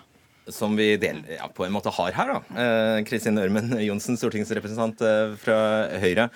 som 0.49 0.77
vi 0.77 0.97
del, 0.97 1.23
ja, 1.29 1.49
på 1.55 1.65
en 1.65 1.73
måte 1.73 1.93
har 1.93 2.15
her. 2.17 2.33
da. 2.33 2.63
Eh, 2.63 3.05
Kristin 3.09 3.39
Ørmen 3.41 3.75
Johnsen, 3.89 4.17
stortingsrepresentant 4.17 5.03
eh, 5.05 5.35
fra 5.41 5.59
Høyre. 6.01 6.29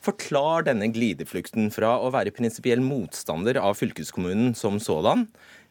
Forklar 0.00 0.64
denne 0.64 0.88
glideflukten 0.94 1.68
fra 1.74 1.98
å 2.00 2.08
være 2.14 2.32
prinsipiell 2.32 2.80
motstander 2.80 3.58
av 3.60 3.76
fylkeskommunen 3.76 4.54
som 4.56 4.78
sådan, 4.80 5.26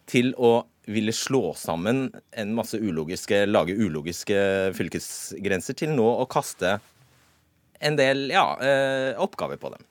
til 0.10 0.36
å 0.38 0.68
ville 0.90 1.14
slå 1.14 1.54
sammen 1.58 2.08
en 2.38 2.54
masse 2.58 2.78
ulogiske, 2.78 3.44
lage 3.50 3.74
ulogiske 3.78 4.38
fylkesgrenser, 4.78 5.78
til 5.78 5.94
nå 5.98 6.06
å 6.22 6.28
kaste 6.30 6.78
en 7.80 7.98
del 7.98 8.28
ja, 8.34 8.46
eh, 8.62 9.12
oppgaver 9.22 9.58
på 9.62 9.74
dem. 9.74 9.86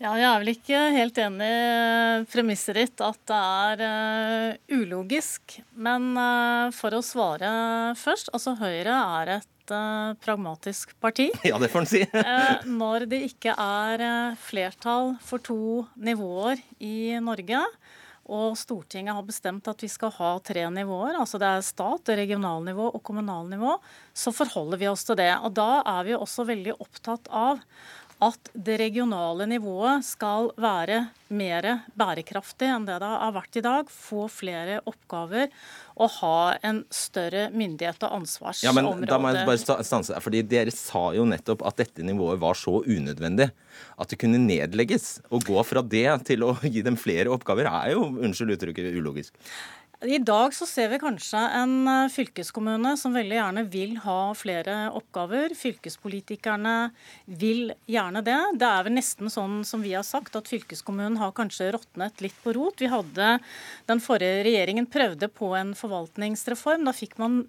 Ja, 0.00 0.14
jeg 0.16 0.24
er 0.24 0.38
vel 0.40 0.50
ikke 0.54 0.78
helt 0.94 1.18
enig 1.20 1.44
i 1.44 2.22
premisset 2.32 2.78
ditt 2.78 3.02
at 3.04 3.18
det 3.28 3.36
er 3.36 3.82
uh, 3.84 4.78
ulogisk. 4.80 5.58
Men 5.76 6.14
uh, 6.16 6.72
for 6.72 6.96
å 6.96 7.02
svare 7.04 7.50
først. 8.00 8.32
Altså 8.32 8.54
Høyre 8.56 8.96
er 8.96 9.32
et 9.34 9.74
uh, 9.74 10.16
pragmatisk 10.24 10.96
parti. 11.04 11.28
Ja, 11.50 11.60
det 11.60 11.68
får 11.68 11.84
en 11.84 11.90
si. 11.92 12.02
når 12.80 13.10
det 13.12 13.20
ikke 13.28 13.52
er 13.52 14.38
flertall 14.40 15.18
for 15.20 15.44
to 15.44 15.84
nivåer 16.00 16.64
i 16.80 17.20
Norge, 17.20 17.60
og 18.30 18.56
Stortinget 18.56 19.16
har 19.18 19.26
bestemt 19.26 19.68
at 19.68 19.84
vi 19.84 19.88
skal 19.90 20.12
ha 20.16 20.34
tre 20.46 20.62
nivåer, 20.72 21.16
altså 21.18 21.36
det 21.42 21.48
er 21.50 21.64
stat, 21.66 22.12
regionalnivå 22.14 22.92
og 22.94 23.02
kommunalnivå, 23.04 23.76
så 24.16 24.32
forholder 24.32 24.80
vi 24.80 24.88
oss 24.88 25.04
til 25.04 25.18
det. 25.20 25.32
Og 25.44 25.52
da 25.58 25.82
er 25.82 26.06
vi 26.06 26.16
også 26.16 26.46
veldig 26.48 26.78
opptatt 26.78 27.26
av 27.28 27.60
at 28.20 28.50
det 28.52 28.76
regionale 28.80 29.46
nivået 29.48 30.04
skal 30.04 30.50
være 30.60 31.06
mer 31.32 31.66
bærekraftig 31.96 32.68
enn 32.68 32.84
det 32.88 32.98
det 33.00 33.08
har 33.08 33.32
vært 33.32 33.56
i 33.56 33.62
dag. 33.64 33.88
Få 33.88 34.26
flere 34.32 34.80
oppgaver 34.88 35.48
og 36.00 36.12
ha 36.18 36.36
en 36.66 36.82
større 36.92 37.48
myndighet 37.54 38.04
og 38.04 38.18
ansvarsområde. 38.20 38.66
Ja, 38.68 38.74
men 38.76 39.08
da 39.08 39.18
må 39.20 39.32
jeg 39.32 39.48
bare 39.48 39.84
stanse 39.86 40.20
fordi 40.20 40.44
Dere 40.50 40.74
sa 40.74 41.10
jo 41.16 41.24
nettopp 41.28 41.64
at 41.68 41.80
dette 41.80 42.04
nivået 42.04 42.40
var 42.42 42.58
så 42.58 42.80
unødvendig 42.84 43.50
at 44.00 44.12
det 44.12 44.20
kunne 44.20 44.40
nedlegges. 44.42 45.20
Å 45.32 45.40
gå 45.44 45.64
fra 45.64 45.84
det 45.84 46.08
til 46.28 46.44
å 46.44 46.54
gi 46.64 46.84
dem 46.84 47.00
flere 47.00 47.32
oppgaver 47.32 47.68
er 47.70 47.94
jo, 47.94 48.08
unnskyld 48.20 48.56
uttrykket, 48.58 48.92
ulogisk. 49.00 49.32
I 50.00 50.16
dag 50.18 50.54
så 50.56 50.64
ser 50.64 50.88
vi 50.88 50.98
kanskje 51.00 51.40
en 51.58 51.74
eh, 51.84 52.06
fylkeskommune 52.08 52.94
som 52.96 53.12
veldig 53.12 53.36
gjerne 53.36 53.64
vil 53.68 53.98
ha 54.00 54.32
flere 54.32 54.76
oppgaver. 54.96 55.52
Fylkespolitikerne 55.52 56.76
vil 57.28 57.74
gjerne 57.84 58.22
det. 58.24 58.38
Det 58.56 58.64
er 58.64 58.86
vel 58.86 58.96
nesten 58.96 59.28
sånn 59.28 59.58
som 59.68 59.84
vi 59.84 59.92
har 59.92 60.06
sagt, 60.08 60.38
at 60.40 60.48
fylkeskommunen 60.48 61.18
har 61.20 61.34
kanskje 61.36 61.68
råtnet 61.76 62.24
litt 62.24 62.38
på 62.40 62.54
rot. 62.56 62.80
Vi 62.80 62.88
hadde, 62.88 63.34
Den 63.92 64.00
forrige 64.00 64.46
regjeringen 64.48 64.88
prøvde 64.88 65.28
på 65.28 65.52
en 65.58 65.74
forvaltningsreform. 65.76 66.88
Da 66.88 66.96
fikk 66.96 67.18
man 67.20 67.42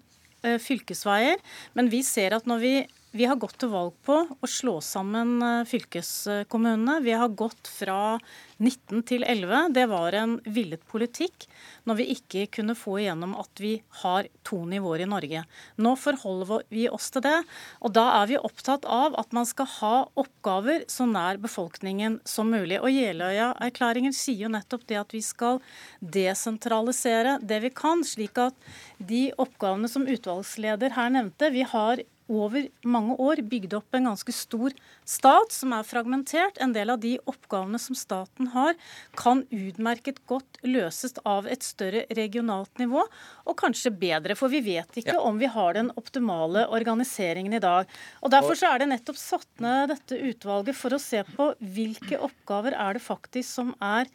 eh, 0.44 0.60
fylkesveier. 0.60 1.40
Men 1.72 1.88
vi 1.88 2.02
ser 2.04 2.36
at 2.36 2.44
når 2.44 2.60
vi 2.60 2.74
vi 3.12 3.26
har 3.28 3.36
gått 3.36 3.58
til 3.60 3.68
valg 3.72 3.92
på 4.06 4.14
å 4.24 4.48
slå 4.48 4.78
sammen 4.84 5.34
eh, 5.44 5.66
fylkeskommunene. 5.68 7.00
Vi 7.04 7.12
har 7.12 7.34
gått 7.36 7.68
fra 7.68 8.16
19 8.62 9.02
til 9.08 9.26
11. 9.28 9.74
Det 9.76 9.84
var 9.90 10.16
en 10.16 10.38
villet 10.48 10.80
politikk 10.88 11.44
når 11.84 11.98
vi 11.98 12.06
ikke 12.14 12.46
kunne 12.56 12.76
få 12.78 12.96
igjennom 13.02 13.34
at 13.36 13.60
vi 13.60 13.74
har 14.00 14.28
to 14.48 14.62
nivåer 14.68 15.04
i 15.04 15.08
Norge. 15.10 15.42
Nå 15.76 15.92
forholder 16.00 16.64
vi 16.72 16.86
oss 16.88 17.10
til 17.12 17.24
det, 17.26 17.36
og 17.84 17.92
da 17.98 18.06
er 18.22 18.30
vi 18.30 18.38
opptatt 18.40 18.88
av 18.88 19.18
at 19.20 19.36
man 19.36 19.48
skal 19.48 19.68
ha 19.76 19.92
oppgaver 20.22 20.86
så 20.92 21.04
nær 21.10 21.40
befolkningen 21.42 22.20
som 22.24 22.48
mulig. 22.54 22.80
Og 22.80 22.88
Jeløya-erklæringen 22.94 24.16
sier 24.16 24.46
jo 24.46 24.54
nettopp 24.54 24.86
det 24.88 25.00
at 25.02 25.12
vi 25.12 25.20
skal 25.26 25.60
desentralisere 26.00 27.36
det 27.44 27.60
vi 27.66 27.74
kan, 27.76 28.06
slik 28.06 28.40
at 28.40 28.56
de 28.96 29.26
oppgavene 29.36 29.90
som 29.90 30.08
utvalgsleder 30.08 30.96
her 30.96 31.12
nevnte, 31.12 31.52
vi 31.52 31.66
har 31.68 32.00
over 32.30 32.66
mange 32.86 33.16
år 33.22 33.42
bygd 33.48 33.74
opp 33.78 33.96
en 33.96 34.08
ganske 34.10 34.34
stor 34.34 34.74
stat 35.08 35.54
som 35.54 35.74
er 35.76 35.86
fragmentert. 35.86 36.60
En 36.62 36.74
del 36.74 36.92
av 36.94 37.00
de 37.02 37.14
oppgavene 37.30 37.80
som 37.82 37.96
staten 37.98 38.52
har, 38.54 38.76
kan 39.18 39.44
utmerket 39.50 40.20
godt 40.30 40.60
løses 40.66 41.16
av 41.28 41.48
et 41.50 41.64
større 41.66 42.04
regionalt 42.16 42.82
nivå, 42.82 43.04
og 43.46 43.58
kanskje 43.58 43.94
bedre. 43.94 44.36
For 44.38 44.52
vi 44.52 44.62
vet 44.64 45.00
ikke 45.00 45.16
ja. 45.18 45.22
om 45.22 45.40
vi 45.40 45.50
har 45.50 45.78
den 45.78 45.92
optimale 45.98 46.66
organiseringen 46.72 47.58
i 47.58 47.62
dag. 47.62 47.90
Og 48.22 48.32
Derfor 48.32 48.58
så 48.58 48.72
er 48.72 48.82
det 48.82 48.92
nettopp 48.92 49.18
satt 49.20 49.50
ned 49.62 49.92
dette 49.92 50.18
utvalget 50.18 50.78
for 50.78 50.94
å 50.94 51.02
se 51.02 51.24
på 51.34 51.52
hvilke 51.74 52.20
oppgaver 52.22 52.76
er 52.78 52.96
det 52.96 53.04
faktisk 53.04 53.48
som 53.48 53.74
er 53.82 54.08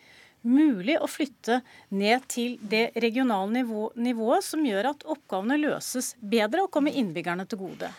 mulig 0.47 0.97
å 1.01 1.09
flytte 1.11 1.61
ned 1.93 2.25
til 2.31 2.57
det 2.61 2.89
regionale 3.03 3.61
nivå, 3.61 3.91
nivået, 3.99 4.45
som 4.47 4.65
gjør 4.65 4.91
at 4.93 5.07
oppgavene 5.07 5.59
løses 5.61 6.13
bedre 6.19 6.65
og 6.65 6.71
kommer 6.73 6.95
innbyggerne 6.95 7.47
til 7.49 7.67
gode. 7.67 7.91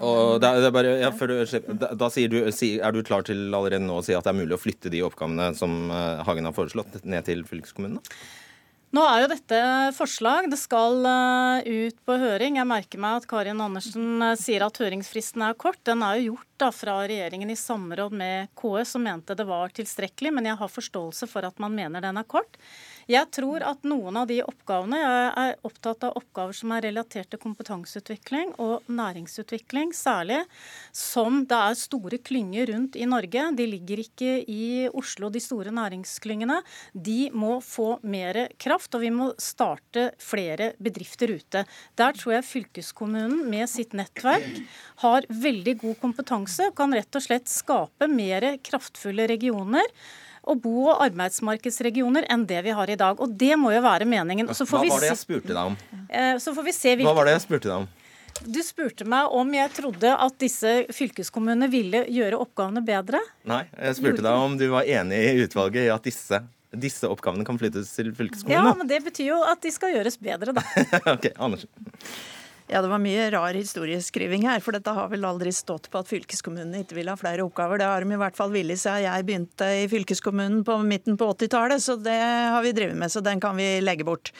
Og 0.00 0.38
det 0.40 0.48
er 0.48 0.62
det 0.64 0.70
bare, 0.72 0.92
ja, 1.02 1.10
du, 1.12 1.34
da, 1.76 1.90
da 1.98 2.08
du, 2.08 2.38
Er 2.46 2.94
du 2.94 3.02
klar 3.04 3.26
til 3.26 3.52
allerede 3.52 3.82
nå 3.84 3.98
å 4.00 4.04
si 4.04 4.14
at 4.16 4.24
det 4.24 4.32
er 4.32 4.38
mulig 4.38 4.56
å 4.56 4.60
flytte 4.62 4.92
de 4.92 5.02
oppgavene 5.04 5.50
som 5.58 5.90
eh, 5.92 6.22
Hagen 6.24 6.48
har 6.48 6.56
foreslått, 6.56 7.02
ned 7.04 7.26
til 7.28 7.44
fylkeskommunene? 7.48 8.00
Nå 8.92 9.00
er 9.08 9.22
jo 9.22 9.28
dette 9.30 9.58
forslag. 9.96 10.50
Det 10.52 10.58
skal 10.60 11.06
eh, 11.08 11.68
ut 11.88 11.96
på 12.04 12.16
høring. 12.20 12.58
Jeg 12.60 12.68
merker 12.68 13.00
meg 13.00 13.22
at 13.22 13.26
Karin 13.30 13.62
Andersen 13.64 14.20
eh, 14.20 14.34
sier 14.36 14.66
at 14.66 14.76
høringsfristen 14.82 15.44
er 15.46 15.56
kort. 15.56 15.80
Den 15.88 16.04
er 16.04 16.18
jo 16.18 16.34
gjort 16.34 16.50
da 16.60 16.68
fra 16.76 16.98
regjeringen 17.00 17.48
i 17.48 17.56
samråd 17.56 18.12
med 18.20 18.50
KS, 18.60 18.92
som 18.92 19.06
mente 19.08 19.36
det 19.38 19.46
var 19.48 19.72
tilstrekkelig. 19.72 20.34
Men 20.36 20.50
jeg 20.50 20.60
har 20.60 20.74
forståelse 20.74 21.30
for 21.30 21.48
at 21.48 21.64
man 21.64 21.72
mener 21.72 22.04
den 22.04 22.20
er 22.20 22.28
kort. 22.28 22.60
Jeg 23.12 23.28
tror 23.34 23.60
at 23.66 23.82
noen 23.84 24.16
av 24.22 24.28
de 24.30 24.38
oppgavene 24.44 24.96
Jeg 24.96 25.32
er 25.42 25.56
opptatt 25.68 26.04
av 26.06 26.16
oppgaver 26.16 26.56
som 26.56 26.72
er 26.72 26.86
relatert 26.86 27.28
til 27.32 27.40
kompetanseutvikling 27.42 28.54
og 28.62 28.86
næringsutvikling, 28.88 29.92
særlig 29.92 30.38
som 30.96 31.42
det 31.48 31.58
er 31.58 31.76
store 31.76 32.20
klynger 32.24 32.70
rundt 32.72 32.96
i 32.96 33.08
Norge. 33.08 33.44
De 33.58 33.66
ligger 33.68 34.00
ikke 34.04 34.30
i 34.48 34.88
Oslo, 34.88 35.28
de 35.32 35.42
store 35.42 35.74
næringsklyngene. 35.74 36.60
De 36.94 37.28
må 37.36 37.58
få 37.64 37.98
mer 38.00 38.46
kraft, 38.62 38.94
og 38.96 39.04
vi 39.04 39.12
må 39.12 39.28
starte 39.42 40.08
flere 40.22 40.72
bedrifter 40.80 41.34
ute. 41.36 41.66
Der 41.98 42.16
tror 42.16 42.38
jeg 42.38 42.48
fylkeskommunen 42.48 43.44
med 43.52 43.68
sitt 43.70 43.96
nettverk 43.98 44.62
har 45.04 45.28
veldig 45.28 45.78
god 45.84 46.00
kompetanse 46.00 46.70
og 46.70 46.76
kan 46.80 46.96
rett 46.96 47.18
og 47.18 47.28
slett 47.28 47.50
skape 47.50 48.08
mer 48.08 48.54
kraftfulle 48.64 49.28
regioner 49.28 49.90
og 50.42 50.60
bo- 50.62 50.88
og 50.90 51.02
arbeidsmarkedsregioner 51.06 52.26
enn 52.32 52.46
det 52.50 52.62
vi 52.66 52.74
har 52.74 52.90
i 52.90 52.98
dag. 52.98 53.20
Og 53.22 53.34
det 53.38 53.54
må 53.60 53.72
jo 53.74 53.82
være 53.84 54.08
meningen. 54.08 54.50
Hva 54.50 54.80
var 54.82 55.02
det 55.04 55.12
jeg 55.12 55.20
spurte 55.20 55.52
deg 55.52 55.64
om? 55.72 55.76
Eh, 56.08 56.36
så 56.42 56.54
får 56.56 56.66
vi 56.66 56.74
se 56.76 56.94
hvilke... 56.96 57.08
Hva 57.08 57.18
var 57.20 57.30
det 57.30 57.36
jeg 57.36 57.44
spurte 57.46 57.70
deg 57.70 57.76
om? 57.84 57.90
Du 58.42 58.58
spurte 58.64 59.06
meg 59.06 59.30
om 59.38 59.52
jeg 59.54 59.70
trodde 59.76 60.10
at 60.24 60.38
disse 60.40 60.72
fylkeskommunene 60.90 61.68
ville 61.70 62.02
gjøre 62.10 62.40
oppgavene 62.42 62.82
bedre. 62.82 63.20
Nei, 63.46 63.62
jeg 63.76 64.00
spurte 64.00 64.24
deg 64.24 64.46
om 64.48 64.56
du 64.58 64.66
var 64.72 64.88
enig 64.88 65.20
i 65.28 65.44
utvalget 65.44 65.86
i 65.86 65.92
at 65.94 66.08
disse, 66.08 66.40
disse 66.74 67.06
oppgavene 67.06 67.46
kan 67.46 67.60
flyttes 67.60 67.92
til 67.94 68.10
fylkeskommunene. 68.16 68.72
Ja, 68.72 68.74
men 68.78 68.90
det 68.90 69.02
betyr 69.06 69.28
jo 69.34 69.40
at 69.46 69.62
de 69.62 69.70
skal 69.74 69.94
gjøres 69.94 70.18
bedre, 70.18 70.56
da. 70.58 70.64
ok, 71.14 71.28
Andersen. 71.36 71.70
Ja, 72.70 72.80
det 72.80 72.88
var 72.88 73.00
mye 73.02 73.26
rar 73.34 73.56
historieskriving 73.56 74.46
her, 74.46 74.60
for 74.62 74.76
dette 74.76 74.92
har 74.94 75.08
vel 75.10 75.26
aldri 75.26 75.50
stått 75.54 75.88
på 75.92 76.00
at 76.00 76.08
fylkeskommunene 76.08 76.84
ikke 76.84 76.96
vil 77.00 77.10
ha 77.10 77.16
flere 77.18 77.44
oppgaver. 77.44 77.80
Det 77.80 77.88
har 77.88 78.04
de 78.04 78.14
i 78.14 78.20
hvert 78.22 78.38
fall 78.38 78.54
villig 78.54 78.78
siden 78.80 79.02
jeg 79.04 79.26
begynte 79.28 79.68
i 79.82 79.88
fylkeskommunen 79.90 80.62
på 80.66 80.78
midten 80.86 81.18
på 81.20 81.28
80-tallet, 81.34 81.82
så 81.82 81.98
det 82.00 82.18
har 82.18 82.62
vi 82.64 82.74
drevet 82.76 82.98
med, 82.98 83.12
så 83.12 83.24
den 83.24 83.42
kan 83.42 83.58
vi 83.58 83.68
legge 83.82 84.06
bort. 84.06 84.30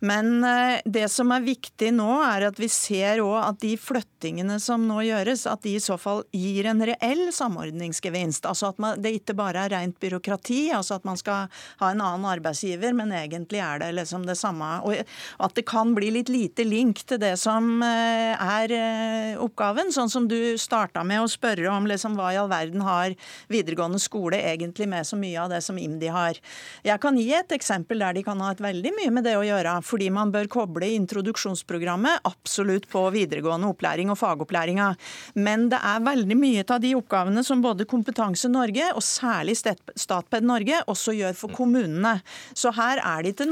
Men 0.00 0.44
eh, 0.44 0.80
det 0.84 1.06
som 1.12 1.32
er 1.34 1.44
viktig 1.44 1.90
nå, 1.94 2.08
er 2.24 2.48
at 2.48 2.58
vi 2.60 2.68
ser 2.72 3.22
òg 3.24 3.36
at 3.42 3.60
de 3.62 3.74
flyttingene 3.80 4.58
som 4.62 4.86
nå 4.88 5.00
gjøres, 5.06 5.46
at 5.50 5.62
de 5.64 5.76
i 5.76 5.82
så 5.82 5.96
fall 6.00 6.24
gir 6.34 6.68
en 6.70 6.82
reell 6.84 7.26
samordningsgevinst. 7.34 8.48
Altså 8.50 8.72
at 8.72 8.80
man, 8.82 9.00
det 9.02 9.14
ikke 9.20 9.36
bare 9.38 9.66
er 9.66 9.74
rent 9.76 9.98
byråkrati, 10.02 10.72
altså 10.76 10.98
at 10.98 11.06
man 11.08 11.18
skal 11.20 11.50
ha 11.80 11.90
en 11.92 12.02
annen 12.04 12.28
arbeidsgiver, 12.28 12.94
men 12.96 13.12
egentlig 13.14 13.62
er 13.64 13.82
det 13.82 13.92
liksom 14.00 14.26
det 14.28 14.38
samme. 14.40 14.70
Og 14.84 14.98
at 15.44 15.56
det 15.56 15.66
kan 15.68 15.94
bli 15.96 16.10
litt 16.14 16.32
lite 16.32 16.66
link 16.66 17.04
til 17.08 17.20
det 17.22 17.34
som 17.40 17.82
eh, 17.84 18.34
er 18.34 18.74
eh, 18.74 19.42
oppgaven. 19.42 19.92
Sånn 19.94 20.12
som 20.12 20.28
du 20.30 20.56
starta 20.60 21.04
med 21.06 21.22
å 21.22 21.30
spørre 21.30 21.70
om 21.72 21.88
liksom, 21.90 22.18
hva 22.18 22.32
i 22.34 22.40
all 22.40 22.50
verden 22.52 22.84
har 22.84 23.14
videregående 23.52 24.00
skole 24.02 24.40
egentlig 24.40 24.88
med 24.90 25.06
så 25.06 25.18
mye 25.20 25.40
av 25.44 25.52
det 25.52 25.60
som 25.64 25.78
IMDi 25.78 26.10
har. 26.14 26.38
Jeg 26.86 27.00
kan 27.02 27.18
gi 27.18 27.30
et 27.36 27.54
eksempel 27.54 28.02
der 28.02 28.16
de 28.16 28.24
kan 28.26 28.40
ha 28.42 28.52
et 28.54 28.62
veldig 28.64 28.94
mye 28.98 29.12
med 29.14 29.26
det 29.26 29.36
å 29.38 29.44
gjøre 29.46 29.78
fordi 29.84 30.10
man 30.14 30.32
bør 30.34 30.48
koble 30.50 30.88
introduksjonsprogrammet 30.96 32.24
absolutt 32.28 32.88
på 32.90 33.02
videregående 33.14 33.68
opplæring 33.70 34.12
og 34.12 34.18
fagopplæringa. 34.20 34.90
Men 35.36 35.68
det 35.72 35.80
er 35.84 36.04
veldig 36.04 36.38
mye 36.38 36.64
av 36.64 36.80
de 36.82 36.94
oppgavene 36.98 37.44
som 37.46 37.62
både 37.64 37.86
Kompetanse 37.88 38.48
Norge 38.52 38.90
og 38.94 39.04
særlig 39.04 39.56
Statped 39.58 40.46
Norge 40.46 40.80
også 40.90 41.14
gjør 41.16 41.36
for 41.38 41.54
kommunene. 41.54 42.16
Så 42.56 42.72
her 42.74 43.02
er 43.02 43.24
det 43.24 43.34
ikke 43.34 43.48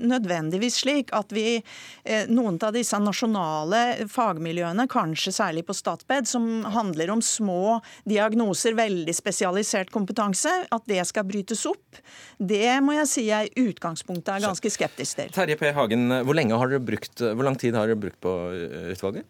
nødvendigvis 0.00 0.80
slik 0.84 1.12
at 1.16 1.32
vi 1.34 1.58
eh, 1.58 2.26
noen 2.30 2.58
av 2.64 2.74
disse 2.76 2.98
nasjonale 3.00 4.08
fagmiljøene, 4.10 4.86
kanskje 4.90 5.34
særlig 5.34 5.66
på 5.68 5.76
Statped, 5.76 6.28
som 6.30 6.64
handler 6.74 7.12
om 7.14 7.22
små 7.24 7.78
diagnoser, 8.08 8.76
veldig 8.78 9.14
spesialisert 9.16 9.92
kompetanse, 9.94 10.52
at 10.70 10.88
det 10.90 11.02
skal 11.08 11.26
brytes 11.28 11.64
opp. 11.68 12.00
Det 12.38 12.80
må 12.84 12.96
jeg 12.98 13.10
si 13.10 13.26
jeg 13.28 13.50
i 13.52 13.68
utgangspunktet 13.70 14.36
er 14.36 14.46
ganske 14.48 14.72
skeptisk 14.72 15.20
til. 15.20 15.32
Terje 15.34 15.58
P. 15.60 15.73
Hagen, 15.74 16.08
hvor, 16.26 16.78
brukt, 16.80 17.24
hvor 17.24 17.46
lang 17.46 17.58
tid 17.60 17.76
har 17.78 17.90
dere 17.90 18.00
brukt 18.00 18.20
på 18.22 18.34
eh, 18.54 18.92
utvalget? 18.94 19.26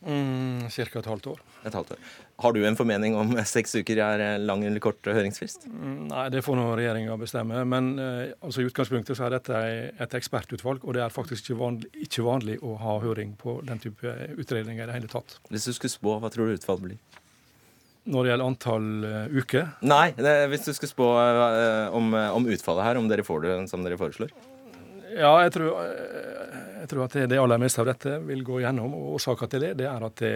Mm, 0.00 0.70
Ca. 0.72 0.98
et 0.98 1.06
halvt 1.06 1.26
år. 1.26 1.40
Et 1.68 1.74
halvt 1.74 1.90
år. 1.92 2.04
Har 2.40 2.54
du 2.56 2.62
en 2.64 2.76
formening 2.76 3.16
om 3.20 3.34
seks 3.44 3.74
uker 3.76 3.98
er 4.00 4.38
lang 4.40 4.62
eller 4.64 4.80
kort 4.80 5.04
høringsfrist? 5.04 5.66
Mm, 5.68 6.08
nei, 6.08 6.24
det 6.32 6.40
får 6.46 6.56
nå 6.56 6.68
regjeringa 6.78 7.18
bestemme. 7.20 7.60
Men 7.68 7.92
eh, 8.00 8.32
altså, 8.40 8.62
i 8.62 8.70
utgangspunktet 8.70 9.18
så 9.18 9.26
er 9.26 9.36
dette 9.36 9.60
et 10.00 10.16
ekspertutvalg, 10.16 10.86
og 10.86 10.96
det 10.96 11.04
er 11.04 11.12
faktisk 11.12 11.50
ikke 11.50 11.60
vanlig, 11.60 11.90
ikke 12.06 12.24
vanlig 12.24 12.56
å 12.64 12.78
ha 12.80 12.96
høring 13.04 13.34
på 13.40 13.58
den 13.68 13.82
type 13.82 14.14
utredninger 14.40 14.86
i 14.86 14.88
det 14.88 14.96
hele 14.96 15.12
tatt. 15.12 15.36
Hvis 15.52 15.68
du 15.68 15.74
skulle 15.76 15.92
spå, 15.92 16.16
hva 16.22 16.32
tror 16.32 16.48
du 16.48 16.56
utfallet 16.56 16.86
blir? 16.88 17.02
Når 18.10 18.24
det 18.24 18.30
gjelder 18.32 18.48
antall 18.48 18.86
uh, 19.04 19.34
uker? 19.36 19.66
Nei, 19.84 20.06
det, 20.16 20.32
hvis 20.48 20.64
du 20.64 20.72
skulle 20.72 20.88
spå 20.88 21.10
uh, 21.20 21.92
om, 21.94 22.14
om, 22.16 22.48
utfallet 22.48 22.86
her, 22.86 22.98
om 22.98 23.10
dere 23.10 23.26
får 23.26 23.44
det 23.44 23.58
som 23.68 23.84
dere 23.84 24.00
foreslår? 24.00 24.32
Ja, 25.16 25.36
jeg 25.42 25.52
tror, 25.52 25.86
Jeg 26.80 26.90
tror 26.90 27.04
at 27.06 27.16
det, 27.30 27.38
aller 27.40 27.60
meste 27.60 27.82
av 27.82 27.88
dette 27.90 28.16
vil 28.24 28.44
gå 28.46 28.60
gjennom. 28.64 28.94
og 28.96 29.16
Årsaken 29.18 29.52
til 29.52 29.66
det, 29.66 29.72
det 29.82 29.88
er 29.90 30.06
at 30.06 30.20
det, 30.22 30.34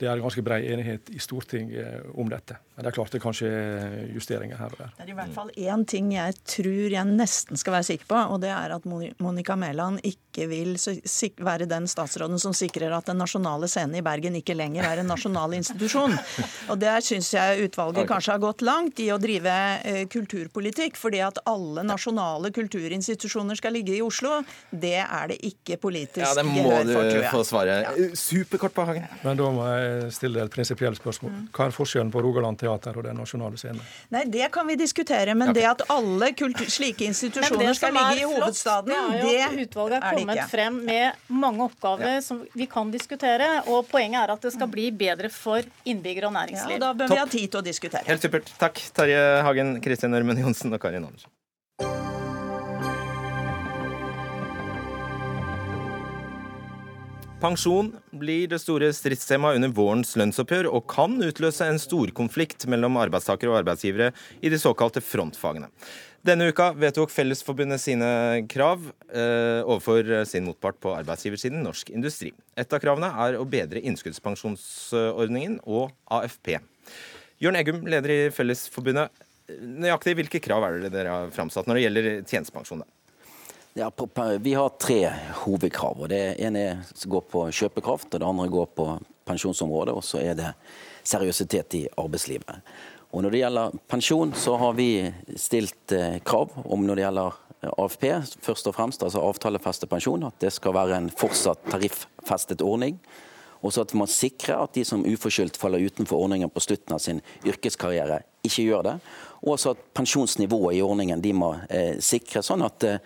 det 0.00 0.08
er 0.08 0.22
ganske 0.22 0.44
bred 0.44 0.66
enighet 0.72 1.12
i 1.12 1.20
Stortinget 1.22 2.12
om 2.18 2.30
dette. 2.32 2.58
Men 2.72 2.86
det 2.86 2.92
er 2.92 2.96
klart 2.96 3.12
det 3.12 3.20
kanskje 3.20 3.48
er 3.52 3.96
justeringer 4.14 4.56
her 4.56 4.72
og 4.72 4.80
der. 4.80 4.92
Det 4.96 5.04
er 5.04 5.12
i 5.12 5.16
hvert 5.18 5.34
fall 5.34 5.50
én 5.60 5.82
ting 5.88 6.08
jeg 6.14 6.36
tror 6.48 6.94
jeg 6.94 7.08
nesten 7.10 7.60
skal 7.60 7.76
være 7.76 7.88
sikker 7.90 8.08
på, 8.08 8.20
og 8.32 8.40
det 8.44 8.52
er 8.54 8.72
at 8.78 8.86
Monica 8.88 9.56
Mæland 9.60 10.00
ikke 10.08 10.46
vil 10.48 10.72
være 11.44 11.68
den 11.68 11.84
statsråden 11.90 12.40
som 12.40 12.54
sikrer 12.56 12.94
at 12.96 13.10
Den 13.10 13.18
nasjonale 13.20 13.68
scenen 13.68 13.98
i 13.98 14.02
Bergen 14.04 14.38
ikke 14.38 14.56
lenger 14.56 14.86
er 14.88 15.02
en 15.02 15.10
nasjonal 15.10 15.52
institusjon. 15.58 16.14
Og 16.72 16.80
der 16.80 17.04
syns 17.04 17.32
jeg 17.34 17.66
utvalget 17.66 18.08
kanskje 18.08 18.32
har 18.32 18.40
gått 18.40 18.64
langt 18.64 19.02
i 19.04 19.10
å 19.12 19.20
drive 19.20 19.52
eh, 19.84 20.06
kulturpolitikk, 20.08 20.96
fordi 20.96 21.20
at 21.26 21.42
alle 21.50 21.84
nasjonale 21.84 22.52
kulturinstitusjoner 22.56 23.58
skal 23.60 23.76
ligge 23.76 23.98
i 23.98 24.02
Oslo. 24.04 24.40
Det 24.70 24.96
er 25.02 25.28
det 25.34 25.42
ikke 25.44 25.76
politisk 25.82 26.22
ja, 26.22 26.32
det 26.38 26.44
må 26.46 26.62
gehør 26.62 26.86
for, 26.86 27.08
tror 27.10 27.18
jeg. 27.18 27.30
få 27.32 27.42
svare. 27.46 27.76
Superkort 28.18 28.74
på 28.76 28.86
Hagen. 28.88 29.06
Men 29.22 29.40
da 29.40 29.48
må 29.54 29.66
jeg 29.68 30.12
stille 30.16 30.38
deg 30.38 30.48
et 30.48 30.54
prinsipielt 30.54 31.00
spørsmål. 31.00 31.34
Hva 31.54 31.68
er 31.68 31.74
forskjellen 31.76 32.12
på 32.14 32.22
Rogaland 32.24 32.60
teater 32.60 32.98
og 32.98 33.06
Den 33.06 33.18
nasjonale 33.20 33.58
scenen? 33.60 33.82
Nei, 34.14 34.24
det 34.32 34.48
kan 34.54 34.68
vi 34.68 34.76
diskutere, 34.80 35.34
men 35.38 35.52
det 35.56 35.66
at 35.68 35.84
alle 35.92 36.32
kultur, 36.38 36.70
slike 36.70 37.06
institusjoner 37.08 37.76
skal 37.78 37.96
ligge 37.98 38.22
i 38.22 38.30
hovedstaden, 38.30 38.92
det 38.92 39.34
er 39.34 39.42
jo 39.42 39.50
at 39.50 39.60
utvalget 39.66 39.98
har 39.98 40.18
kommet 40.18 40.42
frem 40.52 40.80
med 40.86 41.36
mange 41.42 41.66
oppgaver 41.68 42.16
ja. 42.16 42.24
som 42.24 42.42
vi 42.54 42.68
kan 42.70 42.92
diskutere. 42.94 43.50
Og 43.72 43.86
poenget 43.90 44.22
er 44.22 44.34
at 44.36 44.48
det 44.48 44.54
skal 44.54 44.70
bli 44.72 44.88
bedre 44.94 45.32
for 45.32 45.62
innbyggere 45.88 46.30
og 46.30 46.36
næringsliv. 46.38 46.78
Ja, 46.78 46.80
og 46.80 46.86
da 46.86 46.94
bør 47.02 47.12
Topp. 47.12 47.16
vi 47.16 47.22
ha 47.24 47.30
tid 47.36 47.52
til 47.52 47.62
å 47.62 47.66
diskutere. 47.66 48.06
Helt 48.08 48.24
supert. 48.24 48.52
Takk, 48.60 48.82
Terje 48.96 49.22
Hagen, 49.46 49.78
Kristin 49.84 50.14
Ørmen 50.18 50.40
Johnsen 50.42 50.72
og 50.72 50.82
Karin 50.82 51.06
Andersen. 51.08 51.32
Pensjon 57.42 57.88
blir 58.14 58.44
det 58.46 58.60
store 58.62 58.92
stridstemaet 58.94 59.58
under 59.58 59.72
vårens 59.74 60.12
lønnsoppgjør, 60.14 60.68
og 60.70 60.84
kan 60.86 61.16
utløse 61.26 61.66
en 61.66 61.80
storkonflikt 61.82 62.68
mellom 62.70 63.00
arbeidstakere 63.02 63.50
og 63.50 63.58
arbeidsgivere 63.64 64.12
i 64.38 64.52
de 64.52 64.60
såkalte 64.62 65.02
frontfagene. 65.02 65.66
Denne 66.22 66.46
uka 66.52 66.68
vedtok 66.78 67.10
Fellesforbundet 67.10 67.82
sine 67.82 68.12
krav 68.46 68.84
eh, 69.10 69.58
overfor 69.64 70.22
sin 70.30 70.46
motpart 70.46 70.78
på 70.78 70.94
arbeidsgiversiden, 70.94 71.64
Norsk 71.66 71.90
Industri. 71.90 72.30
Et 72.54 72.78
av 72.78 72.84
kravene 72.84 73.10
er 73.26 73.40
å 73.40 73.48
bedre 73.50 73.82
innskuddspensjonsordningen 73.90 75.58
og 75.66 75.90
AFP. 76.14 76.60
Jørn 77.42 77.58
Eggum, 77.58 77.82
leder 77.90 78.14
i 78.14 78.22
Fellesforbundet. 78.30 79.10
Nøyaktig 79.50 80.14
hvilke 80.20 80.38
krav 80.46 80.62
er 80.68 80.84
det 80.84 80.94
dere 80.94 81.18
har 81.24 81.34
framsatt 81.34 81.66
når 81.66 81.80
det 81.80 81.88
gjelder 81.88 82.12
tjenestepensjon? 82.22 82.86
Ja, 83.74 83.90
vi 84.40 84.54
har 84.54 84.68
tre 84.68 85.12
hovedkrav. 85.34 86.00
og 86.00 86.08
Det 86.08 86.36
ene 86.44 86.84
går 87.04 87.20
på 87.20 87.46
kjøpekraft, 87.48 88.10
og 88.12 88.20
det 88.20 88.26
andre 88.28 88.48
går 88.48 88.66
på 88.76 88.84
pensjonsområdet, 89.24 89.94
og 89.96 90.04
så 90.04 90.20
er 90.20 90.34
det 90.36 90.50
seriøsitet 91.08 91.74
i 91.78 91.86
arbeidslivet. 91.96 92.60
Og 93.12 93.22
Når 93.22 93.30
det 93.30 93.38
gjelder 93.38 93.72
pensjon, 93.88 94.34
så 94.34 94.56
har 94.56 94.72
vi 94.76 95.12
stilt 95.36 95.92
eh, 95.92 96.20
krav 96.20 96.52
om 96.64 96.84
når 96.84 96.96
det 96.96 97.04
gjelder 97.06 97.32
AFP, 97.78 98.04
først 98.44 98.66
og 98.66 98.74
fremst 98.74 99.02
altså 99.02 99.24
avtalefestet 99.24 99.88
pensjon, 99.88 100.24
at 100.24 100.36
det 100.40 100.52
skal 100.52 100.74
være 100.74 100.96
en 100.96 101.10
fortsatt 101.10 101.64
tariffestet 101.70 102.60
ordning. 102.60 103.00
Og 103.62 103.72
så 103.72 103.86
at 103.86 103.94
man 103.94 104.10
sikrer 104.10 104.64
at 104.64 104.74
de 104.74 104.84
som 104.84 105.04
uforskyldt 105.06 105.56
faller 105.56 105.80
utenfor 105.80 106.18
ordningen 106.18 106.50
på 106.50 106.60
slutten 106.60 106.92
av 106.92 107.00
sin 107.00 107.22
yrkeskarriere, 107.46 108.20
ikke 108.44 108.68
gjør 108.68 108.82
det. 108.82 108.96
Og 109.42 109.56
også 109.56 109.74
at 109.74 109.84
pensjonsnivået 109.94 110.76
i 110.78 110.82
ordningen 110.82 111.22
de 111.22 111.32
må 111.34 111.52
eh, 111.68 111.98
sikre 112.02 112.44
sånn 112.46 112.62
at 112.62 112.86
eh, 112.86 113.00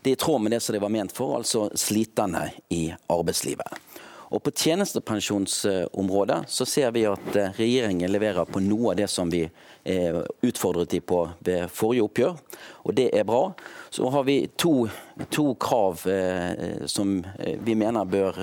det 0.00 0.12
er 0.12 0.16
i 0.16 0.20
tråd 0.20 0.44
med 0.44 0.54
det 0.54 0.62
som 0.62 0.76
det 0.76 0.82
var 0.82 0.92
ment 0.94 1.14
for, 1.14 1.36
altså 1.38 1.66
sliterne 1.78 2.46
i 2.74 2.86
arbeidslivet. 3.10 3.80
Og 4.34 4.42
På 4.42 4.50
tjenestepensjonsområdet 4.50 6.44
så 6.50 6.66
ser 6.66 6.90
vi 6.94 7.04
at 7.06 7.36
eh, 7.36 7.54
regjeringen 7.58 8.12
leverer 8.12 8.46
på 8.46 8.62
noe 8.62 8.92
av 8.94 8.98
det 9.02 9.10
som 9.10 9.30
vi 9.30 9.44
eh, 9.46 9.73
utfordret 9.84 10.88
de 10.94 11.00
på 11.04 11.18
ved 11.44 11.68
forrige 11.68 12.06
oppgjør, 12.06 12.38
og 12.84 12.94
det 12.96 13.10
er 13.12 13.26
bra. 13.28 13.52
Så 13.92 14.08
har 14.10 14.24
vi 14.24 14.36
to, 14.56 14.86
to 15.30 15.44
krav 15.60 16.06
eh, 16.10 16.86
som 16.90 17.18
vi 17.36 17.76
mener 17.76 18.08
bør, 18.08 18.38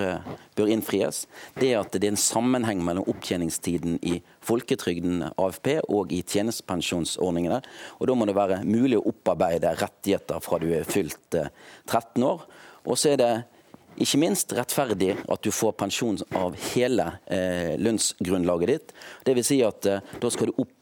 bør, 0.56 0.70
innfries. 0.70 1.26
Det 1.58 1.72
er 1.72 1.82
at 1.82 1.98
det 1.98 2.06
er 2.06 2.14
en 2.14 2.22
sammenheng 2.22 2.84
mellom 2.86 3.10
opptjeningstiden 3.10 3.98
i 4.06 4.20
folketrygden, 4.46 5.32
AFP, 5.34 5.80
og 5.90 6.14
i 6.14 6.22
tjenestepensjonsordningene. 6.22 7.62
Og 8.00 8.08
Da 8.08 8.18
må 8.18 8.30
det 8.30 8.38
være 8.38 8.62
mulig 8.66 9.00
å 9.00 9.08
opparbeide 9.12 9.74
rettigheter 9.82 10.44
fra 10.46 10.62
du 10.62 10.70
er 10.76 10.86
fylt 10.86 11.42
13 11.90 12.24
år. 12.24 12.46
Og 12.86 12.98
så 12.98 13.14
er 13.14 13.22
det 13.22 13.34
ikke 14.00 14.22
minst 14.22 14.54
rettferdig 14.56 15.16
at 15.30 15.44
du 15.44 15.52
får 15.54 15.74
pensjon 15.80 16.20
av 16.38 16.56
hele 16.72 17.08
eh, 17.28 17.74
lønnsgrunnlaget 17.82 18.72
ditt. 18.72 18.94
Dvs. 19.28 19.50
Si 19.52 19.60
at 19.66 19.88
eh, 19.90 20.14
da 20.22 20.32
skal 20.32 20.50
du 20.50 20.56
opptjene 20.56 20.81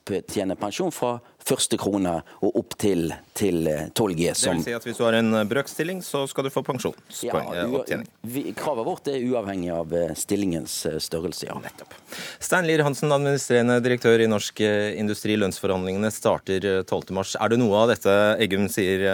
pensjon 0.59 0.91
fra 0.93 1.17
første 1.49 1.77
krone 1.79 2.19
og 2.45 2.57
opp 2.59 2.75
til, 2.79 3.09
til 3.37 3.63
12G. 3.67 4.27
Eh, 4.29 4.37
som... 4.37 4.59
Det 4.59 4.65
vil 4.65 4.67
si 4.67 4.75
at 4.77 4.87
hvis 4.87 4.99
du 4.99 5.05
har 5.05 5.17
en 5.19 5.41
brøkstilling, 5.49 6.01
så 6.05 6.25
skal 6.29 6.47
du 6.47 6.51
få 6.53 6.63
pensjonspoeng? 6.67 7.49
Ja, 7.55 7.65
eh, 7.95 8.51
kravet 8.57 8.87
vårt 8.87 9.09
er 9.11 9.23
uavhengig 9.23 9.71
av 9.73 9.95
eh, 9.95 10.13
stillingens 10.19 10.75
størrelse, 11.05 11.47
ja. 11.49 11.57
Nettopp. 11.63 11.95
Stein 12.43 12.67
Lier 12.69 12.83
Hansen, 12.85 13.11
administrerende 13.15 13.79
direktør 13.85 14.21
i 14.23 14.29
Norsk 14.29 14.61
Industri. 14.61 15.37
Lønnsforhandlingene 15.39 16.11
starter 16.13 16.69
12.3. 16.83 17.39
Er 17.39 17.53
det 17.53 17.61
noe 17.61 17.83
av 17.83 17.93
dette 17.93 18.15
Eggum 18.43 18.69
sier, 18.71 19.05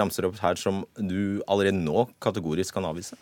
ramser 0.00 0.28
opp 0.28 0.38
her, 0.42 0.60
som 0.60 0.84
du 0.98 1.40
allerede 1.46 1.78
nå 1.80 2.08
kategorisk 2.22 2.76
kan 2.76 2.88
avvise? 2.88 3.18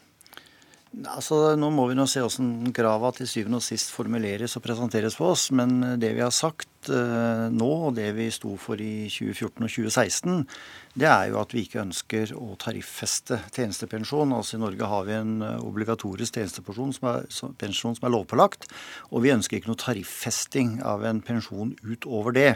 Altså, 0.88 1.52
nå 1.60 1.68
må 1.74 1.84
vi 1.90 1.96
nå 1.98 2.06
se 2.08 2.22
hvordan 2.24 2.72
grava 2.74 3.10
til 3.12 3.28
syvende 3.28 3.58
og 3.60 3.64
sist 3.64 3.90
formuleres 3.92 4.56
og 4.56 4.64
presenteres 4.64 5.18
for 5.18 5.34
oss. 5.34 5.50
Men 5.52 6.00
det 6.00 6.14
vi 6.16 6.22
har 6.24 6.32
sagt 6.32 6.88
eh, 6.88 7.44
nå, 7.52 7.68
og 7.90 7.96
det 7.98 8.08
vi 8.16 8.30
sto 8.32 8.54
for 8.60 8.80
i 8.80 9.06
2014 9.12 9.66
og 9.66 9.68
2016, 9.68 10.46
det 10.98 11.10
er 11.10 11.28
jo 11.28 11.38
at 11.42 11.52
vi 11.52 11.66
ikke 11.66 11.82
ønsker 11.84 12.32
å 12.38 12.56
tariffeste 12.60 13.36
tjenestepensjon. 13.52 14.32
Altså 14.32 14.56
I 14.56 14.62
Norge 14.64 14.88
har 14.88 15.04
vi 15.10 15.18
en 15.18 15.34
eh, 15.44 15.58
obligatorisk 15.60 16.40
tjenestepensjon 16.40 16.96
som 16.96 17.10
er, 17.12 17.28
pensjon 17.60 17.98
som 17.98 18.08
er 18.08 18.14
lovpålagt. 18.16 18.70
Og 19.12 19.26
vi 19.26 19.34
ønsker 19.36 19.60
ikke 19.60 19.74
noe 19.74 19.84
tariffesting 19.84 20.78
av 20.88 21.04
en 21.08 21.20
pensjon 21.24 21.76
utover 21.84 22.36
det. 22.38 22.52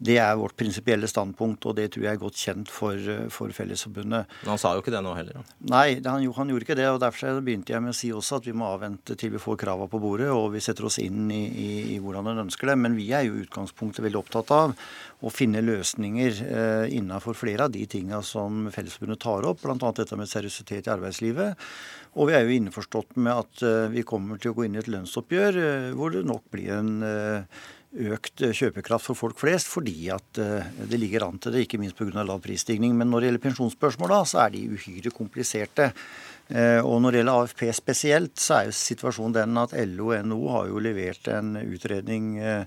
Det 0.00 0.16
er 0.16 0.38
vårt 0.40 0.56
prinsipielle 0.56 1.08
standpunkt, 1.10 1.66
og 1.68 1.76
det 1.76 1.90
tror 1.92 2.06
jeg 2.06 2.16
er 2.16 2.20
godt 2.22 2.38
kjent 2.40 2.70
for, 2.72 2.96
for 3.34 3.52
Fellesforbundet. 3.52 4.30
Men 4.40 4.52
han 4.54 4.60
sa 4.62 4.72
jo 4.72 4.80
ikke 4.80 4.94
det 4.94 5.02
nå 5.04 5.12
heller? 5.16 5.36
Da. 5.36 5.56
Nei, 5.74 5.84
han, 6.06 6.24
han, 6.36 6.52
gjorde 6.52 6.64
ikke 6.64 6.78
det. 6.78 6.86
og 6.88 7.02
Derfor 7.02 7.42
begynte 7.44 7.74
jeg 7.74 7.84
med 7.84 7.92
å 7.92 7.98
si 7.98 8.08
også 8.16 8.40
at 8.40 8.48
vi 8.48 8.56
må 8.56 8.70
avvente 8.70 9.16
til 9.20 9.34
vi 9.34 9.42
får 9.42 9.60
krava 9.60 9.90
på 9.92 10.00
bordet, 10.00 10.30
og 10.32 10.54
vi 10.54 10.64
setter 10.64 10.88
oss 10.88 10.96
inn 11.02 11.28
i, 11.28 11.42
i, 11.50 11.70
i 11.96 12.00
hvordan 12.00 12.32
en 12.32 12.46
ønsker 12.46 12.72
det. 12.72 12.78
Men 12.80 12.96
vi 12.96 13.10
er 13.12 13.28
jo 13.28 13.36
i 13.36 13.44
utgangspunktet 13.44 14.06
veldig 14.06 14.22
opptatt 14.22 14.54
av 14.56 14.74
å 15.20 15.32
finne 15.32 15.60
løsninger 15.60 16.42
eh, 16.48 16.86
innenfor 16.96 17.36
flere 17.36 17.68
av 17.68 17.74
de 17.74 17.84
tinga 17.90 18.22
som 18.24 18.70
Fellesforbundet 18.72 19.20
tar 19.20 19.48
opp, 19.48 19.60
bl.a. 19.66 19.92
dette 20.00 20.16
med 20.16 20.30
seriøsitet 20.30 20.88
i 20.88 20.94
arbeidslivet. 20.94 21.66
Og 22.18 22.30
vi 22.30 22.34
er 22.34 22.46
jo 22.46 22.56
innforstått 22.56 23.18
med 23.20 23.44
at 23.44 23.66
eh, 23.66 23.90
vi 23.92 24.06
kommer 24.06 24.40
til 24.40 24.54
å 24.54 24.56
gå 24.56 24.66
inn 24.66 24.78
i 24.78 24.80
et 24.80 24.90
lønnsoppgjør 24.90 25.60
eh, 25.60 25.90
hvor 25.98 26.14
det 26.14 26.24
nok 26.26 26.48
blir 26.50 26.72
en 26.78 26.96
eh, 27.06 27.60
økt 27.90 28.42
eh, 28.46 28.54
kjøpekraft 28.54 29.10
for 29.10 29.18
folk 29.18 29.38
flest, 29.40 29.70
fordi 29.70 30.10
at 30.14 30.40
eh, 30.40 30.66
det 30.86 31.00
ligger 31.00 31.26
an 31.26 31.40
til 31.42 31.54
det, 31.54 31.66
ikke 31.66 31.80
minst 31.82 31.98
pga. 31.98 32.22
lav 32.22 32.42
prisstigning. 32.44 32.94
Men 32.96 33.10
når 33.10 33.20
det 33.20 33.30
gjelder 33.30 33.46
pensjonsspørsmål, 33.48 34.16
så 34.30 34.44
er 34.44 34.54
de 34.54 34.66
uhyre 34.70 35.10
kompliserte. 35.14 35.90
Eh, 36.50 36.78
og 36.82 37.00
når 37.02 37.10
det 37.10 37.22
gjelder 37.22 37.44
AFP 37.44 37.66
spesielt, 37.74 38.36
så 38.38 38.60
er 38.60 38.70
jo 38.70 38.78
situasjonen 38.78 39.36
den 39.36 39.62
at 39.62 39.74
LO 39.90 40.10
og 40.10 40.26
NHO 40.26 40.50
har 40.54 40.70
jo 40.70 40.82
levert 40.82 41.30
en 41.30 41.56
utredning 41.62 42.38
Eh, 42.40 42.64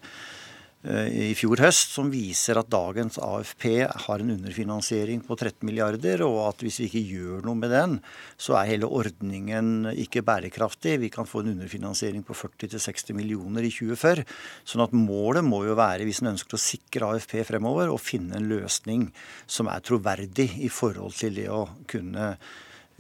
i 0.84 1.30
fjor 1.40 1.62
høst 1.64 1.94
som 1.96 2.10
viser 2.12 2.58
at 2.60 2.68
dagens 2.68 3.16
AFP 3.24 3.66
har 3.88 4.20
en 4.20 4.34
underfinansiering 4.34 5.22
på 5.24 5.38
13 5.38 5.64
milliarder, 5.64 6.26
og 6.28 6.42
at 6.50 6.66
hvis 6.66 6.82
vi 6.82 6.88
ikke 6.90 7.04
gjør 7.08 7.46
noe 7.48 7.56
med 7.56 7.72
den, 7.72 7.94
så 8.36 8.58
er 8.60 8.74
hele 8.74 8.90
ordningen 8.92 9.88
ikke 9.94 10.26
bærekraftig. 10.28 10.98
Vi 11.00 11.12
kan 11.14 11.30
få 11.30 11.40
en 11.40 11.54
underfinansiering 11.54 12.26
på 12.28 12.36
40-60 12.36 13.16
millioner 13.16 13.64
i 13.64 13.72
2040. 13.72 14.28
Sånn 14.68 14.84
at 14.84 14.98
målet 14.98 15.48
må 15.48 15.62
jo 15.70 15.78
være, 15.80 16.04
hvis 16.04 16.20
en 16.20 16.34
ønsker 16.34 16.60
å 16.60 16.64
sikre 16.66 17.14
AFP 17.14 17.38
fremover, 17.48 17.88
å 17.88 18.02
finne 18.02 18.42
en 18.42 18.52
løsning 18.52 19.08
som 19.48 19.72
er 19.72 19.86
troverdig 19.88 20.50
i 20.68 20.72
forhold 20.72 21.16
til 21.16 21.40
det 21.40 21.48
å 21.48 21.64
kunne 21.88 22.34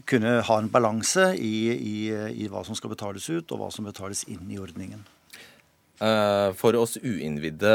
kunne 0.10 0.40
ha 0.44 0.56
en 0.60 0.72
balanse 0.74 1.30
i, 1.38 1.56
i, 1.72 1.98
i 2.44 2.48
hva 2.52 2.64
som 2.66 2.76
skal 2.76 2.92
betales 2.96 3.30
ut, 3.30 3.52
og 3.54 3.60
hva 3.62 3.70
som 3.72 3.86
betales 3.88 4.26
inn 4.32 4.50
i 4.52 4.60
ordningen. 4.60 5.06
Eh, 6.02 6.50
for 6.58 6.76
oss 6.80 6.98
uinnvidde, 6.98 7.74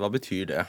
hva 0.00 0.10
betyr 0.12 0.48
det? 0.50 0.64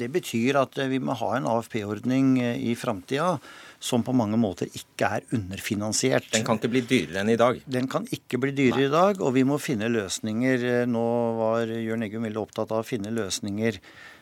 Det 0.00 0.06
betyr 0.12 0.56
at 0.60 0.78
eh, 0.78 0.88
vi 0.92 1.00
må 1.02 1.16
ha 1.18 1.34
en 1.36 1.48
AFP-ordning 1.50 2.38
eh, 2.40 2.62
i 2.70 2.76
framtida 2.78 3.34
som 3.80 4.04
på 4.04 4.14
mange 4.16 4.38
måter 4.40 4.68
ikke 4.76 5.08
er 5.18 5.26
underfinansiert. 5.36 6.28
Den 6.32 6.44
kan 6.46 6.60
ikke 6.60 6.72
bli 6.72 6.82
dyrere 6.84 7.22
enn 7.22 7.32
i 7.32 7.38
dag? 7.40 7.60
Den 7.64 7.88
kan 7.90 8.06
ikke 8.12 8.40
bli 8.42 8.52
dyrere 8.56 8.84
Nei. 8.84 8.88
i 8.88 8.94
dag, 8.94 9.20
og 9.24 9.34
vi 9.36 9.44
må 9.48 9.56
finne 9.60 9.88
løsninger. 9.92 10.86
Nå 10.88 11.04
var 11.38 11.72
Jørn 11.72 12.04
Eggum 12.04 12.28
veldig 12.28 12.42
opptatt 12.42 12.74
av 12.74 12.82
å 12.82 12.88
finne 12.88 13.12
løsninger 13.14 13.80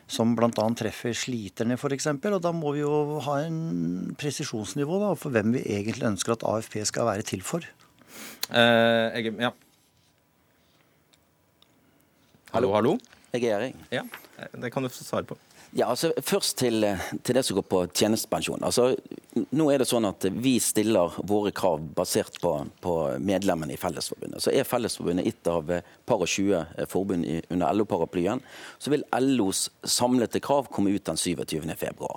som 0.09 0.31
bl.a. 0.37 0.49
treffer 0.79 1.13
sliterne 1.13 1.77
f.eks. 1.77 2.07
Og 2.17 2.39
da 2.41 2.53
må 2.55 2.73
vi 2.75 2.81
jo 2.81 3.19
ha 3.27 3.39
en 3.45 4.15
presisjonsnivå 4.19 5.01
da, 5.03 5.13
for 5.19 5.35
hvem 5.35 5.53
vi 5.57 5.65
egentlig 5.67 6.07
ønsker 6.13 6.37
at 6.37 6.47
AFP 6.49 6.81
skal 6.87 7.11
være 7.11 7.27
til 7.29 7.43
for. 7.45 7.67
Eh, 8.49 9.19
jeg, 9.19 9.35
ja. 9.43 9.53
Hallo, 12.49 12.71
hallo. 12.73 12.95
Jeg 13.29 13.43
er 13.45 13.59
Erik. 13.59 13.75
Ja, 13.93 14.01
Det 14.57 14.71
kan 14.73 14.81
du 14.81 14.89
få 14.89 15.03
svare 15.03 15.23
på. 15.23 15.35
Ja, 15.77 15.85
altså 15.85 16.09
Først 16.25 16.57
til, 16.57 16.81
til, 17.21 17.35
det 17.35 17.43
som 17.45 17.59
går 17.59 17.65
på 17.69 17.81
tjenestepensjon. 17.93 18.63
Altså, 18.65 18.95
nå 19.53 19.67
er 19.69 19.77
det 19.77 19.85
sånn 19.85 20.07
at 20.09 20.25
Vi 20.33 20.55
stiller 20.57 21.13
våre 21.29 21.51
krav 21.53 21.83
basert 21.93 22.39
på, 22.41 22.55
på 22.81 22.95
medlemmene 23.21 23.75
i 23.75 23.77
Fellesforbundet. 23.77 24.41
Så 24.41 24.49
Er 24.49 24.65
Fellesforbundet 24.65 25.29
ett 25.29 25.51
av 25.51 25.69
par 26.09 26.25
og 26.25 26.25
20 26.25 26.89
forbund 26.89 27.27
i, 27.29 27.37
under 27.53 27.77
LO-paraplyen, 27.77 28.41
så 28.81 28.95
vil 28.95 29.05
LOs 29.13 29.67
samlete 29.85 30.41
krav 30.41 30.71
komme 30.73 30.95
ut 30.95 31.05
den 31.05 31.21
27.2. 31.21 32.09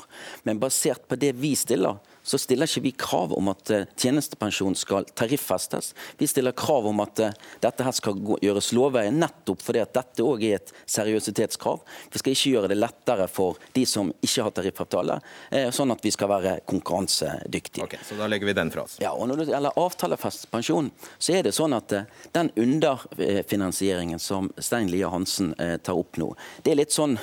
Men 0.48 0.64
basert 0.64 1.04
på 1.12 1.20
det 1.20 1.34
vi 1.44 1.52
stiller, 1.60 2.00
så 2.22 2.38
stiller 2.38 2.70
ikke 2.70 2.84
vi 2.84 2.92
krav 2.98 3.32
om 3.34 3.50
at 3.52 3.70
eh, 3.74 3.86
tjenestepensjon 3.98 4.76
skal 4.78 5.06
tariffestes. 5.18 5.92
Vi 6.18 6.28
stiller 6.30 6.54
krav 6.56 6.86
om 6.86 7.02
at 7.02 7.22
eh, 7.22 7.34
dette 7.62 7.86
her 7.86 7.94
skal 7.96 8.20
gjøres 8.42 8.70
lovveien, 8.76 9.18
nettopp 9.18 9.62
fordi 9.62 9.82
at 9.82 9.94
dette 9.96 10.24
òg 10.24 10.44
er 10.46 10.60
et 10.60 10.72
seriøsitetskrav. 10.86 11.82
Vi 12.12 12.22
skal 12.22 12.36
ikke 12.36 12.54
gjøre 12.54 12.70
det 12.72 12.78
lettere 12.78 13.26
for 13.30 13.58
de 13.74 13.84
som 13.88 14.12
ikke 14.22 14.46
har 14.46 14.54
tariffavtale, 14.54 15.18
eh, 15.50 15.68
sånn 15.74 15.94
at 15.94 16.04
vi 16.04 16.14
skal 16.14 16.30
være 16.30 16.54
konkurransedyktige. 16.70 17.88
Okay, 17.88 18.02
Så 18.06 18.18
da 18.18 18.30
legger 18.30 18.52
vi 18.52 18.56
den 18.58 18.70
fra 18.74 18.86
oss. 18.86 18.98
Ja, 19.02 19.12
og 19.12 19.28
Når 19.32 19.42
det 19.42 19.48
gjelder 19.54 19.78
avtalefestet 19.80 20.50
pensjon, 20.52 20.90
så 21.18 21.38
er 21.38 21.46
det 21.46 21.54
sånn 21.56 21.74
at 21.74 21.94
den 22.34 22.50
underfinansieringen 22.58 24.20
som 24.20 24.50
Stein 24.60 24.90
Lier 24.92 25.08
Hansen 25.08 25.54
tar 25.56 25.96
opp 25.96 26.18
nå, 26.20 26.28
det 26.62 26.74
er 26.74 26.78
litt 26.82 26.92
sånn, 26.92 27.16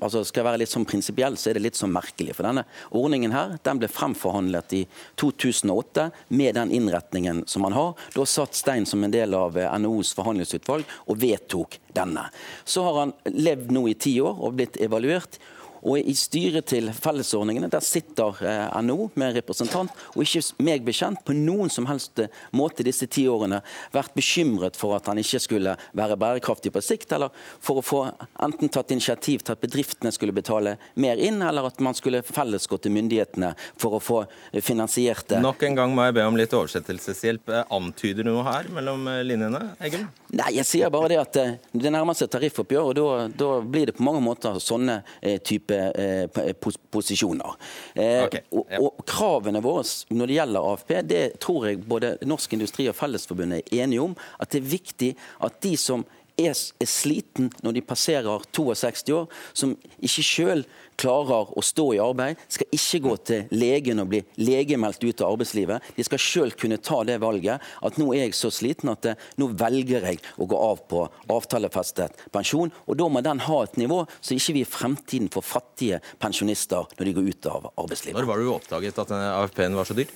altså 0.00 0.22
skal 0.24 0.40
jeg 0.40 0.46
være 0.48 0.60
litt 0.62 0.72
sånn 0.72 0.86
prinsipiell, 0.88 1.36
så 1.36 1.50
er 1.50 1.58
det 1.58 1.66
litt 1.66 1.78
sånn 1.78 1.92
merkelig. 1.92 2.32
For 2.38 2.48
denne 2.48 2.64
ordningen 2.96 3.34
her, 3.34 3.58
den 3.66 3.82
ble 3.82 3.90
fremført 3.92 4.23
fremforhandlet 4.24 4.72
i 4.72 4.86
2008 5.14 6.10
med 6.28 6.54
den 6.54 6.70
innretningen 6.70 7.44
som 7.46 7.62
man 7.62 7.72
har. 7.72 7.94
Da 8.14 8.26
satt 8.26 8.54
Stein 8.54 8.86
som 8.86 9.04
en 9.04 9.10
del 9.10 9.34
av 9.34 9.58
eh, 9.58 9.78
NHOs 9.78 10.14
forhandlingsutvalg 10.14 10.84
og 11.06 11.18
vedtok 11.18 11.78
denne. 11.92 12.30
Så 12.64 12.82
har 12.82 12.98
han 12.98 13.12
levd 13.24 13.70
nå 13.70 13.88
i 13.88 13.94
ti 13.94 14.20
år 14.20 14.40
og 14.40 14.56
blitt 14.56 14.76
evaluert. 14.80 15.38
Og 15.84 16.00
I 16.00 16.14
styret 16.16 16.64
til 16.70 16.88
fellesordningene 16.96 17.68
der 17.72 17.84
sitter 17.84 18.38
eh, 18.40 18.76
NHO 18.84 19.10
med 19.20 19.36
representant, 19.36 19.92
og 20.14 20.24
ikke 20.24 20.64
meg 20.64 20.84
bekjent 20.86 21.20
på 21.26 21.36
noen 21.36 21.72
som 21.72 21.84
helst 21.90 22.22
eh, 22.22 22.32
måte 22.56 22.86
disse 22.86 23.06
ti 23.12 23.26
årene 23.28 23.60
vært 23.92 24.14
bekymret 24.16 24.78
for 24.80 24.96
at 24.96 25.10
han 25.10 25.20
ikke 25.20 25.42
skulle 25.44 25.74
være 25.96 26.16
bærekraftig 26.20 26.72
på 26.72 26.82
sikt, 26.84 27.12
eller 27.12 27.32
for 27.60 27.80
å 27.80 27.84
få 27.84 28.00
enten 28.46 28.72
tatt 28.72 28.94
initiativ 28.96 29.44
til 29.44 29.56
at 29.56 29.60
bedriftene 29.60 30.12
skulle 30.14 30.36
betale 30.36 30.78
mer 31.00 31.20
inn, 31.20 31.42
eller 31.44 31.68
at 31.68 31.84
man 31.84 31.96
skulle 31.96 32.24
felles 32.24 32.68
gå 32.70 32.80
til 32.80 32.94
myndighetene 32.96 33.52
for 33.80 33.98
å 33.98 34.02
få 34.02 34.22
finansiert 34.64 35.34
det. 35.34 35.42
Nok 35.44 35.66
en 35.68 35.78
gang 35.82 35.92
må 35.92 36.08
jeg 36.08 36.16
be 36.16 36.24
om 36.24 36.40
litt 36.40 36.56
oversettelseshjelp. 36.56 37.52
Eh, 37.52 37.68
antyder 37.76 38.24
noe 38.24 38.46
her 38.48 38.72
mellom 38.72 39.04
linjene, 39.28 39.66
Egil? 39.84 40.08
Nei, 40.34 40.48
jeg 40.56 40.66
sier 40.66 40.90
bare 40.90 41.12
det 41.12 41.20
at 41.20 41.36
det 41.76 41.92
nærmer 41.92 42.16
seg 42.16 42.32
tariffoppgjør, 42.32 42.88
og 42.88 43.36
da 43.36 43.52
blir 43.60 43.90
det 43.90 43.98
på 43.98 44.06
mange 44.06 44.24
måter 44.24 44.56
sånne 44.62 45.02
type 45.46 45.73
Eh, 45.74 46.52
posisjoner. 46.90 47.54
Eh, 47.94 48.24
okay. 48.24 48.44
og, 48.52 48.72
og, 48.80 49.04
Kravene 49.08 49.62
våre 49.64 49.84
når 50.14 50.30
det 50.30 50.36
gjelder 50.38 50.68
AFP, 50.72 50.92
det 51.08 51.22
tror 51.42 51.68
jeg 51.68 51.84
både 51.88 52.14
Norsk 52.26 52.56
Industri 52.56 52.88
og 52.90 52.96
Fellesforbundet 52.98 53.64
er 53.64 53.84
enige 53.84 54.04
om. 54.04 54.14
At 54.40 54.54
det 54.54 54.62
er 54.62 54.70
viktig 54.74 55.10
at 55.44 55.58
de 55.64 55.74
som 55.80 56.04
er, 56.38 56.54
er 56.54 56.90
sliten 56.90 57.50
når 57.62 57.76
de 57.76 57.84
passerer 57.86 58.46
62 58.54 59.12
år, 59.14 59.28
som 59.54 59.76
ikke 60.02 60.26
sjøl 60.26 60.64
klarer 61.00 61.52
å 61.54 61.64
stå 61.64 61.86
i 61.94 62.00
arbeid, 62.02 62.40
skal 62.48 62.76
ikke 62.76 63.00
gå 63.04 63.14
til 63.28 63.54
legen 63.54 64.02
og 64.02 64.10
bli 64.12 64.22
legemeldt 64.40 65.04
ut 65.04 65.22
av 65.24 65.34
arbeidslivet. 65.34 65.92
De 65.96 66.06
skal 66.06 66.22
sjøl 66.22 66.54
kunne 66.58 66.80
ta 66.82 67.02
det 67.06 67.20
valget 67.22 67.62
at 67.84 68.00
nå 68.00 68.10
er 68.14 68.26
jeg 68.26 68.38
så 68.38 68.52
sliten 68.54 68.92
at 68.92 69.04
det, 69.06 69.16
nå 69.40 69.50
velger 69.58 70.08
jeg 70.10 70.22
å 70.40 70.48
gå 70.50 70.58
av 70.58 70.84
på 70.90 71.04
avtalefestet 71.34 72.26
pensjon. 72.34 72.72
Og 72.88 72.98
da 73.00 73.08
må 73.10 73.24
den 73.24 73.42
ha 73.46 73.62
et 73.64 73.78
nivå 73.80 74.02
så 74.20 74.36
ikke 74.36 74.58
vi 74.58 74.64
i 74.64 74.68
fremtiden 74.68 75.32
får 75.32 75.48
fattige 75.48 76.02
pensjonister 76.22 76.86
når 76.98 77.08
de 77.10 77.16
går 77.16 77.32
ut 77.32 77.50
av 77.50 77.72
arbeidslivet. 77.72 78.20
Når 78.20 78.30
var 78.30 78.40
det 78.40 78.46
du 78.46 78.54
oppdaget 78.54 79.02
at 79.04 79.18
AFP-en 79.18 79.78
var 79.78 79.88
så 79.88 79.98
dyr? 79.98 80.12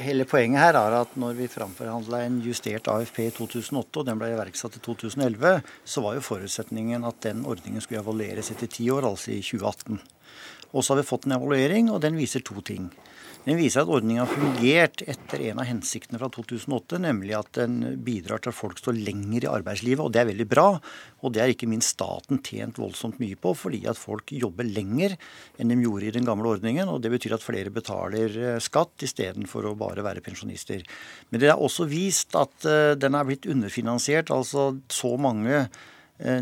Hele 0.00 0.24
poenget 0.24 0.62
her 0.62 0.76
er 0.78 0.94
at 1.02 1.16
når 1.20 1.34
vi 1.36 1.48
framforhandla 1.50 2.22
en 2.24 2.38
justert 2.44 2.88
AFP 2.88 3.18
i 3.26 3.32
2008, 3.36 4.00
og 4.00 4.06
den 4.08 4.20
ble 4.20 4.30
iverksatt 4.32 4.78
i 4.78 4.82
2011, 4.84 5.60
så 5.84 6.04
var 6.04 6.16
jo 6.16 6.24
forutsetningen 6.24 7.04
at 7.04 7.20
den 7.26 7.44
ordningen 7.44 7.84
skulle 7.84 8.00
evalueres 8.00 8.50
etter 8.54 8.70
ti 8.72 8.88
år, 8.92 9.04
altså 9.10 9.34
i 9.34 9.42
2018. 9.44 10.00
Og 10.70 10.84
så 10.84 10.94
har 10.94 11.00
vi 11.02 11.08
fått 11.10 11.28
en 11.28 11.36
evaluering, 11.36 11.90
og 11.92 12.00
den 12.04 12.16
viser 12.16 12.44
to 12.46 12.62
ting. 12.64 12.88
Den 13.46 13.56
viser 13.56 13.86
at 13.86 13.88
ordningen 13.88 14.20
har 14.20 14.28
fungert 14.28 15.00
etter 15.08 15.40
en 15.48 15.62
av 15.62 15.68
hensiktene 15.70 16.18
fra 16.20 16.28
2008, 16.32 16.98
nemlig 17.00 17.32
at 17.38 17.48
den 17.56 17.78
bidrar 18.04 18.42
til 18.42 18.52
at 18.52 18.58
folk 18.58 18.80
står 18.80 18.98
lenger 19.00 19.46
i 19.46 19.48
arbeidslivet, 19.48 20.02
og 20.04 20.12
det 20.12 20.20
er 20.20 20.28
veldig 20.28 20.46
bra. 20.50 20.66
Og 21.24 21.32
det 21.32 21.40
er 21.40 21.52
ikke 21.54 21.68
minst 21.70 21.94
staten 21.94 22.42
tjent 22.44 22.76
voldsomt 22.80 23.16
mye 23.22 23.38
på, 23.40 23.54
fordi 23.56 23.80
at 23.88 24.00
folk 24.00 24.34
jobber 24.36 24.68
lenger 24.68 25.16
enn 25.56 25.72
de 25.72 25.78
gjorde 25.80 26.10
i 26.10 26.14
den 26.18 26.28
gamle 26.28 26.52
ordningen. 26.52 26.92
Og 26.92 27.00
det 27.00 27.14
betyr 27.14 27.38
at 27.38 27.46
flere 27.46 27.72
betaler 27.72 28.36
eh, 28.36 28.58
skatt 28.60 29.06
istedenfor 29.08 29.70
å 29.70 29.76
bare 29.78 30.04
være 30.04 30.24
pensjonister. 30.24 30.84
Men 31.32 31.40
det 31.40 31.48
er 31.48 31.64
også 31.64 31.88
vist 31.88 32.36
at 32.36 32.68
eh, 32.68 32.92
den 33.00 33.16
er 33.16 33.24
blitt 33.24 33.48
underfinansiert. 33.48 34.32
Altså 34.36 34.74
så 34.92 35.14
mange 35.16 35.64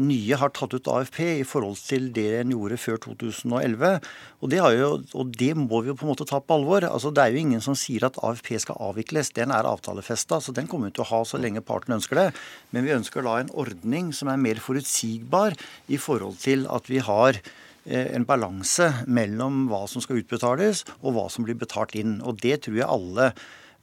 nye 0.03 0.39
har 0.39 0.51
tatt 0.57 0.75
ut 0.75 0.89
AFP 0.91 1.19
i 1.39 1.45
forhold 1.47 1.79
til 1.79 2.09
det 2.15 2.41
en 2.41 2.51
gjorde 2.55 2.79
før 2.83 2.97
2011. 3.05 4.01
Og 4.43 4.51
det, 4.51 4.59
jo, 4.75 4.89
og 5.15 5.31
det, 5.39 5.53
må 5.59 5.83
vi 5.85 5.93
jo 5.93 5.97
på 5.99 6.07
en 6.07 6.11
måte 6.13 6.27
ta 6.29 6.41
på 6.43 6.57
alvor. 6.59 6.87
Altså, 6.89 7.13
det 7.15 7.23
er 7.23 7.35
jo 7.35 7.43
ingen 7.45 7.63
som 7.63 7.77
sier 7.79 8.09
at 8.09 8.19
AFP 8.25 8.53
skal 8.65 8.81
avvikles. 8.89 9.31
Den 9.37 9.55
er 9.55 9.69
avtalefesta, 9.69 10.41
så 10.43 10.55
den 10.57 10.67
kommer 10.71 10.91
vi 10.91 10.99
til 10.99 11.07
å 11.07 11.11
ha 11.13 11.23
så 11.29 11.41
lenge 11.41 11.63
partene 11.63 11.99
ønsker 12.01 12.19
det. 12.19 12.27
Men 12.75 12.87
vi 12.87 12.97
ønsker 12.97 13.27
da 13.27 13.39
en 13.39 13.55
ordning 13.55 14.11
som 14.17 14.33
er 14.33 14.43
mer 14.43 14.63
forutsigbar 14.63 15.57
i 15.89 16.01
forhold 16.01 16.41
til 16.43 16.67
at 16.75 16.91
vi 16.91 16.99
har 17.05 17.39
eh, 17.39 18.11
en 18.17 18.27
balanse 18.29 18.91
mellom 19.07 19.67
hva 19.71 19.85
som 19.91 20.03
skal 20.05 20.25
utbetales 20.25 20.85
og 21.01 21.15
hva 21.15 21.29
som 21.33 21.47
blir 21.47 21.59
betalt 21.59 21.95
inn. 21.99 22.19
Og 22.27 22.43
det 22.43 22.65
tror 22.67 22.83
jeg 22.83 22.91
alle 22.99 23.33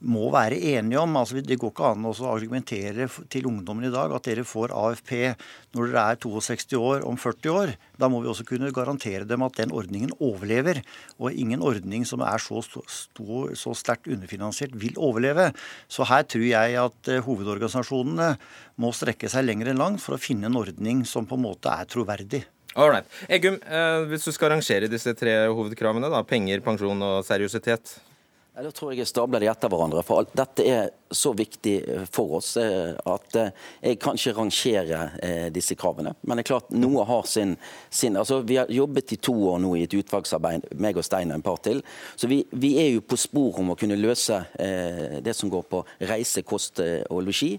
må 0.04 0.28
være 0.32 0.58
enige 0.76 1.00
om. 1.00 1.16
Altså, 1.16 1.40
det 1.40 1.56
går 1.60 1.72
ikke 1.72 1.90
an 1.92 2.04
å 2.08 2.12
argumentere 2.28 3.08
til 3.32 3.48
ungdommen 3.48 3.88
i 3.88 3.92
dag 3.92 4.12
at 4.12 4.26
dere 4.28 4.44
får 4.46 4.74
AFP 4.76 5.12
når 5.76 5.92
dere 5.92 6.02
er 6.12 6.18
62 6.20 6.76
år 6.76 7.06
om 7.08 7.16
40 7.20 7.52
år. 7.52 7.72
Da 7.96 8.10
må 8.12 8.20
vi 8.20 8.28
også 8.30 8.44
kunne 8.48 8.72
garantere 8.76 9.28
dem 9.28 9.44
at 9.46 9.56
den 9.60 9.72
ordningen 9.72 10.12
overlever. 10.20 10.82
Og 11.16 11.32
ingen 11.32 11.64
ordning 11.64 12.04
som 12.08 12.24
er 12.26 12.42
så, 12.42 12.60
stor, 12.62 13.54
så 13.56 13.76
sterkt 13.76 14.10
underfinansiert, 14.12 14.76
vil 14.76 14.98
overleve. 15.00 15.48
Så 15.88 16.04
her 16.08 16.26
tror 16.28 16.44
jeg 16.44 16.76
at 16.82 17.12
eh, 17.12 17.22
hovedorganisasjonene 17.24 18.34
må 18.82 18.92
strekke 18.92 19.30
seg 19.32 19.48
lenger 19.48 19.72
enn 19.72 19.80
langt 19.80 20.04
for 20.04 20.16
å 20.16 20.20
finne 20.20 20.50
en 20.50 20.60
ordning 20.60 21.06
som 21.08 21.28
på 21.28 21.38
en 21.38 21.46
måte 21.48 21.72
er 21.72 21.88
troverdig. 21.88 22.44
Alright. 22.76 23.08
Eggum, 23.32 23.56
eh, 23.64 24.02
hvis 24.10 24.26
du 24.28 24.34
skal 24.36 24.52
rangere 24.52 24.90
disse 24.92 25.14
tre 25.16 25.46
hovedkravene, 25.48 26.10
da, 26.12 26.20
penger, 26.28 26.60
pensjon 26.60 27.00
og 27.00 27.24
seriøsitet, 27.24 27.94
da 28.64 28.70
tror 28.72 28.92
jeg 28.92 29.02
jeg 29.02 29.10
stabler 29.10 29.42
de 29.42 29.48
etter 29.50 29.68
hverandre. 29.68 30.00
For 30.06 30.28
dette 30.32 30.64
er 30.64 30.86
så 31.12 31.32
viktig 31.36 31.74
eh, 31.82 32.04
for 32.08 32.38
oss 32.38 32.54
eh, 32.60 32.94
at 32.96 33.36
eh, 33.36 33.50
jeg 33.90 33.98
kan 34.00 34.16
ikke 34.16 34.32
rangere 34.38 35.00
disse 35.52 35.76
kravene. 35.78 36.14
Men 36.22 36.38
det 36.38 36.46
er 36.46 36.50
klart 36.54 36.72
noe 36.74 37.04
har 37.06 37.28
sin, 37.28 37.54
sin 37.90 38.16
altså 38.16 38.40
Vi 38.46 38.56
har 38.56 38.72
jobbet 38.72 39.12
i 39.12 39.20
to 39.20 39.34
år 39.50 39.60
nå 39.62 39.74
i 39.76 39.84
et 39.84 39.96
utvalgsarbeid, 39.98 40.70
meg 40.80 40.96
og 40.96 41.04
Stein 41.06 41.34
og 41.34 41.38
en 41.38 41.44
par 41.44 41.60
til. 41.64 41.82
Så 42.16 42.30
vi, 42.30 42.40
vi 42.50 42.72
er 42.80 42.90
jo 42.94 43.04
på 43.04 43.18
spor 43.20 43.60
om 43.60 43.74
å 43.74 43.78
kunne 43.78 43.98
løse 43.98 44.40
det 44.56 45.34
som 45.36 45.50
går 45.52 45.64
på 45.70 45.82
reise, 46.08 46.42
kost 46.46 46.80
og 46.80 47.22
losji. 47.26 47.54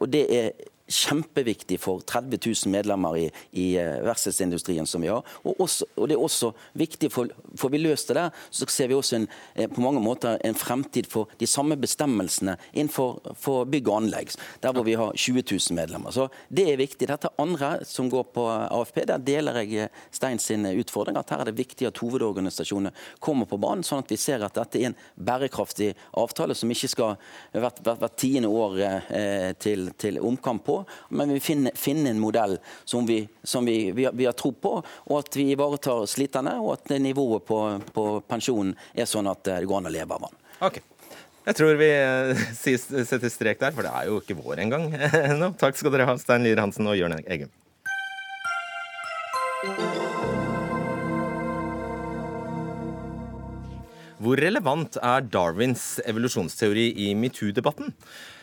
Og 0.00 0.06
det 0.10 0.22
er 0.34 0.50
kjempeviktig 0.92 1.78
for 1.80 2.02
30 2.06 2.38
000 2.38 2.72
medlemmer 2.72 3.16
i, 3.18 3.26
i 3.52 3.66
eh, 3.80 4.84
som 4.84 5.02
vi 5.02 5.08
har. 5.08 5.22
Og, 5.42 5.60
også, 5.60 5.86
og, 5.96 6.08
det 6.08 6.16
er 6.16 6.22
også 6.22 6.52
viktig, 6.78 7.10
for 7.12 7.30
får 7.58 7.72
vi 7.72 7.80
løst 7.80 8.10
det 8.10 8.18
der, 8.18 8.30
så 8.50 8.68
ser 8.70 8.90
vi 8.90 8.96
også 8.96 9.16
en, 9.16 9.28
eh, 9.54 9.68
på 9.70 9.80
mange 9.84 10.02
måter 10.02 10.38
en 10.44 10.58
fremtid 10.58 11.08
for 11.10 11.30
de 11.38 11.46
samme 11.46 11.76
bestemmelsene 11.80 12.56
innenfor 12.72 13.64
bygg 13.70 13.88
og 13.88 14.02
anlegg, 14.02 14.34
der 14.62 14.72
hvor 14.72 14.86
vi 14.86 14.96
har 14.98 15.12
20 15.16 15.44
000 15.50 15.76
medlemmer. 15.78 16.10
Så 16.10 16.28
Det 16.48 16.68
er 16.70 16.76
viktig. 16.76 17.08
Dette 17.08 17.30
andre 17.38 17.84
som 17.84 18.10
går 18.10 18.24
på 18.34 18.46
AFP, 18.48 19.04
der 19.06 19.18
deler 19.18 19.62
jeg 19.62 19.86
eh, 19.86 19.88
Stein 20.10 20.38
sin 20.38 20.66
utfordring. 20.66 21.16
at 21.16 21.30
Her 21.30 21.40
er 21.40 21.50
det 21.50 21.58
viktig 21.58 21.86
at 21.86 21.98
hovedorganisasjonene 21.98 22.92
kommer 23.20 23.46
på 23.46 23.58
banen, 23.58 23.84
sånn 23.84 24.04
at 24.04 24.10
vi 24.10 24.16
ser 24.16 24.44
at 24.44 24.54
dette 24.54 24.78
er 24.78 24.90
en 24.90 24.98
bærekraftig 25.16 25.92
avtale 26.18 26.54
som 26.54 26.70
ikke 26.70 26.88
skal 26.88 27.16
hvert, 27.52 27.80
hvert 27.82 28.16
tiende 28.16 28.48
år 28.48 28.78
eh, 28.82 29.52
til, 29.58 29.90
til 29.98 30.20
omkamp 30.20 30.64
på 30.64 30.81
men 31.08 31.34
vi 31.36 31.40
finner, 31.40 31.76
finner 31.78 32.10
en 32.10 32.22
modell 32.22 32.58
som, 32.84 33.06
vi, 33.06 33.22
som 33.42 33.66
vi, 33.66 33.90
vi, 33.96 34.08
vi, 34.12 34.28
har 34.28 34.36
tro 34.38 34.52
på, 34.52 34.76
og 34.82 35.18
at 35.18 35.36
vi 35.38 35.50
ivaretar 35.54 36.06
sliterne, 36.10 36.58
og 36.62 36.76
at 36.76 36.94
nivået 37.02 37.46
på, 37.48 37.60
på 37.94 38.06
pensjonen 38.28 38.74
er 38.94 39.10
sånn 39.10 39.30
at 39.30 39.46
eh, 39.48 39.62
det 39.62 39.70
går 39.70 39.82
an 39.82 39.90
å 39.92 39.94
leve 39.94 40.18
av 40.18 40.26
den. 40.28 40.40
Okay. 40.62 40.88
Jeg 41.42 41.58
tror 41.58 41.74
vi 41.80 41.88
eh, 41.90 42.44
setter 42.62 43.30
strek 43.32 43.58
der, 43.58 43.74
for 43.74 43.82
det 43.82 43.90
er 43.90 44.10
jo 44.10 44.20
ikke 44.22 44.38
vår 44.38 44.62
engang 44.62 44.92
eh, 44.94 45.18
ennå. 45.32 45.50
Takk 45.58 45.78
skal 45.78 45.94
dere 45.94 46.06
ha, 46.06 46.14
Stein 46.20 46.46
Lier 46.46 46.62
Hansen 46.62 46.86
og 46.86 46.98
Jørn 46.98 47.18
Eggum. 47.22 47.50
Hvor 54.22 54.38
relevant 54.38 54.94
er 55.02 55.24
Darwins 55.26 55.96
evolusjonsteori 56.06 56.92
i 57.08 57.10
metoo-debatten? 57.18 57.90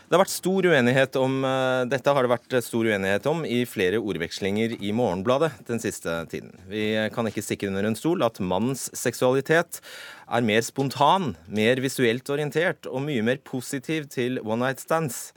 Det 0.09 0.17
har 0.17 0.23
vært 0.23 0.31
stor 0.33 0.65
uenighet 0.65 1.17
om, 1.21 1.33
eh, 1.45 1.85
Dette 1.85 2.09
har 2.09 2.25
det 2.25 2.31
vært 2.31 2.63
stor 2.65 2.83
uenighet 2.83 3.27
om 3.29 3.43
i 3.45 3.63
flere 3.69 4.01
ordvekslinger 4.01 4.81
i 4.81 4.89
Morgenbladet 4.89 5.51
den 5.67 5.77
siste 5.77 6.25
tiden. 6.25 6.49
Vi 6.67 6.97
kan 7.13 7.27
ikke 7.29 7.43
stikke 7.45 7.67
under 7.69 7.85
en 7.85 7.93
stol 7.93 8.23
at 8.25 8.39
mannens 8.41 8.89
seksualitet 8.97 9.79
er 10.27 10.41
mer 10.41 10.61
spontan, 10.61 11.35
mer 11.47 11.75
visuelt 11.75 12.25
orientert 12.25 12.89
og 12.89 13.03
mye 13.05 13.21
mer 13.21 13.37
positiv 13.37 14.09
til 14.09 14.39
one 14.39 14.65
night 14.65 14.79
stands. 14.79 15.31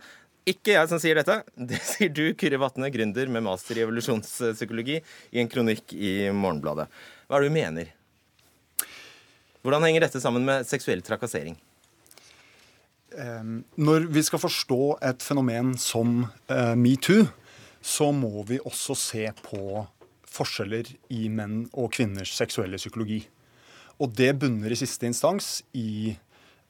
Ikke 0.46 0.72
jeg 0.72 0.88
som 0.88 0.98
sier 0.98 1.20
dette. 1.20 1.44
Det 1.68 1.78
sier 1.78 2.08
du, 2.08 2.32
Kyrre 2.32 2.56
Vatne, 2.56 2.88
gründer 2.88 3.28
med 3.28 3.44
master 3.44 3.76
i 3.76 3.84
evolusjonspsykologi, 3.84 5.02
i 5.36 5.38
en 5.38 5.52
kronikk 5.52 5.92
i 5.92 6.30
Morgenbladet. 6.32 6.88
Hva 7.28 7.36
er 7.36 7.44
det 7.44 7.52
du 7.52 7.58
mener? 7.60 7.92
Hvordan 9.60 9.84
henger 9.84 10.08
dette 10.08 10.24
sammen 10.24 10.48
med 10.48 10.64
seksuell 10.64 11.04
trakassering? 11.04 11.60
Når 13.12 14.06
vi 14.12 14.22
skal 14.24 14.40
forstå 14.42 14.80
et 15.04 15.22
fenomen 15.24 15.74
som 15.78 16.22
uh, 16.50 16.74
metoo, 16.78 17.26
så 17.82 18.12
må 18.14 18.44
vi 18.48 18.60
også 18.62 18.96
se 18.96 19.26
på 19.42 19.82
forskjeller 20.32 20.88
i 21.12 21.26
menn 21.28 21.66
og 21.72 21.92
kvinners 21.96 22.32
seksuelle 22.36 22.80
psykologi. 22.80 23.20
Og 24.00 24.14
det 24.16 24.32
bunner 24.40 24.72
i 24.72 24.78
siste 24.78 25.06
instans 25.08 25.60
i 25.76 26.14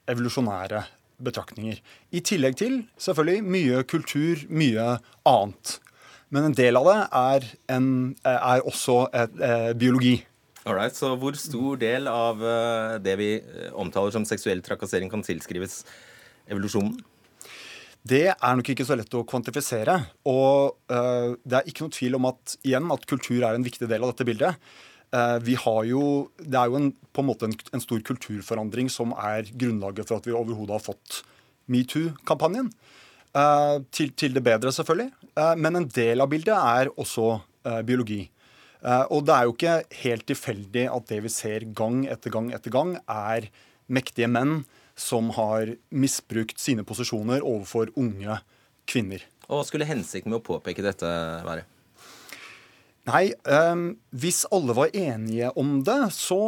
evolusjonære 0.09 0.83
betraktninger. 1.23 1.79
I 2.11 2.21
tillegg 2.25 2.57
til 2.59 2.81
selvfølgelig 2.99 3.45
mye 3.55 3.81
kultur, 3.87 4.43
mye 4.49 4.97
annet. 5.29 5.77
Men 6.33 6.49
en 6.49 6.57
del 6.57 6.77
av 6.79 6.89
det 6.89 6.99
er, 7.19 7.49
en, 7.75 7.87
er 8.25 8.65
også 8.65 9.03
et, 9.13 9.35
eh, 9.37 9.71
biologi. 9.77 10.15
Alright, 10.65 10.95
så 10.95 11.15
Hvor 11.19 11.35
stor 11.37 11.75
del 11.77 12.07
av 12.07 12.41
eh, 12.41 12.97
det 13.03 13.17
vi 13.19 13.29
omtaler 13.73 14.11
som 14.11 14.25
seksuell 14.25 14.63
trakassering 14.65 15.11
kan 15.11 15.21
tilskrives 15.21 15.83
evolusjonen? 16.51 16.97
Det 18.03 18.25
er 18.33 18.55
nok 18.59 18.67
ikke 18.73 18.85
så 18.85 18.97
lett 18.99 19.15
å 19.15 19.23
kvantifisere. 19.27 19.95
Og 20.27 20.75
uh, 20.91 21.35
det 21.47 21.59
er 21.59 21.69
ikke 21.69 21.85
noe 21.85 21.95
tvil 21.95 22.17
om 22.19 22.27
at, 22.33 22.57
igjen, 22.67 22.89
at 22.91 23.05
kultur 23.09 23.39
er 23.39 23.55
en 23.55 23.63
viktig 23.63 23.87
del 23.87 24.03
av 24.03 24.11
dette 24.11 24.27
bildet. 24.27 24.59
Uh, 25.13 25.37
vi 25.45 25.55
har 25.59 25.85
jo, 25.87 26.03
Det 26.37 26.59
er 26.59 26.71
jo 26.71 26.81
en, 26.81 26.89
på 26.91 27.23
en 27.23 27.29
måte 27.29 27.47
en, 27.47 27.55
en, 27.71 27.83
stor 27.83 28.03
kulturforandring 28.03 28.91
som 28.91 29.15
er 29.15 29.47
grunnlaget 29.47 30.09
for 30.09 30.19
at 30.19 30.27
vi 30.27 30.35
overhodet 30.35 30.75
har 30.75 30.83
fått 30.83 31.21
metoo-kampanjen. 31.71 32.73
Uh, 33.33 33.79
til, 33.95 34.11
til, 34.19 34.35
det 34.35 34.43
bedre, 34.45 34.73
selvfølgelig. 34.75 35.09
men 35.57 35.79
en 35.79 35.89
del 35.89 36.21
av 36.21 36.29
bildet 36.29 36.53
er 36.53 36.91
også 37.01 37.39
biologi. 37.87 38.27
og 38.83 39.23
det 39.25 39.33
er 39.33 39.43
jo 39.47 39.53
ikke 39.55 39.75
helt 40.03 40.25
tilfeldig 40.27 40.83
at 40.91 41.07
det 41.09 41.21
vi 41.23 41.31
ser 41.31 41.63
gang 41.73 42.03
etter 42.05 42.29
gang 42.29 42.51
etter 42.53 42.69
gang, 42.69 42.97
er 43.07 43.47
mektige 43.87 44.27
menn 44.27 44.65
som 44.99 45.31
har 45.37 45.75
misbrukt 45.89 46.59
sine 46.61 46.85
posisjoner 46.85 47.43
overfor 47.43 47.91
unge 47.99 48.39
kvinner. 48.89 49.23
Og 49.49 49.59
Hva 49.59 49.67
skulle 49.67 49.87
hensikten 49.89 50.31
med 50.31 50.41
å 50.41 50.45
påpeke 50.45 50.85
dette 50.85 51.09
være? 51.45 51.65
Nei, 53.03 53.33
um, 53.51 53.97
hvis 54.15 54.45
alle 54.55 54.75
var 54.77 54.93
enige 54.95 55.49
om 55.59 55.81
det, 55.83 55.99
så 56.15 56.39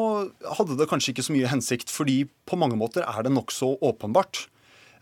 hadde 0.56 0.78
det 0.80 0.88
kanskje 0.88 1.12
ikke 1.12 1.26
så 1.28 1.34
mye 1.36 1.50
hensikt. 1.52 1.92
Fordi 1.92 2.22
på 2.48 2.60
mange 2.60 2.78
måter 2.80 3.04
er 3.04 3.26
det 3.26 3.34
nokså 3.36 3.74
åpenbart. 3.84 4.46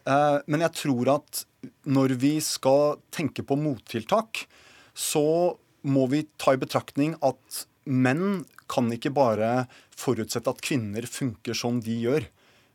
Uh, 0.10 0.42
men 0.50 0.66
jeg 0.66 0.76
tror 0.82 1.12
at 1.20 1.44
når 1.86 2.18
vi 2.20 2.40
skal 2.44 2.98
tenke 3.14 3.46
på 3.46 3.60
mottiltak, 3.60 4.48
så 4.98 5.54
må 5.86 6.08
vi 6.10 6.24
ta 6.42 6.56
i 6.56 6.62
betraktning 6.62 7.14
at 7.22 7.66
menn 7.86 8.44
kan 8.72 8.90
ikke 8.96 9.14
bare 9.14 9.68
forutsette 9.94 10.50
at 10.50 10.64
kvinner 10.64 11.06
funker 11.06 11.58
som 11.58 11.82
de 11.84 12.00
gjør 12.08 12.26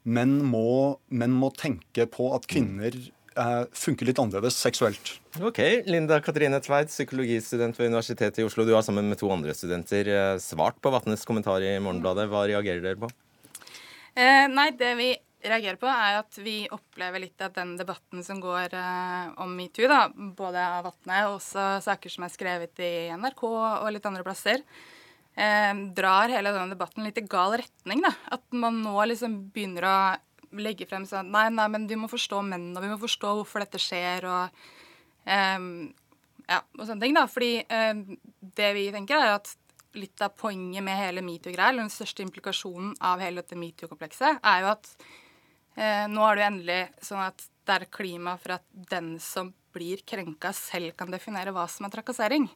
menn 0.09 0.39
må, 0.47 0.99
menn 1.13 1.35
må 1.37 1.51
tenke 1.57 2.07
på 2.11 2.31
at 2.37 2.49
kvinner 2.51 2.95
eh, 2.97 3.63
funker 3.77 4.09
litt 4.09 4.21
annerledes 4.23 4.59
seksuelt. 4.61 5.15
Ok, 5.45 5.61
Linda 5.91 6.21
Katrine 6.25 6.61
Tveit, 6.65 6.91
psykologistudent 6.93 7.79
ved 7.79 7.93
Universitetet 7.93 8.43
i 8.43 8.49
Oslo. 8.49 8.67
Du 8.67 8.75
har 8.77 8.85
sammen 8.87 9.11
med 9.11 9.21
to 9.21 9.31
andre 9.33 9.55
studenter 9.57 10.11
eh, 10.15 10.35
svart 10.43 10.81
på 10.83 10.93
Vatnes 10.95 11.27
kommentar 11.29 11.65
i 11.65 11.77
Morgenbladet. 11.83 12.29
Hva 12.33 12.47
reagerer 12.49 12.85
dere 12.85 13.01
på? 13.05 13.11
Eh, 14.19 14.47
nei, 14.51 14.71
det 14.79 14.93
vi 14.99 15.13
reagerer 15.45 15.79
på, 15.79 15.87
er 15.87 16.19
at 16.19 16.39
vi 16.43 16.57
opplever 16.75 17.23
litt 17.23 17.41
av 17.45 17.53
den 17.55 17.77
debatten 17.79 18.25
som 18.27 18.41
går 18.43 18.75
eh, 18.75 19.33
om 19.45 19.53
metoo, 19.55 19.87
da, 19.91 20.07
både 20.11 20.65
av 20.79 20.89
Vatne 20.89 21.25
og 21.29 21.39
også 21.39 21.71
saker 21.85 22.15
som 22.15 22.27
er 22.27 22.35
skrevet 22.35 22.83
i 22.83 22.93
NRK 23.15 23.45
og 23.49 23.91
litt 23.95 24.09
andre 24.09 24.27
plasser 24.27 24.65
eh, 25.39 25.75
drar 25.97 26.33
hele 26.35 26.53
denne 26.55 26.75
debatten 26.75 27.07
litt 27.07 27.21
i 27.21 27.27
gal 27.31 27.57
retning. 27.61 28.03
Da. 28.05 28.13
At 28.37 28.45
man 28.51 28.83
nå 28.85 28.97
liksom 29.13 29.39
begynner 29.55 29.87
å 29.89 29.99
legge 30.59 30.87
frem 30.89 31.05
sånn 31.05 31.29
Nei, 31.35 31.49
nei, 31.53 31.69
men 31.69 31.87
vi 31.89 31.99
må 32.01 32.09
forstå 32.09 32.41
menn, 32.47 32.71
og 32.75 32.85
vi 32.85 32.91
må 32.93 32.99
forstå 33.01 33.35
hvorfor 33.37 33.65
dette 33.65 33.81
skjer, 33.83 34.27
og 34.29 34.61
eh, 35.29 35.71
ja, 36.49 36.61
og 36.79 36.85
sånne 36.85 37.05
ting. 37.05 37.17
da. 37.17 37.27
Fordi 37.31 37.55
eh, 37.63 38.05
det 38.59 38.75
vi 38.77 38.89
tenker, 38.95 39.21
er 39.23 39.39
at 39.39 39.55
litt 39.99 40.21
av 40.23 40.35
poenget 40.39 40.85
med 40.85 40.99
hele 40.99 41.25
metoo-greia, 41.25 41.71
eller 41.73 41.87
den 41.87 41.93
største 41.93 42.25
implikasjonen 42.25 42.95
av 43.05 43.23
hele 43.25 43.43
dette 43.43 43.59
metoo-komplekset, 43.59 44.43
er 44.47 44.65
jo 44.65 44.73
at 44.73 44.91
eh, 45.79 46.05
nå 46.11 46.25
er 46.25 46.37
det 46.37 46.43
jo 46.43 46.51
endelig 46.53 46.83
sånn 47.09 47.25
at 47.25 47.47
det 47.69 47.77
er 47.77 47.91
klima 47.93 48.37
for 48.41 48.57
at 48.59 48.67
den 48.93 49.17
som 49.23 49.53
blir 49.75 50.03
krenka, 50.09 50.53
selv 50.57 50.95
kan 50.99 51.13
definere 51.13 51.53
hva 51.55 51.67
som 51.71 51.87
er 51.87 51.93
trakassering. 51.93 52.47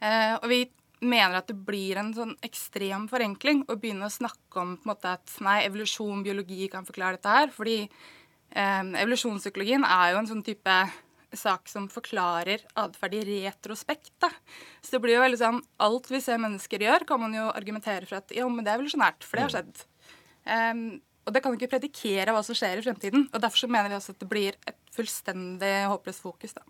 Eh, 0.00 0.34
og 0.36 0.48
vi 0.50 0.64
mener 1.06 1.38
at 1.38 1.48
det 1.50 1.56
blir 1.66 1.98
en 2.00 2.12
sånn 2.16 2.34
ekstrem 2.44 3.06
forenkling 3.10 3.64
å 3.68 3.78
begynne 3.80 4.08
å 4.08 4.12
snakke 4.12 4.60
om 4.60 4.76
på 4.76 4.86
en 4.88 4.92
måte 4.92 5.14
at 5.16 5.38
nei, 5.44 5.60
evolusjon, 5.68 6.24
biologi 6.26 6.68
kan 6.72 6.86
forklare 6.88 7.18
dette 7.18 7.34
her. 7.38 7.50
Fordi 7.54 7.78
eh, 7.84 8.84
evolusjonspsykologien 9.04 9.86
er 9.88 10.12
jo 10.12 10.22
en 10.22 10.30
sånn 10.30 10.44
type 10.46 10.78
sak 11.34 11.68
som 11.70 11.88
forklarer 11.90 12.62
atferd 12.78 13.16
i 13.18 13.24
retrospekt. 13.44 14.12
Da. 14.22 14.30
Så 14.80 14.96
det 14.96 15.02
blir 15.04 15.16
jo 15.16 15.24
veldig 15.24 15.40
sånn 15.40 15.58
Alt 15.82 16.10
vi 16.12 16.20
ser 16.22 16.38
mennesker 16.42 16.84
gjør, 16.86 17.06
kan 17.08 17.20
man 17.22 17.34
jo 17.36 17.48
argumentere 17.50 18.06
for 18.06 18.20
at 18.20 18.34
jo, 18.34 18.46
men 18.52 18.64
det 18.64 18.72
er 18.72 18.78
evolusjonært, 18.78 19.26
for 19.26 19.38
det 19.38 19.46
har 19.46 19.54
skjedd. 19.56 19.82
Um, 20.44 20.86
og 21.24 21.32
det 21.32 21.40
kan 21.40 21.54
jo 21.54 21.58
ikke 21.58 21.72
predikere 21.72 22.34
hva 22.36 22.42
som 22.44 22.56
skjer 22.56 22.80
i 22.80 22.84
fremtiden. 22.84 23.28
Og 23.32 23.40
derfor 23.40 23.64
så 23.64 23.70
mener 23.70 23.90
vi 23.90 23.96
også 23.96 24.14
at 24.14 24.20
det 24.20 24.28
blir 24.28 24.58
et 24.68 24.80
fullstendig 24.94 25.74
håpløst 25.88 26.24
fokus. 26.24 26.52
da. 26.56 26.64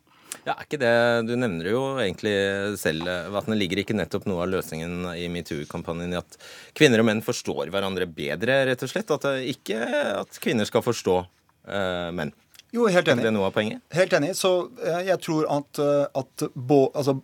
Ja, 0.44 0.54
er 0.54 0.66
ikke 0.66 0.80
det, 0.82 0.92
Du 1.28 1.34
nevner 1.38 1.68
jo 1.70 1.82
egentlig 2.02 2.34
selv 2.80 3.08
at 3.08 3.48
det 3.48 3.58
ligger 3.58 3.80
ikke 3.82 3.96
nettopp 3.96 4.26
noe 4.28 4.44
av 4.44 4.50
løsningen 4.52 5.06
i 5.14 5.28
metoo-kampanjen 5.32 6.14
i 6.14 6.20
at 6.20 6.38
kvinner 6.76 7.02
og 7.02 7.08
menn 7.08 7.22
forstår 7.24 7.70
hverandre 7.72 8.08
bedre, 8.10 8.64
rett 8.68 8.84
og 8.84 8.90
slett? 8.90 9.12
At 9.14 9.28
ikke 9.54 9.78
at 10.24 10.40
kvinner 10.42 10.68
skal 10.68 10.84
forstå 10.84 11.16
uh, 11.22 12.10
menn? 12.16 12.34
Jo, 12.74 12.88
helt 12.90 13.06
enig. 13.06 13.22
Er 13.22 13.30
det 13.30 13.34
noe 13.36 13.48
av 13.48 13.54
poenget? 13.54 13.84
Helt 13.94 14.16
enig. 14.18 14.32
Så 14.34 14.50
uh, 14.66 15.00
jeg 15.06 15.20
tror 15.22 15.46
at, 15.54 15.80
uh, 15.80 16.22
at 16.24 16.46
bo, 16.54 16.88
altså, 16.90 17.16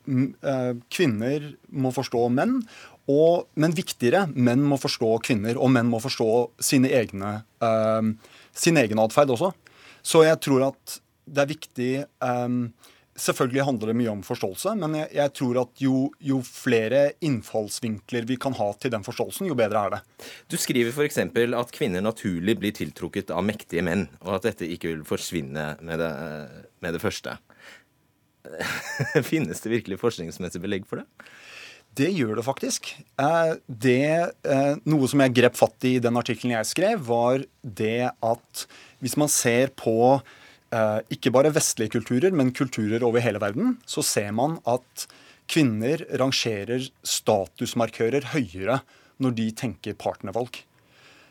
kvinner 0.94 1.50
må 1.74 1.92
forstå 1.96 2.24
menn. 2.36 2.60
Og, 3.10 3.48
men 3.58 3.74
viktigere, 3.74 4.28
menn 4.38 4.62
må 4.62 4.78
forstå 4.78 5.16
kvinner, 5.26 5.58
og 5.58 5.72
menn 5.74 5.88
må 5.90 5.98
forstå 5.98 6.28
sine 6.62 6.92
egne, 6.94 7.40
sin 8.54 8.78
egen 8.78 9.00
atferd 9.02 9.32
også. 9.34 9.48
Så 10.06 10.22
jeg 10.22 10.38
tror 10.44 10.68
at 10.68 11.00
det 11.30 11.42
er 11.42 11.50
viktig 11.50 11.90
um, 12.22 12.60
Selvfølgelig 13.20 13.66
handler 13.66 13.90
det 13.90 13.96
mye 13.98 14.12
om 14.14 14.22
forståelse, 14.24 14.72
men 14.80 14.94
jeg, 14.96 15.10
jeg 15.18 15.32
tror 15.36 15.58
at 15.60 15.82
jo, 15.82 15.96
jo, 16.24 16.38
flere 16.46 17.02
innfallsvinkler 17.26 18.24
vi 18.28 18.38
kan 18.40 18.56
ha 18.56 18.70
til 18.80 18.94
den 18.94 19.04
forståelsen, 19.04 19.50
jo 19.50 19.58
bedre 19.58 19.84
er 19.84 19.94
det. 19.96 20.00
Du 20.48 20.56
skriver 20.60 20.94
f.eks. 20.94 21.20
at 21.20 21.74
kvinner 21.76 22.04
naturlig 22.04 22.56
blir 22.62 22.72
tiltrukket 22.76 23.32
av 23.34 23.44
mektige 23.44 23.84
menn, 23.84 24.06
og 24.24 24.38
at 24.38 24.48
dette 24.48 24.68
ikke 24.68 24.94
vil 24.94 25.04
forsvinne 25.08 25.74
med 25.84 26.00
det, 26.00 26.10
med 26.80 26.96
det 26.96 27.02
første. 27.04 27.36
Finnes 29.30 29.60
det 29.60 29.74
virkelig 29.76 30.00
forskningsmessig 30.00 30.64
belegg 30.64 30.88
for 30.88 31.02
det? 31.02 31.30
Det 31.98 32.08
gjør 32.14 32.36
det 32.38 32.46
faktisk. 32.46 32.92
Eh, 33.18 33.52
det, 33.66 34.32
eh, 34.46 34.74
noe 34.86 35.08
som 35.10 35.22
jeg 35.24 35.34
grep 35.34 35.56
fatt 35.58 35.88
i 35.88 35.96
i 35.98 36.02
den 36.02 36.16
artikkelen 36.16 36.54
jeg 36.54 36.68
skrev, 36.70 37.02
var 37.08 37.42
det 37.60 38.12
at 38.14 38.66
hvis 39.02 39.16
man 39.18 39.28
ser 39.32 39.74
på 39.74 40.20
ikke 41.10 41.32
bare 41.34 41.50
vestlige 41.50 41.96
kulturer, 41.96 42.30
men 42.30 42.52
kulturer 42.54 43.02
over 43.02 43.18
hele 43.24 43.40
verden, 43.42 43.72
så 43.82 44.04
ser 44.06 44.30
man 44.36 44.60
at 44.70 45.06
kvinner 45.50 46.04
rangerer 46.20 46.84
statusmarkører 47.02 48.28
høyere 48.36 48.80
når 49.20 49.36
de 49.38 49.46
tenker 49.56 49.98
partnervalg. 49.98 50.60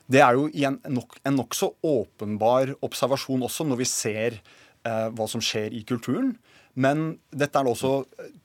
Det 0.10 0.22
er 0.26 0.38
jo 0.38 0.48
en, 0.50 0.80
nok, 0.90 1.20
en 1.24 1.38
nokså 1.38 1.70
åpenbar 1.86 2.74
observasjon 2.86 3.46
også 3.46 3.68
når 3.70 3.84
vi 3.84 3.88
ser 3.90 4.40
eh, 4.40 5.08
hva 5.14 5.28
som 5.30 5.44
skjer 5.44 5.76
i 5.78 5.84
kulturen. 5.88 6.34
Men 6.80 7.20
dette 7.30 7.60
er 7.60 7.68
det 7.68 7.74
også 7.76 7.94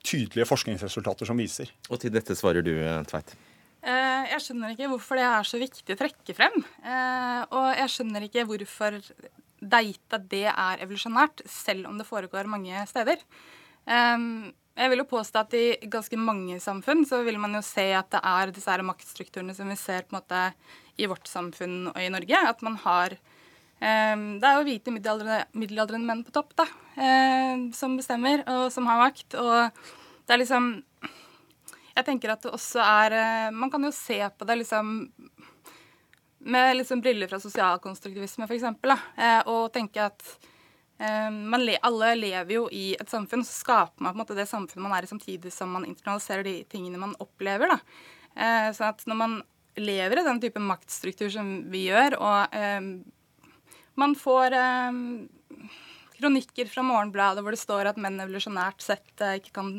tydelige 0.04 0.48
forskningsresultater 0.48 1.28
som 1.28 1.40
viser. 1.40 1.70
Og 1.88 2.00
til 2.02 2.12
dette 2.12 2.36
svarer 2.36 2.64
du, 2.66 2.74
Tveit? 3.08 3.34
Eh, 3.84 4.22
jeg 4.32 4.44
skjønner 4.44 4.74
ikke 4.74 4.90
hvorfor 4.92 5.20
det 5.20 5.24
er 5.28 5.48
så 5.48 5.60
viktig 5.60 5.96
å 5.96 6.00
trekke 6.00 6.36
frem. 6.36 6.60
Eh, 6.84 7.40
og 7.48 7.68
jeg 7.80 7.94
skjønner 7.96 8.28
ikke 8.28 8.46
hvorfor 8.48 9.00
data 9.70 10.18
det 10.18 10.46
er 10.50 10.84
evolusjonært, 10.84 11.44
selv 11.50 11.88
om 11.90 11.98
det 12.00 12.08
foregår 12.08 12.48
mange 12.50 12.84
steder. 12.90 13.22
Um, 13.84 14.52
jeg 14.74 14.90
vil 14.90 15.04
jo 15.04 15.06
påstå 15.06 15.42
at 15.44 15.54
i 15.54 15.90
ganske 15.90 16.18
mange 16.18 16.56
samfunn 16.62 17.04
så 17.06 17.20
vil 17.22 17.38
man 17.38 17.54
jo 17.54 17.60
se 17.62 17.84
at 17.94 18.08
det 18.10 18.20
er 18.26 18.50
disse 18.54 18.74
maktstrukturene 18.88 19.54
som 19.54 19.70
vi 19.70 19.76
ser 19.78 20.02
på 20.02 20.16
en 20.16 20.18
måte 20.18 20.40
i 20.98 21.06
vårt 21.10 21.30
samfunn 21.30 21.92
og 21.92 22.00
i 22.02 22.10
Norge. 22.10 22.40
At 22.50 22.62
man 22.66 22.78
har 22.82 23.14
eh, 23.14 24.16
Det 24.16 24.48
er 24.48 24.58
jo 24.58 24.66
hvite 24.66 24.94
middelaldrende, 24.94 26.06
menn 26.08 26.24
på 26.26 26.34
topp 26.34 26.56
da, 26.58 26.66
eh, 26.98 27.70
som 27.76 27.94
bestemmer, 28.00 28.42
og 28.50 28.66
som 28.74 28.90
har 28.90 28.98
makt. 29.04 29.38
Og 29.38 29.70
det 30.26 30.34
er 30.34 30.42
liksom 30.42 30.74
Jeg 31.94 32.06
tenker 32.08 32.34
at 32.34 32.42
det 32.42 32.50
også 32.50 32.82
er 32.82 33.14
eh, 33.14 33.50
Man 33.54 33.70
kan 33.70 33.84
jo 33.84 33.94
se 33.94 34.18
på 34.26 34.44
det 34.48 34.58
liksom 34.64 34.96
med 36.44 36.76
liksom 36.76 37.00
briller 37.00 37.30
fra 37.30 37.40
sosialkonstruktivisme, 37.40 38.44
f.eks., 38.48 38.66
eh, 39.16 39.40
og 39.50 39.72
tenke 39.72 40.04
at 40.04 40.24
eh, 41.00 41.30
le, 41.60 41.78
alle 41.82 42.10
lever 42.18 42.56
jo 42.58 42.66
i 42.72 42.92
et 42.98 43.10
samfunn, 43.10 43.44
så 43.46 43.56
skaper 43.62 44.04
man 44.04 44.12
på 44.12 44.18
en 44.18 44.22
måte 44.24 44.36
det 44.38 44.48
samfunnet 44.50 44.84
man 44.84 44.96
er 44.98 45.06
i, 45.06 45.10
samtidig 45.10 45.52
som 45.54 45.72
man 45.72 45.88
internaliserer 45.88 46.44
de 46.46 46.58
tingene 46.70 47.00
man 47.00 47.16
opplever. 47.22 47.72
da. 47.74 47.80
Eh, 48.34 48.70
så 48.76 48.90
at 48.90 49.04
når 49.08 49.20
man 49.20 49.40
lever 49.80 50.20
i 50.20 50.26
den 50.26 50.42
type 50.42 50.62
maktstruktur 50.62 51.32
som 51.32 51.56
vi 51.72 51.86
gjør, 51.88 52.18
og 52.20 52.54
eh, 52.54 52.92
man 54.00 54.14
får 54.18 54.58
eh, 54.58 55.00
kronikker 56.18 56.68
fra 56.70 56.84
Morgenbladet 56.86 57.42
hvor 57.44 57.54
det 57.54 57.62
står 57.62 57.90
at 57.90 57.98
menn 58.00 58.20
evolusjonært 58.22 58.84
sett 58.84 59.24
eh, 59.24 59.38
ikke 59.40 59.56
kan 59.58 59.72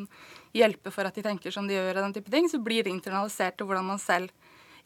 hjelpe 0.56 0.92
for 0.94 1.08
at 1.08 1.16
de 1.16 1.24
tenker 1.26 1.54
som 1.54 1.68
de 1.68 1.78
gjør, 1.78 1.94
og 1.96 2.08
den 2.08 2.18
type 2.18 2.34
ting, 2.34 2.50
så 2.52 2.62
blir 2.64 2.86
det 2.86 2.94
internalisert 2.94 3.58
til 3.60 3.70
hvordan 3.70 3.88
man 3.94 4.02
selv 4.02 4.32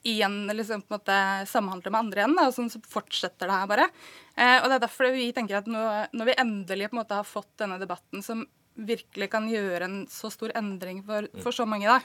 igjen 0.08 0.47
liksom 0.54 0.84
på 0.86 0.93
en 0.93 1.00
måte 1.00 1.18
samhandler 1.50 1.93
med 1.93 2.00
andre 2.00 2.24
igjen. 2.24 2.38
Da, 2.38 2.47
og 2.47 2.56
sånn 2.56 2.72
så 2.72 2.82
fortsetter 2.88 3.50
det 3.50 3.58
her 3.58 3.70
bare. 3.72 3.89
Eh, 4.36 4.58
og 4.62 4.70
det 4.70 4.78
er 4.78 4.86
derfor 4.86 5.12
vi 5.16 5.30
tenker 5.36 5.60
at 5.60 5.70
nå, 5.70 5.84
når 6.16 6.32
vi 6.32 6.39
endelig 6.43 6.89
på 6.89 6.97
en 6.97 7.02
måte 7.02 7.20
har 7.20 7.28
fått 7.28 7.52
denne 7.62 7.80
debatten 7.82 8.24
som 8.26 8.45
virkelig 8.80 9.30
kan 9.34 9.50
gjøre 9.52 9.88
en 9.88 9.97
så 10.12 10.32
stor 10.32 10.54
endring 10.56 11.02
for, 11.08 11.28
for 11.43 11.56
så 11.56 11.66
mange, 11.68 11.89
da, 11.89 12.00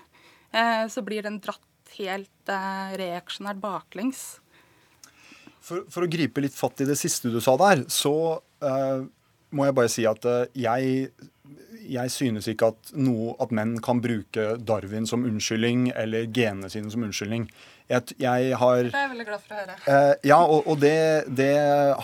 eh, 0.55 0.87
så 0.91 1.05
blir 1.07 1.23
den 1.27 1.39
dratt 1.45 1.63
helt 1.99 2.51
eh, 2.51 2.97
reaksjonært 2.99 3.61
baklengs. 3.63 4.25
For, 5.65 5.87
for, 5.89 6.05
å 6.05 6.11
gripe 6.11 6.43
litt 6.45 6.57
fatt 6.57 6.83
i 6.85 6.89
det 6.89 6.99
siste 7.01 7.31
du 7.33 7.39
sa 7.41 7.55
der, 7.57 7.87
så 7.89 8.13
uh, 8.61 9.05
må 9.57 9.65
jeg 9.65 9.77
bare 9.79 9.93
si 9.93 10.03
at 10.05 10.27
uh, 10.29 10.43
jeg 10.53 11.07
jeg 11.91 12.13
synes 12.13 12.49
ikke 12.51 12.73
at, 12.73 12.93
noe, 12.97 13.35
at 13.43 13.53
menn 13.55 13.77
kan 13.85 14.01
bruke 14.05 14.55
Darwin 14.63 15.09
som 15.09 15.25
unnskyldning 15.27 15.91
eller 15.95 16.29
genene 16.33 16.71
sine 16.73 16.93
som 16.93 17.05
unnskyldning. 17.07 17.49
Jeg, 17.91 18.15
jeg 18.21 18.57
har 18.57 18.87
Det 18.87 18.95
er 18.95 19.03
jeg 19.03 19.13
veldig 19.13 19.27
glad 19.29 19.43
for 19.45 19.55
å 19.57 19.61
høre. 19.61 19.77
Eh, 19.93 20.15
ja, 20.31 20.39
og, 20.41 20.65
og 20.71 20.81
det, 20.81 20.97
det, 21.29 21.53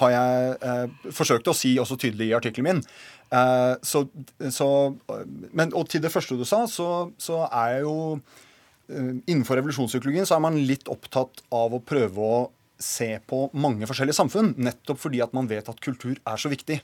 har 0.03 0.13
jeg 0.13 0.59
eh, 0.61 1.11
forsøkt 1.17 1.49
å 1.49 1.57
si 1.57 1.73
også 1.81 1.97
tydelig 2.01 2.29
i 2.29 2.37
artikkelen 2.37 2.69
min. 2.69 2.85
Eh, 3.33 3.75
så, 3.87 4.05
så, 4.53 4.69
men, 5.55 5.73
og 5.73 5.89
til 5.89 6.03
det 6.05 6.13
første 6.13 6.37
du 6.37 6.45
sa, 6.49 6.67
så, 6.69 7.11
så 7.21 7.45
er 7.49 7.77
jeg 7.77 7.85
jo 7.87 7.99
eh, 8.19 9.13
Innenfor 9.31 9.61
revolusjonspsykologien 9.61 10.29
så 10.29 10.37
er 10.37 10.45
man 10.45 10.59
litt 10.59 10.91
opptatt 10.93 11.45
av 11.55 11.77
å 11.77 11.85
prøve 11.85 12.27
å 12.27 12.41
se 12.81 13.15
på 13.29 13.47
mange 13.61 13.89
forskjellige 13.89 14.19
samfunn. 14.19 14.55
Nettopp 14.61 15.01
fordi 15.01 15.23
at 15.25 15.33
man 15.37 15.49
vet 15.49 15.69
at 15.69 15.81
kultur 15.85 16.17
er 16.17 16.41
så 16.41 16.53
viktig. 16.53 16.81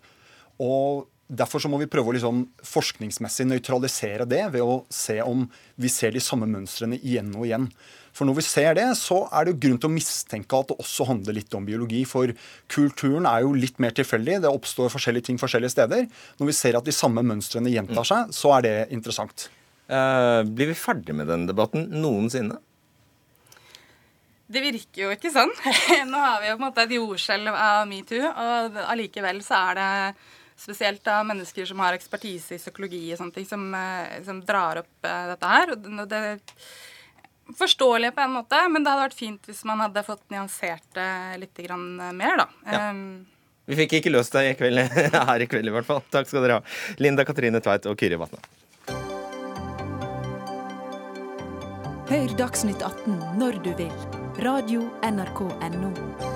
Og 0.62 1.06
Derfor 1.26 1.58
så 1.58 1.68
må 1.70 1.80
vi 1.80 1.88
prøve 1.90 2.12
å 2.12 2.14
liksom 2.14 2.44
forskningsmessig 2.62 3.48
nøytralisere 3.50 4.28
det 4.30 4.44
ved 4.54 4.62
å 4.62 4.84
se 4.92 5.18
om 5.24 5.42
vi 5.74 5.90
ser 5.90 6.14
de 6.14 6.22
samme 6.22 6.46
mønstrene 6.46 7.00
igjen 7.00 7.32
og 7.34 7.48
igjen. 7.48 7.66
For 8.16 8.28
når 8.28 8.38
vi 8.38 8.44
ser 8.46 8.76
det, 8.78 8.86
så 8.96 9.24
er 9.28 9.44
det 9.44 9.52
jo 9.52 9.60
grunn 9.64 9.80
til 9.82 9.90
å 9.90 9.96
mistenke 9.96 10.60
at 10.60 10.70
det 10.70 10.78
også 10.80 11.08
handler 11.10 11.36
litt 11.36 11.56
om 11.58 11.66
biologi. 11.66 12.04
For 12.08 12.30
kulturen 12.72 13.26
er 13.28 13.42
jo 13.44 13.56
litt 13.58 13.82
mer 13.82 13.92
tilfeldig. 13.96 14.38
Det 14.44 14.52
oppstår 14.52 14.92
forskjellige 14.94 15.28
ting 15.28 15.40
forskjellige 15.42 15.74
steder. 15.74 16.06
Når 16.38 16.52
vi 16.52 16.56
ser 16.56 16.78
at 16.78 16.86
de 16.86 16.94
samme 16.94 17.26
mønstrene 17.26 17.74
gjentar 17.74 18.08
seg, 18.08 18.32
så 18.32 18.54
er 18.56 18.64
det 18.64 18.76
interessant. 18.94 19.48
Uh, 19.90 20.46
blir 20.46 20.70
vi 20.70 20.78
ferdig 20.78 21.14
med 21.14 21.28
denne 21.30 21.50
debatten 21.50 21.90
noensinne? 21.92 22.56
Det 24.46 24.62
virker 24.62 25.08
jo 25.08 25.12
ikke 25.12 25.34
sånn. 25.34 25.52
Nå 26.12 26.22
har 26.22 26.40
vi 26.40 26.52
jo 26.52 26.56
på 26.56 26.62
en 26.62 26.66
måte 26.68 26.86
et 26.86 26.96
jordskjelv 26.96 27.50
av 27.52 27.84
metoo, 27.90 28.22
og 28.22 28.80
allikevel 28.86 29.42
så 29.44 29.58
er 29.72 29.80
det 29.80 29.92
spesielt 30.56 31.06
av 31.12 31.26
mennesker 31.28 31.68
som 31.68 31.80
har 31.84 31.96
ekspertise 31.96 32.56
i 32.56 32.60
psykologi 32.60 33.02
og 33.12 33.20
sånne 33.20 33.36
ting, 33.36 33.46
som, 33.48 33.68
eh, 33.74 34.18
som 34.24 34.42
drar 34.44 34.82
opp 34.82 35.06
uh, 35.06 35.24
dette 35.32 35.52
her. 35.52 35.72
Og 35.76 36.02
det 36.08 36.20
er 36.32 36.40
forståelig 37.56 38.14
på 38.16 38.24
en 38.24 38.36
måte, 38.38 38.60
men 38.72 38.84
det 38.84 38.92
hadde 38.92 39.06
vært 39.06 39.18
fint 39.18 39.48
hvis 39.48 39.64
man 39.68 39.84
hadde 39.84 40.04
fått 40.06 40.24
nyansert 40.32 40.86
det 40.96 41.10
litt 41.44 41.64
mer, 41.70 42.42
da. 42.42 42.48
Ja. 42.66 42.84
Vi 43.66 43.74
fikk 43.80 43.98
ikke 43.98 44.12
løst 44.14 44.34
det 44.34 44.44
i 44.50 44.54
kveld, 44.58 44.78
her 45.30 45.42
i 45.42 45.48
kveld 45.50 45.68
i 45.68 45.74
hvert 45.74 45.88
fall. 45.88 46.04
Takk 46.10 46.30
skal 46.30 46.46
dere 46.46 46.60
ha. 46.60 46.76
Linda 47.02 47.26
Katrine 47.26 47.60
Tveit 47.62 47.88
og 47.90 47.98
Kyrre 47.98 48.20
Vatne. 48.22 48.42
Hør 52.06 52.36
Dagsnytt 52.38 52.82
18 52.86 53.18
når 53.40 53.58
du 53.66 53.72
vil. 53.82 53.92
Radio 54.46 54.86
NRK 55.02 55.42
Radio.nrk.no. 55.50 56.35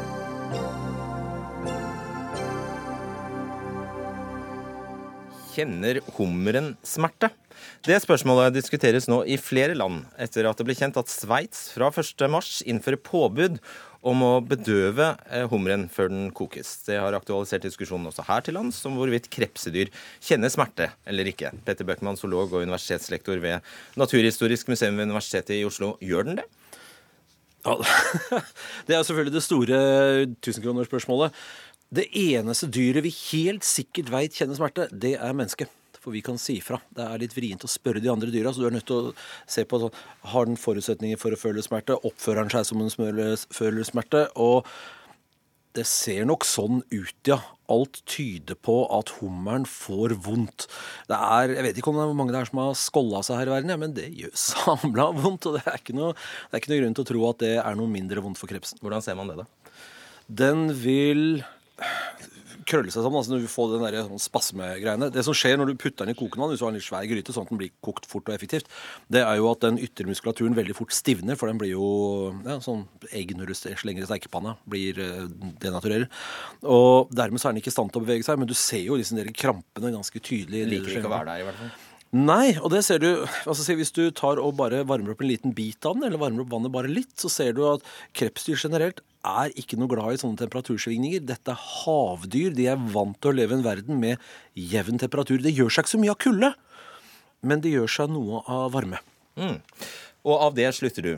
Kjenner 5.60 5.98
hummeren 6.16 6.72
smerte? 6.86 7.28
Det 7.84 7.98
spørsmålet 8.00 8.54
diskuteres 8.54 9.04
nå 9.10 9.18
i 9.28 9.36
flere 9.36 9.74
land, 9.76 10.06
etter 10.16 10.46
at 10.48 10.56
det 10.56 10.64
ble 10.64 10.76
kjent 10.78 10.96
at 10.96 11.10
Sveits 11.12 11.66
fra 11.74 11.90
1.3 11.92 12.62
innfører 12.70 12.96
påbud 13.04 13.58
om 14.00 14.22
å 14.24 14.30
bedøve 14.40 15.10
eh, 15.28 15.44
hummeren 15.52 15.84
før 15.92 16.08
den 16.08 16.30
kokes. 16.32 16.70
Det 16.86 16.96
har 16.96 17.12
aktualisert 17.18 17.66
diskusjonen 17.66 18.08
også 18.08 18.24
her 18.30 18.46
til 18.46 18.56
lands 18.56 18.78
om 18.88 18.96
hvorvidt 18.96 19.28
krepsedyr 19.34 19.92
kjenner 20.24 20.52
smerte 20.52 20.88
eller 21.04 21.28
ikke. 21.28 21.52
Petter 21.66 21.88
Bøckmann, 21.88 22.16
zoolog 22.16 22.54
og 22.54 22.64
universitetslektor 22.64 23.44
ved 23.44 23.60
Naturhistorisk 24.00 24.72
museum 24.72 24.96
ved 24.96 25.10
Universitetet 25.10 25.58
i 25.58 25.66
Oslo. 25.68 25.98
Gjør 26.00 26.30
den 26.30 26.40
det? 26.40 26.48
Ja, 27.66 27.76
det 28.88 28.96
er 28.96 29.04
selvfølgelig 29.04 29.36
det 29.36 29.44
store 29.44 29.80
tusenkronersspørsmålet. 30.40 31.36
Det 31.90 32.06
eneste 32.14 32.68
dyret 32.70 33.02
vi 33.02 33.10
helt 33.32 33.66
sikkert 33.66 34.12
veit 34.12 34.36
kjenner 34.38 34.58
smerte, 34.58 34.86
det 34.92 35.16
er 35.18 35.34
mennesket. 35.34 35.72
For 36.00 36.14
vi 36.14 36.22
kan 36.24 36.38
si 36.40 36.54
ifra. 36.56 36.78
Det 36.96 37.04
er 37.04 37.20
litt 37.20 37.34
vrient 37.36 37.66
å 37.66 37.68
spørre 37.68 38.00
de 38.00 38.08
andre 38.08 38.30
dyra, 38.32 38.54
så 38.54 38.62
du 38.62 38.70
er 38.70 38.76
nødt 38.78 38.86
til 38.88 39.10
å 39.10 39.12
se 39.50 39.66
på 39.68 39.82
sånn, 39.82 39.98
Har 40.32 40.46
den 40.48 40.56
forutsetninger 40.56 41.20
for 41.20 41.34
å 41.34 41.40
føle 41.40 41.60
smerte? 41.60 41.98
Oppfører 42.08 42.46
den 42.46 42.54
seg 42.54 42.64
som 42.70 42.80
den 42.80 43.36
føler 43.52 43.84
smerte? 43.84 44.22
Og 44.40 44.64
det 45.76 45.84
ser 45.86 46.24
nok 46.26 46.46
sånn 46.48 46.80
ut, 46.88 47.20
ja. 47.28 47.38
Alt 47.70 48.00
tyder 48.08 48.56
på 48.58 48.80
at 48.96 49.12
hummeren 49.20 49.66
får 49.68 50.16
vondt. 50.24 50.66
Det 51.10 51.18
er, 51.18 51.54
Jeg 51.58 51.66
vet 51.68 51.82
ikke 51.82 51.92
om 51.92 52.00
det 52.00 52.06
er 52.06 52.16
mange 52.22 52.34
det 52.34 52.40
er 52.40 52.50
som 52.50 52.64
har 52.64 52.74
skålla 52.78 53.22
seg 53.26 53.42
her 53.42 53.50
i 53.50 53.54
verden, 53.58 53.74
ja, 53.74 53.78
men 53.82 53.94
det 53.94 54.08
gjør 54.08 54.34
samla 54.46 55.10
vondt. 55.20 55.46
Og 55.50 55.58
det 55.58 55.66
er, 55.66 55.84
noe, 55.94 56.14
det 56.14 56.54
er, 56.54 56.62
ikke 56.62 56.72
noe, 56.72 56.82
grunn 56.82 56.98
til 56.98 57.04
å 57.04 57.12
tro 57.12 57.30
at 57.34 57.44
det 57.44 57.54
er 57.60 57.78
noe 57.78 57.92
mindre 57.92 58.24
vondt 58.24 58.40
for 58.40 58.50
krepsen. 58.50 58.80
Hvordan 58.82 59.04
ser 59.04 59.18
man 59.20 59.30
det, 59.30 59.42
da? 59.42 59.74
Den 60.30 60.68
vil 60.78 61.42
krølle 62.70 62.92
seg 62.92 63.04
sammen. 63.04 63.18
altså 63.20 63.34
når 63.34 63.44
du 63.44 63.50
får 63.50 63.72
den 63.72 63.84
der, 63.84 63.98
sånn 64.06 64.22
spasmegreiene. 64.22 65.10
Det 65.14 65.24
som 65.26 65.36
skjer 65.36 65.58
når 65.58 65.72
du 65.72 65.80
putter 65.80 66.06
den 66.06 66.14
i 66.14 66.18
kokende 66.18 66.44
vann, 66.44 66.52
hvis 66.54 66.62
du 66.62 66.66
har 66.66 66.72
en 66.72 66.78
litt 66.78 66.86
svær 66.86 67.08
gryte, 67.10 67.34
sånn 67.34 67.46
at 67.46 67.52
den 67.52 67.60
blir 67.60 67.72
kokt 67.84 68.08
fort 68.10 68.30
og 68.30 68.36
effektivt, 68.36 68.70
det 69.12 69.24
er 69.24 69.40
jo 69.40 69.50
at 69.50 69.64
den 69.64 69.80
yttermuskulaturen 69.82 70.56
veldig 70.58 70.76
fort 70.78 70.94
stivner, 70.94 71.38
for 71.40 71.50
den 71.50 71.60
blir 71.60 71.74
jo 71.74 71.90
ja, 72.46 72.58
sånn 72.64 72.86
egg 73.16 73.34
når 73.38 73.52
du 73.52 73.58
slenger 73.58 74.04
i 74.04 74.10
stekepanna, 74.10 74.56
blir 74.70 75.00
uh, 75.02 75.26
denaturerer. 75.62 76.08
Og 76.62 77.12
dermed 77.14 77.42
så 77.42 77.50
er 77.50 77.56
den 77.56 77.64
ikke 77.64 77.72
i 77.72 77.78
stand 77.78 77.94
til 77.94 78.02
å 78.02 78.06
bevege 78.06 78.26
seg, 78.26 78.40
men 78.40 78.50
du 78.50 78.56
ser 78.58 78.84
jo 78.86 78.98
disse 79.00 79.18
der 79.18 79.30
krampene 79.34 79.94
ganske 79.96 80.22
tydelig. 80.22 80.66
Liker 80.70 81.00
ikke 81.00 81.10
å 81.10 81.16
være 81.18 81.32
der, 81.32 81.44
i 81.44 81.48
hvert 81.50 81.62
fall. 81.64 81.78
Nei, 82.10 82.56
og 82.58 82.72
det 82.72 82.80
ser 82.82 82.98
du 82.98 83.06
altså 83.46 83.76
Hvis 83.78 83.92
du 83.94 84.08
tar 84.10 84.40
og 84.42 84.56
bare 84.58 84.82
varmer 84.82 85.12
opp 85.12 85.20
en 85.22 85.30
liten 85.30 85.52
bit 85.54 85.86
av 85.86 85.94
den, 85.94 86.08
eller 86.08 86.18
varmer 86.18 86.42
opp 86.42 86.50
vannet 86.50 86.74
bare 86.74 86.90
litt, 86.90 87.12
så 87.22 87.30
ser 87.30 87.54
du 87.54 87.62
at 87.68 87.86
krepsdyr 88.18 88.58
generelt 88.58 88.98
er 89.26 89.52
ikke 89.60 89.78
noe 89.78 89.90
glad 89.90 90.16
i 90.16 90.20
sånne 90.22 90.40
temperatursvingninger. 90.40 91.22
Dette 91.28 91.52
er 91.52 91.60
havdyr. 91.60 92.54
De 92.56 92.66
er 92.72 92.82
vant 92.94 93.14
til 93.20 93.30
å 93.30 93.36
leve 93.36 93.54
i 93.54 93.58
en 93.60 93.66
verden 93.66 94.00
med 94.02 94.18
jevn 94.58 94.98
temperatur. 94.98 95.38
Det 95.44 95.54
gjør 95.54 95.70
seg 95.70 95.84
ikke 95.84 95.92
så 95.92 96.00
mye 96.02 96.14
av 96.14 96.20
kulde, 96.24 96.52
men 97.46 97.62
det 97.62 97.74
gjør 97.76 97.94
seg 97.94 98.14
noe 98.14 98.42
av 98.50 98.72
varme. 98.74 99.02
Mm. 99.38 99.60
Og 100.26 100.46
av 100.48 100.56
det 100.56 100.70
slutter 100.76 101.06
du? 101.06 101.12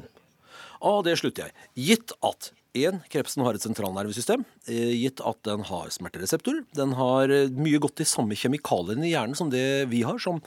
Av 0.82 1.00
det 1.06 1.16
slutter 1.20 1.48
jeg. 1.48 1.70
Gitt 1.88 2.12
at 2.26 2.52
en, 2.72 3.00
Krepsen 3.12 3.44
har 3.44 3.56
et 3.56 3.64
sentralnervesystem. 3.64 4.44
Eh, 4.66 4.92
gitt 4.96 5.20
at 5.28 5.40
den 5.44 5.64
har 5.68 5.90
smertereseptorer. 5.92 6.62
Den 6.76 6.94
har 6.96 7.32
eh, 7.32 7.50
mye 7.52 7.80
godt 7.82 8.00
de 8.00 8.06
samme 8.08 8.36
kjemikaliene 8.38 9.08
i 9.08 9.12
hjernen 9.12 9.36
som 9.36 9.50
det 9.52 9.90
vi 9.92 10.00
har, 10.06 10.20
som 10.22 10.40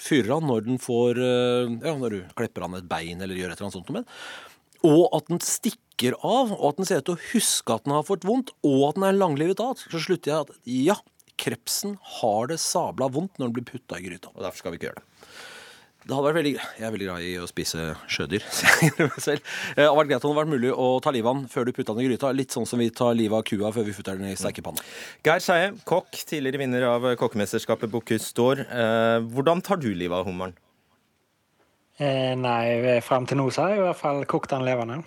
fyrer 0.00 0.32
av 0.38 0.46
når 0.46 0.64
den 0.68 0.80
får 0.80 1.20
eh, 1.20 1.74
Ja, 1.84 1.94
når 2.00 2.16
du 2.16 2.18
klipper 2.38 2.64
an 2.64 2.78
et 2.78 2.88
bein 2.88 3.20
eller 3.20 3.36
gjør 3.36 3.52
et 3.52 3.60
eller 3.60 3.68
annet 3.68 3.78
sånt 3.78 3.92
med 3.92 4.02
den. 4.02 4.10
Og 4.88 5.04
at 5.16 5.28
den 5.28 5.42
stikker 5.44 6.16
av, 6.24 6.54
og 6.56 6.66
at 6.70 6.80
den 6.80 6.88
ser 6.88 7.02
ut 7.02 7.10
til 7.10 7.18
å 7.18 7.24
huske 7.34 7.76
at 7.76 7.84
den 7.84 7.92
har 7.98 8.08
fått 8.08 8.24
vondt, 8.24 8.54
og 8.64 8.86
at 8.88 8.96
den 8.96 9.10
er 9.10 9.18
langlivet 9.20 9.60
av, 9.60 9.76
så 9.76 10.00
slutter 10.00 10.32
jeg 10.32 10.46
at 10.46 10.54
ja, 10.64 10.96
krepsen 11.40 11.98
har 12.20 12.48
det 12.48 12.56
sabla 12.62 13.10
vondt 13.12 13.36
når 13.36 13.50
den 13.50 13.58
blir 13.58 13.68
putta 13.68 14.00
i 14.00 14.08
gryta. 14.08 14.32
Og 14.32 14.40
derfor 14.46 14.62
skal 14.62 14.72
vi 14.72 14.80
ikke 14.80 14.88
gjøre 14.88 15.02
det. 15.02 15.09
Det 16.00 16.16
hadde 16.16 16.24
vært 16.24 16.38
veldig, 16.38 16.52
Jeg 16.56 16.86
er 16.86 16.92
veldig 16.94 17.06
glad 17.10 17.24
i 17.28 17.32
å 17.36 17.46
spise 17.48 17.82
sjødyr. 18.08 18.44
selv. 19.26 19.44
Det 19.76 19.84
hadde 19.84 19.98
vært 19.98 20.08
greit 20.10 20.24
om 20.24 20.30
det 20.30 20.32
hadde 20.32 20.38
vært 20.38 20.52
mulig 20.54 20.70
å 20.72 20.86
ta 21.04 21.12
livet 21.12 21.28
av 21.28 21.36
den 21.36 21.50
før 21.52 21.68
du 21.68 21.72
putta 21.76 21.92
den 21.92 22.06
i 22.06 22.08
gryta. 22.08 22.32
Litt 22.32 22.56
sånn 22.56 22.68
som 22.68 22.80
vi 22.80 22.88
tar 22.88 23.12
livet 23.18 23.36
av 23.36 23.44
kua 23.50 23.72
før 23.74 23.84
vi 23.84 23.94
putter 23.98 24.16
den 24.16 24.30
i 24.32 24.38
steikepanna. 24.40 24.80
Geir 25.26 25.44
Skeie, 25.44 25.74
kokk, 25.88 26.22
tidligere 26.30 26.62
vinner 26.62 26.88
av 26.88 27.04
kokkemesterskapet 27.20 27.92
Bocuse 27.92 28.32
d'Or. 28.38 28.64
Eh, 28.64 29.18
hvordan 29.34 29.60
tar 29.66 29.82
du 29.82 29.90
livet 29.92 30.16
av 30.16 30.24
hummeren? 30.30 30.56
Eh, 32.00 32.32
nei, 32.40 32.96
fram 33.04 33.28
til 33.28 33.36
nå 33.42 33.50
så 33.52 33.66
har 33.66 33.74
jeg 33.74 33.82
i 33.82 33.88
hvert 33.90 34.00
fall 34.00 34.22
kokt 34.30 34.54
den 34.54 34.64
levende. 34.64 35.02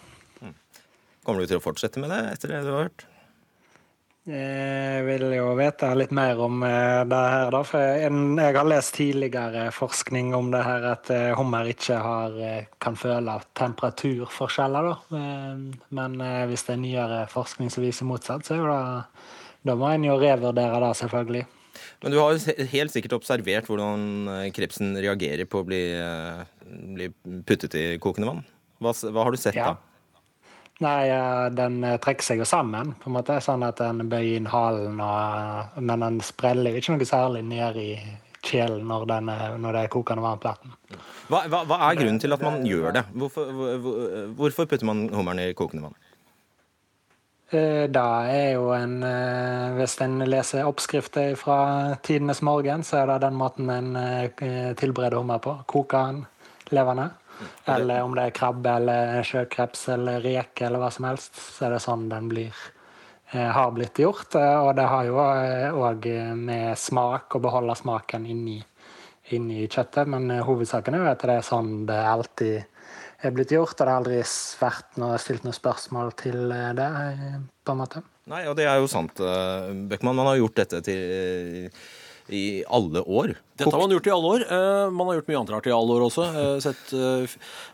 Kommer 1.23 1.41
du 1.41 1.49
til 1.49 1.57
å 1.57 1.63
fortsette 1.63 2.01
med 2.03 2.11
det 2.13 2.21
etter 2.35 2.53
det 2.53 2.61
du 2.67 2.71
har 2.75 2.85
hørt? 2.85 3.07
Jeg 4.23 5.03
vil 5.03 5.33
jo 5.35 5.49
vite 5.59 5.89
litt 5.99 6.13
mer 6.15 6.39
om 6.45 6.61
eh, 6.63 7.01
det 7.11 7.17
her, 7.33 7.49
da. 7.51 7.59
For 7.67 7.83
jeg, 7.83 8.53
har 8.55 8.69
lest 8.71 8.95
tidligere 8.95 9.65
forskning 9.75 10.29
om 10.37 10.47
det 10.53 10.61
her 10.63 10.85
at 10.93 11.11
eh, 11.11 11.33
hummer 11.35 11.67
ikke 11.67 11.97
har, 11.99 12.37
eh, 12.39 12.69
kan 12.79 12.95
føle 12.95 13.35
temperaturforskjeller, 13.59 14.87
da. 14.87 15.19
Eh, 15.19 15.83
Men 15.99 16.15
eh, 16.23 16.45
hvis 16.47 16.63
det 16.69 16.77
er 16.77 16.81
nyere 16.85 17.19
forskning 17.33 17.73
som 17.73 17.83
viser 17.83 18.07
motsatt, 18.07 18.47
så 18.47 18.61
det 18.63 18.79
Da 19.63 19.75
må 19.79 19.91
en 19.91 20.03
jo 20.07 20.15
revurdere 20.19 20.79
det, 20.83 20.95
selvfølgelig. 20.99 21.45
Men 22.03 22.11
du 22.11 22.19
har 22.19 22.33
jo 22.35 22.67
helt 22.71 22.91
sikkert 22.91 23.19
observert 23.19 23.67
hvordan 23.67 24.27
eh, 24.27 24.51
krepsen 24.55 24.95
reagerer 25.03 25.47
på 25.47 25.63
å 25.63 25.67
bli, 25.67 25.83
eh, 25.99 26.43
bli 26.95 27.09
puttet 27.43 27.75
i 27.75 27.85
kokende 27.99 28.31
vann. 28.31 28.45
Hva, 28.79 28.95
hva 29.11 29.23
har 29.27 29.31
du 29.35 29.39
sett 29.39 29.55
Ja. 29.59 29.73
da? 29.73 29.92
Nei, 30.81 31.07
eh, 31.13 31.49
den 31.53 31.83
eh, 31.85 31.97
trekker 32.01 32.25
seg 32.25 32.39
jo 32.41 32.45
sammen, 32.49 32.95
på 32.99 33.07
en 33.09 33.13
måte, 33.19 33.37
sånn 33.45 33.63
at 33.67 33.77
den 33.77 34.07
bøyer 34.09 34.39
inn 34.39 34.49
halen, 34.49 34.97
og, 34.99 35.77
men 35.79 35.99
den 36.01 36.17
spreller 36.25 36.73
jo 36.73 36.81
ikke 36.81 36.95
noe 36.97 37.05
særlig 37.07 37.43
ned 37.45 37.77
i 37.77 37.89
kjelen 38.43 38.87
når, 38.89 39.05
den 39.07 39.29
er, 39.29 39.53
når 39.61 39.71
det 39.77 39.83
er 39.85 39.91
kokende 39.93 40.23
varmt 40.25 40.43
vann. 40.43 40.73
Hva, 41.29 41.43
hva, 41.47 41.61
hva 41.69 41.77
er 41.91 41.99
grunnen 42.01 42.19
til 42.19 42.33
at 42.35 42.41
man 42.43 42.65
gjør 42.67 42.91
det? 42.97 43.05
Hvorfor, 43.13 43.53
hvor- 43.55 43.77
hvor- 43.85 44.33
hvorfor 44.41 44.65
putter 44.67 44.85
man 44.89 45.05
hummeren 45.13 45.39
i 45.45 45.53
kokende 45.53 45.83
vann? 45.85 45.95
Da 47.53 47.85
Det 47.93 48.01
er 48.33 48.53
jo 48.55 48.71
en 48.73 49.03
eh, 49.05 49.75
Hvis 49.77 49.99
en 50.01 50.17
leser 50.25 50.65
oppskrifter 50.65 51.35
fra 51.37 51.95
tidenes 52.01 52.41
morgen, 52.41 52.81
så 52.83 53.03
er 53.03 53.11
det 53.11 53.21
den 53.27 53.35
måten 53.37 53.69
en 53.69 53.95
eh, 53.95 54.73
tilbereder 54.73 55.19
hummer 55.21 55.37
på. 55.37 55.53
Koker 55.69 56.07
den 56.09 56.25
levende. 56.73 57.11
Eller 57.65 58.03
om 58.03 58.15
det 58.15 58.27
er 58.27 58.35
krabbe 58.35 58.75
eller 58.79 59.23
sjøkreps 59.27 59.87
eller 59.93 60.21
reke 60.23 60.67
eller 60.67 60.81
hva 60.83 60.91
som 60.93 61.07
helst, 61.07 61.35
så 61.35 61.67
er 61.67 61.75
det 61.75 61.83
sånn 61.83 62.09
den 62.11 62.27
blir 62.31 62.51
eh, 63.31 63.49
har 63.55 63.71
blitt 63.75 63.99
gjort. 63.99 64.35
Eh, 64.35 64.59
Og 64.59 64.75
det 64.77 64.85
har 64.91 65.07
jo 65.07 65.17
òg 65.83 66.07
med 66.39 66.77
smak, 66.79 67.35
å 67.35 67.43
beholde 67.43 67.75
smaken 67.79 68.27
inni, 68.29 68.59
inni 69.35 69.65
kjøttet. 69.67 70.07
Men 70.07 70.29
eh, 70.31 70.43
hovedsaken 70.45 70.95
er 70.95 71.03
jo 71.03 71.11
at 71.11 71.25
det 71.25 71.39
er 71.39 71.49
sånn 71.49 71.73
det 71.89 71.99
alltid 72.13 72.69
er 73.23 73.31
blitt 73.31 73.53
gjort, 73.55 73.77
og 73.77 73.85
det 73.85 73.91
har 73.91 74.01
aldri 74.01 74.21
vært 74.59 74.97
noe, 74.99 75.17
stilt 75.21 75.45
noe 75.47 75.55
spørsmål 75.55 76.11
til 76.19 76.51
eh, 76.51 76.71
det, 76.77 76.89
eh, 77.03 77.37
på 77.63 77.75
en 77.75 77.83
måte. 77.83 78.03
Nei, 78.31 78.45
og 78.47 78.55
det 78.55 78.69
er 78.71 78.79
jo 78.79 78.87
sant, 78.87 79.19
Bøckmann. 79.19 80.15
Man 80.15 80.29
har 80.29 80.37
gjort 80.39 80.59
dette 80.61 80.79
til, 80.85 81.67
i 82.31 82.63
alle 82.71 83.01
år. 83.03 83.33
Dette 83.59 83.71
har 83.73 83.81
man 83.81 83.91
gjort 83.91 84.07
i 84.07 84.11
alle 84.13 84.29
år. 84.37 84.43
Eh, 84.47 84.91
Man 84.95 85.07
har 85.09 85.17
gjort 85.17 85.27
mye 85.27 85.39
annet 85.41 85.51
rart 85.51 85.67
i 85.67 85.73
alle 85.75 85.95
år 85.97 86.05
også. 86.07 86.27
Eh, 86.39 86.59
Sett 86.63 86.93
eh, 86.95 87.33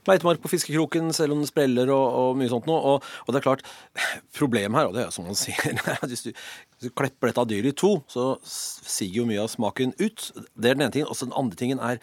meitemark 0.09 0.41
på 0.41 0.49
fiskekroken, 0.49 1.11
selv 1.13 1.35
om 1.35 1.43
det 1.43 1.51
spreller 1.51 1.91
og, 1.93 2.07
og 2.21 2.39
mye 2.39 2.49
sånt 2.49 2.65
noe. 2.69 2.79
Og, 2.95 3.05
og 3.27 3.29
det 3.35 3.39
er 3.41 3.45
klart, 3.45 3.61
problemet 4.35 4.79
her, 4.81 4.89
og 4.89 4.97
det 4.97 5.05
er 5.05 5.13
som 5.13 5.29
man 5.29 5.37
sier 5.37 5.77
Hvis 6.09 6.25
du, 6.25 6.31
hvis 6.33 6.89
du 6.89 6.95
klepper 6.97 7.29
dette 7.29 7.45
dyret 7.51 7.71
i 7.75 7.77
to, 7.77 7.93
så 8.09 8.31
siger 8.43 9.21
jo 9.21 9.29
mye 9.29 9.45
av 9.45 9.53
smaken 9.53 9.93
ut. 10.01 10.31
Det 10.57 10.71
er 10.73 10.79
den 10.79 10.87
ene 10.87 10.95
tingen. 10.97 11.11
Og 11.13 11.19
så 11.19 11.29
den 11.29 11.37
andre 11.37 11.59
tingen 11.59 11.79
er 11.83 12.01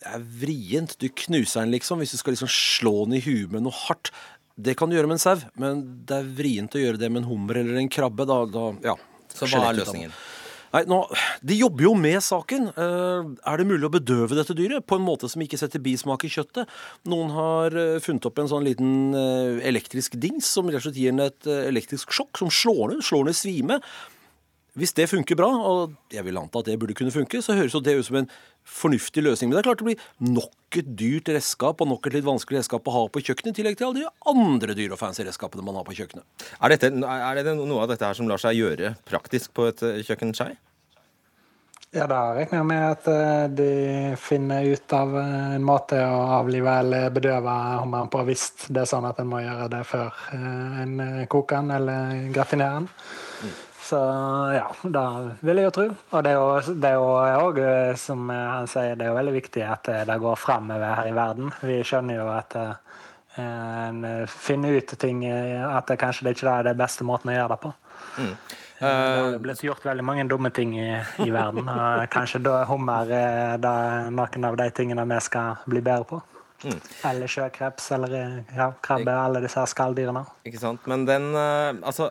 det 0.00 0.08
er 0.16 0.22
vrient. 0.40 0.96
Du 0.96 1.10
knuser 1.12 1.60
den 1.66 1.74
liksom. 1.74 2.00
Hvis 2.00 2.14
du 2.16 2.20
skal 2.22 2.32
liksom 2.32 2.48
slå 2.48 3.02
den 3.04 3.18
i 3.18 3.24
huet 3.24 3.52
med 3.52 3.66
noe 3.66 3.76
hardt. 3.84 4.08
Det 4.56 4.72
kan 4.76 4.88
du 4.88 4.96
gjøre 4.96 5.08
med 5.08 5.18
en 5.18 5.22
sau, 5.22 5.36
men 5.60 5.84
det 6.08 6.16
er 6.22 6.32
vrient 6.36 6.74
å 6.76 6.80
gjøre 6.80 7.00
det 7.00 7.08
med 7.12 7.22
en 7.22 7.28
hummer 7.30 7.60
eller 7.60 7.76
en 7.80 7.88
krabbe. 7.92 8.24
Da, 8.28 8.42
da, 8.48 8.64
ja. 8.84 8.94
Så 9.32 9.46
hva 9.48 9.66
er 9.68 9.76
ut 9.76 9.82
løsningen? 9.84 10.12
den. 10.12 10.39
Nei, 10.70 10.84
nå, 10.86 11.00
De 11.42 11.56
jobber 11.58 11.88
jo 11.88 11.94
med 11.98 12.20
saken. 12.22 12.68
Eh, 12.70 13.30
er 13.50 13.58
det 13.58 13.66
mulig 13.66 13.88
å 13.88 13.92
bedøve 13.92 14.38
dette 14.38 14.54
dyret 14.54 14.86
på 14.86 14.98
en 14.98 15.06
måte 15.06 15.30
som 15.30 15.42
ikke 15.42 15.58
setter 15.58 15.82
bismak 15.82 16.24
i 16.26 16.30
kjøttet? 16.30 16.70
Noen 17.10 17.34
har 17.34 17.74
eh, 17.74 17.98
funnet 18.02 18.28
opp 18.30 18.38
en 18.38 18.50
sånn 18.52 18.68
liten 18.68 19.16
eh, 19.18 19.58
elektrisk 19.70 20.14
dings 20.22 20.46
som 20.46 20.70
rett 20.70 20.86
og 20.86 20.94
gir 20.94 21.10
den 21.10 21.26
et 21.26 21.50
elektrisk 21.50 22.14
sjokk, 22.14 22.38
som 22.38 22.52
slår 22.54 22.94
ned, 22.94 23.04
slår 23.06 23.28
ned 23.28 23.38
svime. 23.38 23.80
Hvis 24.78 24.94
det 24.94 25.08
funker 25.10 25.38
bra, 25.38 25.48
og 25.50 25.96
jeg 26.14 26.22
vil 26.26 26.38
anta 26.38 26.60
at 26.62 26.68
det 26.70 26.78
burde 26.78 26.94
kunne 26.94 27.10
funke, 27.14 27.40
så 27.42 27.56
høres 27.58 27.74
jo 27.74 27.82
det 27.82 27.96
ut 27.98 28.06
som 28.06 28.20
en 28.20 28.30
fornuftig 28.66 29.24
løsning. 29.24 29.50
Men 29.50 29.58
det 29.58 29.62
er 29.64 29.68
klart 29.68 29.82
det 29.82 29.88
blir 29.88 30.04
nok 30.22 30.78
et 30.78 30.90
dyrt 30.98 31.30
redskap 31.34 31.82
og 31.82 31.90
nok 31.90 32.06
et 32.06 32.18
litt 32.18 32.26
vanskelig 32.26 32.60
redskap 32.60 32.86
å 32.86 32.94
ha 32.94 33.04
på 33.10 33.22
kjøkkenet, 33.26 33.54
i 33.54 33.60
tillegg 33.60 33.78
til 33.78 33.88
alle 33.88 34.04
de 34.04 34.32
andre 34.32 34.76
dyre 34.78 34.94
og 34.94 35.00
fancy 35.00 35.26
redskapene 35.26 35.64
man 35.66 35.80
har 35.80 35.86
på 35.88 35.96
kjøkkenet. 35.98 36.26
Er, 36.60 36.74
dette, 36.74 36.92
er 36.94 37.40
det 37.42 37.54
noe 37.58 37.82
av 37.82 37.90
dette 37.90 38.06
her 38.06 38.18
som 38.18 38.30
lar 38.30 38.42
seg 38.42 38.60
gjøre 38.60 38.94
praktisk 39.08 39.54
på 39.56 39.66
et 39.72 39.82
eh, 39.86 40.02
kjøkkenskei? 40.06 40.52
Ja, 41.90 42.04
da 42.06 42.20
regner 42.36 42.60
jeg 42.60 42.66
med 42.68 42.84
at 42.86 43.08
eh, 43.10 43.46
de 43.58 43.72
finner 44.22 44.68
ut 44.70 44.94
av 44.94 45.16
eh, 45.18 45.56
en 45.56 45.66
måte 45.66 45.98
å 45.98 46.20
avlive 46.36 46.76
eller 46.84 47.10
bedøve 47.10 47.56
hummeren 47.80 48.12
på 48.12 48.22
hvis 48.28 48.46
det 48.68 48.84
er 48.84 48.92
sånn 48.92 49.08
at 49.10 49.18
en 49.18 49.32
må 49.32 49.42
gjøre 49.42 49.66
det 49.74 49.82
før 49.90 50.22
en 50.36 50.94
koker 51.26 51.58
den 51.58 51.74
eller 51.80 52.30
gratinerer 52.36 52.84
den. 52.84 52.88
Så 53.90 53.98
ja, 54.54 54.66
da 54.82 55.04
vil 55.40 55.58
jeg 55.58 55.66
jo 55.66 55.70
tro. 55.74 55.86
Og 56.14 56.22
det 56.22 56.30
er 56.30 56.36
jo, 56.38 56.74
det 56.78 56.90
er 56.92 56.98
jo 57.00 57.06
òg, 57.48 57.56
eh, 57.58 57.96
som 57.98 58.28
han 58.30 58.68
sier, 58.70 58.94
det 58.94 59.06
er 59.06 59.10
jo 59.10 59.16
veldig 59.16 59.34
viktig 59.34 59.64
at 59.66 59.90
eh, 59.90 60.04
det 60.06 60.18
går 60.22 60.38
fremover 60.38 60.94
her 60.94 61.10
i 61.10 61.16
verden. 61.16 61.50
Vi 61.66 61.80
skjønner 61.86 62.20
jo 62.20 62.28
at 62.30 62.54
eh, 62.60 63.00
en 63.40 64.04
finner 64.30 64.76
ut 64.78 64.92
ting 65.00 65.22
At 65.24 65.86
det 65.88 65.96
kanskje 66.00 66.26
det 66.26 66.32
ikke 66.34 66.50
er 66.50 66.66
den 66.66 66.78
beste 66.78 67.06
måten 67.06 67.30
å 67.30 67.34
gjøre 67.34 67.54
det 67.54 67.60
på. 67.62 67.70
Mm. 68.18 68.32
Det 68.80 68.90
har 68.90 69.38
blitt 69.42 69.62
gjort 69.64 69.84
veldig 69.86 70.04
mange 70.06 70.26
dumme 70.28 70.50
ting 70.54 70.74
i, 70.78 70.90
i 71.24 71.30
verden. 71.30 71.66
og 71.68 72.06
Kanskje 72.14 72.42
da 72.46 72.62
hummer 72.70 73.10
er 73.10 73.58
noen 74.10 74.46
av 74.46 74.58
de 74.60 74.68
tingene 74.76 75.06
vi 75.14 75.20
skal 75.24 75.62
bli 75.66 75.82
bedre 75.82 76.06
på. 76.10 76.20
Mm. 76.60 76.80
Eller 77.08 77.30
sjøkreps 77.30 77.86
eller 77.96 78.14
ja, 78.56 78.66
krabbe, 78.84 79.14
alle 79.16 79.40
disse 79.44 79.60
her 79.62 79.70
skalldyrene. 79.70 80.24
Ikke 80.48 80.60
sant? 80.60 80.84
Men 80.90 81.06
den 81.08 81.30
eh, 81.32 81.70
Altså, 81.80 82.10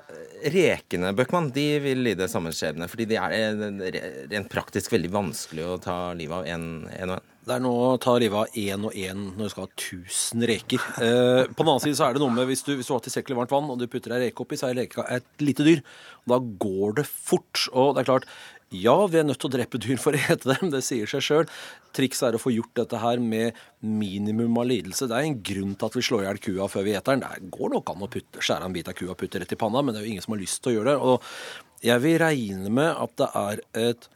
rekene, 0.54 1.14
Bøckmann, 1.18 1.52
de 1.54 1.68
vil 1.84 2.02
lide 2.08 2.30
samme 2.32 2.54
skjebne. 2.56 2.90
Fordi 2.90 3.06
de 3.10 3.20
er 3.22 3.36
eh, 3.38 4.00
rent 4.32 4.50
praktisk 4.52 4.96
veldig 4.96 5.12
vanskelig 5.14 5.68
å 5.68 5.82
ta 5.84 6.00
livet 6.18 6.42
av 6.42 6.50
en 6.50 6.70
en 6.90 7.14
og 7.14 7.20
en. 7.20 7.28
Det 7.50 7.56
er 7.56 7.62
nå 7.64 7.70
å 7.72 7.94
ta 8.02 8.12
livet 8.22 8.38
av 8.38 8.58
én 8.62 8.84
og 8.86 8.94
én 9.00 9.22
når 9.34 9.48
du 9.48 9.52
skal 9.54 9.66
ha 9.66 9.72
1000 9.72 10.46
reker. 10.52 10.84
Eh, 11.02 11.48
på 11.50 11.64
den 11.64 11.72
annen 11.72 11.82
side 11.82 11.98
så 11.98 12.06
er 12.06 12.14
det 12.14 12.22
noe 12.22 12.36
med 12.36 12.46
hvis 12.50 12.62
du, 12.68 12.76
hvis 12.78 12.90
du 12.90 12.94
har 12.94 13.02
tilstrekkelig 13.06 13.40
varmt 13.40 13.56
vann 13.56 13.72
og 13.74 13.80
du 13.80 13.88
putter 13.90 14.14
ei 14.14 14.28
reke 14.28 14.44
oppi, 14.44 14.60
så 14.60 14.70
er 14.70 14.78
reka 14.84 15.06
et 15.16 15.26
lite 15.42 15.66
dyr. 15.66 15.82
Og 16.26 16.34
da 16.36 16.40
går 16.66 17.00
det 17.00 17.08
fort. 17.10 17.64
Og 17.72 17.96
det 17.96 18.04
er 18.04 18.10
klart, 18.12 18.28
ja, 18.70 18.96
vi 19.10 19.18
er 19.18 19.26
nødt 19.26 19.40
til 19.42 19.50
å 19.50 19.54
drepe 19.54 19.80
dyr 19.82 19.98
for 20.02 20.14
å 20.14 20.20
ete 20.34 20.52
dem, 20.52 20.70
det 20.74 20.84
sier 20.86 21.10
seg 21.10 21.24
sjøl. 21.26 21.48
Trikset 21.96 22.28
er 22.28 22.38
å 22.38 22.42
få 22.42 22.54
gjort 22.54 22.76
dette 22.78 23.00
her 23.02 23.22
med 23.24 23.58
minimum 23.82 24.60
av 24.62 24.70
lidelse. 24.70 25.08
Det 25.10 25.18
er 25.18 25.26
en 25.26 25.40
grunn 25.42 25.74
til 25.74 25.90
at 25.90 25.98
vi 25.98 26.06
slår 26.06 26.24
i 26.24 26.28
hjel 26.28 26.42
kua 26.46 26.70
før 26.70 26.86
vi 26.86 26.94
eter 27.00 27.18
den. 27.18 27.26
Det 27.26 27.50
går 27.56 27.74
nok 27.74 27.90
an 27.94 28.06
å 28.06 28.12
putte, 28.14 28.44
skjære 28.46 28.70
en 28.70 28.78
bit 28.78 28.92
av 28.92 28.98
kua 29.00 29.16
og 29.16 29.20
putte 29.22 29.42
rett 29.42 29.58
i 29.58 29.60
panna, 29.60 29.82
men 29.82 29.96
det 29.96 30.04
er 30.04 30.08
jo 30.08 30.14
ingen 30.14 30.26
som 30.26 30.38
har 30.38 30.44
lyst 30.44 30.62
til 30.62 30.74
å 30.74 30.78
gjøre 30.78 30.94
det. 30.94 31.10
Og 31.10 31.84
jeg 31.90 32.06
vil 32.06 32.22
regne 32.22 32.74
med 32.78 32.92
at 32.94 33.18
det 33.22 33.30
er 33.42 33.66
et 33.90 34.10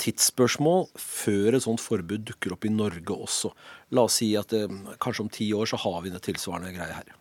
tidsspørsmål 0.00 0.86
før 0.98 1.56
et 1.58 1.66
sånt 1.66 1.82
forbud 1.82 2.24
dukker 2.32 2.56
opp 2.56 2.66
i 2.66 2.72
Norge 2.72 3.14
også. 3.14 3.52
La 3.94 4.08
oss 4.08 4.18
si 4.22 4.32
at 4.38 4.50
det, 4.54 4.64
kanskje 5.02 5.26
om 5.26 5.32
ti 5.32 5.50
år 5.54 5.70
så 5.70 5.78
har 5.84 6.00
vi 6.02 6.12
det 6.14 6.22
tilsvarende 6.24 6.72
greia 6.74 7.02
her. 7.02 7.16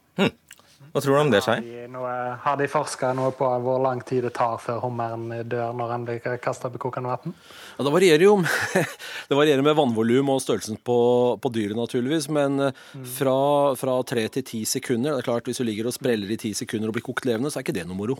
Hva 0.89 1.01
tror 1.03 1.13
du 1.13 1.19
om 1.21 1.30
det, 1.30 1.41
Skei? 1.45 1.59
Har 1.93 2.55
de, 2.57 2.63
de 2.63 2.69
forska 2.71 3.11
noe 3.17 3.34
på 3.38 3.47
hvor 3.61 3.82
lang 3.84 3.99
tid 4.05 4.23
det 4.25 4.32
tar 4.38 4.57
før 4.61 4.80
hummeren 4.88 5.27
dør 5.49 5.75
når 5.77 5.91
han 5.93 6.07
blir 6.07 6.39
kasta 6.41 6.71
på 6.73 6.82
kokende 6.82 7.11
vann? 7.11 7.36
Ja, 7.77 7.86
det 7.86 7.93
varierer 7.93 8.25
jo 8.25 8.38
det 9.30 9.38
varierer 9.38 9.65
med 9.65 9.77
vannvolum 9.77 10.32
og 10.34 10.41
størrelsen 10.41 10.80
på, 10.82 10.97
på 11.41 11.51
dyret, 11.53 11.77
naturligvis. 11.77 12.30
Men 12.34 12.69
eh, 12.69 12.82
fra, 13.19 13.38
fra 13.80 13.99
tre 14.07 14.25
til 14.34 14.47
ti 14.49 14.63
sekunder 14.69 15.13
det 15.13 15.21
er 15.21 15.30
klart 15.30 15.49
Hvis 15.49 15.61
du 15.61 15.67
ligger 15.67 15.91
og 15.91 15.95
spreller 15.95 16.32
i 16.34 16.39
ti 16.41 16.55
sekunder 16.57 16.89
og 16.89 16.97
blir 16.97 17.05
kokt 17.05 17.30
levende, 17.30 17.53
så 17.53 17.61
er 17.61 17.67
ikke 17.67 17.77
det 17.77 17.86
noe 17.89 17.99
moro. 17.99 18.17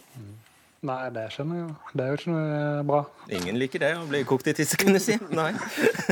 Nei, 0.80 1.10
det 1.12 1.26
skjønner 1.34 1.58
jeg 1.58 1.66
jo. 1.66 1.72
Det 1.92 2.04
er 2.04 2.12
jo 2.12 2.18
ikke 2.20 2.32
noe 2.32 2.84
bra. 2.88 3.00
Ingen 3.36 3.58
liker 3.60 3.82
det, 3.84 3.90
å 4.00 4.06
bli 4.08 4.22
kokt 4.28 4.48
i 4.48 4.54
ti 4.56 4.64
du 4.64 5.00
si. 5.04 5.18
Nei. 5.36 5.50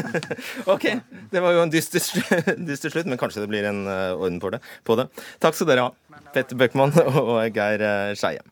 OK. 0.74 0.88
Det 1.32 1.44
var 1.44 1.56
jo 1.56 1.64
en 1.64 1.72
dyster, 1.72 2.04
dyster 2.70 2.92
slutt, 2.92 3.08
men 3.08 3.20
kanskje 3.22 3.46
det 3.46 3.50
blir 3.52 3.68
en 3.70 3.86
eh, 3.88 4.12
orden 4.12 4.42
på 4.44 4.52
det. 4.52 4.60
På 4.84 5.00
det. 5.00 5.08
Takk 5.44 5.56
skal 5.56 5.72
dere 5.72 5.88
ha, 5.88 6.22
Petter 6.36 6.60
Bøckmann 6.60 6.96
og 7.22 7.40
Geir 7.56 7.86
eh, 7.88 8.14
Skeie. 8.20 8.44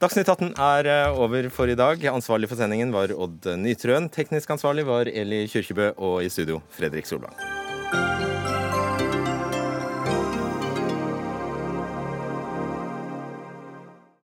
Dagsnytt 0.00 0.30
18 0.30 0.54
er 0.54 0.90
eh, 0.94 1.22
over 1.26 1.50
for 1.52 1.70
i 1.70 1.78
dag. 1.78 2.06
Ansvarlig 2.14 2.48
for 2.52 2.60
sendingen 2.60 2.94
var 2.94 3.10
Odd 3.10 3.50
Nytrøen. 3.58 4.06
Teknisk 4.14 4.54
ansvarlig 4.54 4.86
var 4.86 5.10
Eli 5.10 5.48
Kyrkjebø, 5.50 5.96
og 5.98 6.20
i 6.22 6.30
studio 6.30 6.62
Fredrik 6.78 7.10
Solvang. 7.10 7.59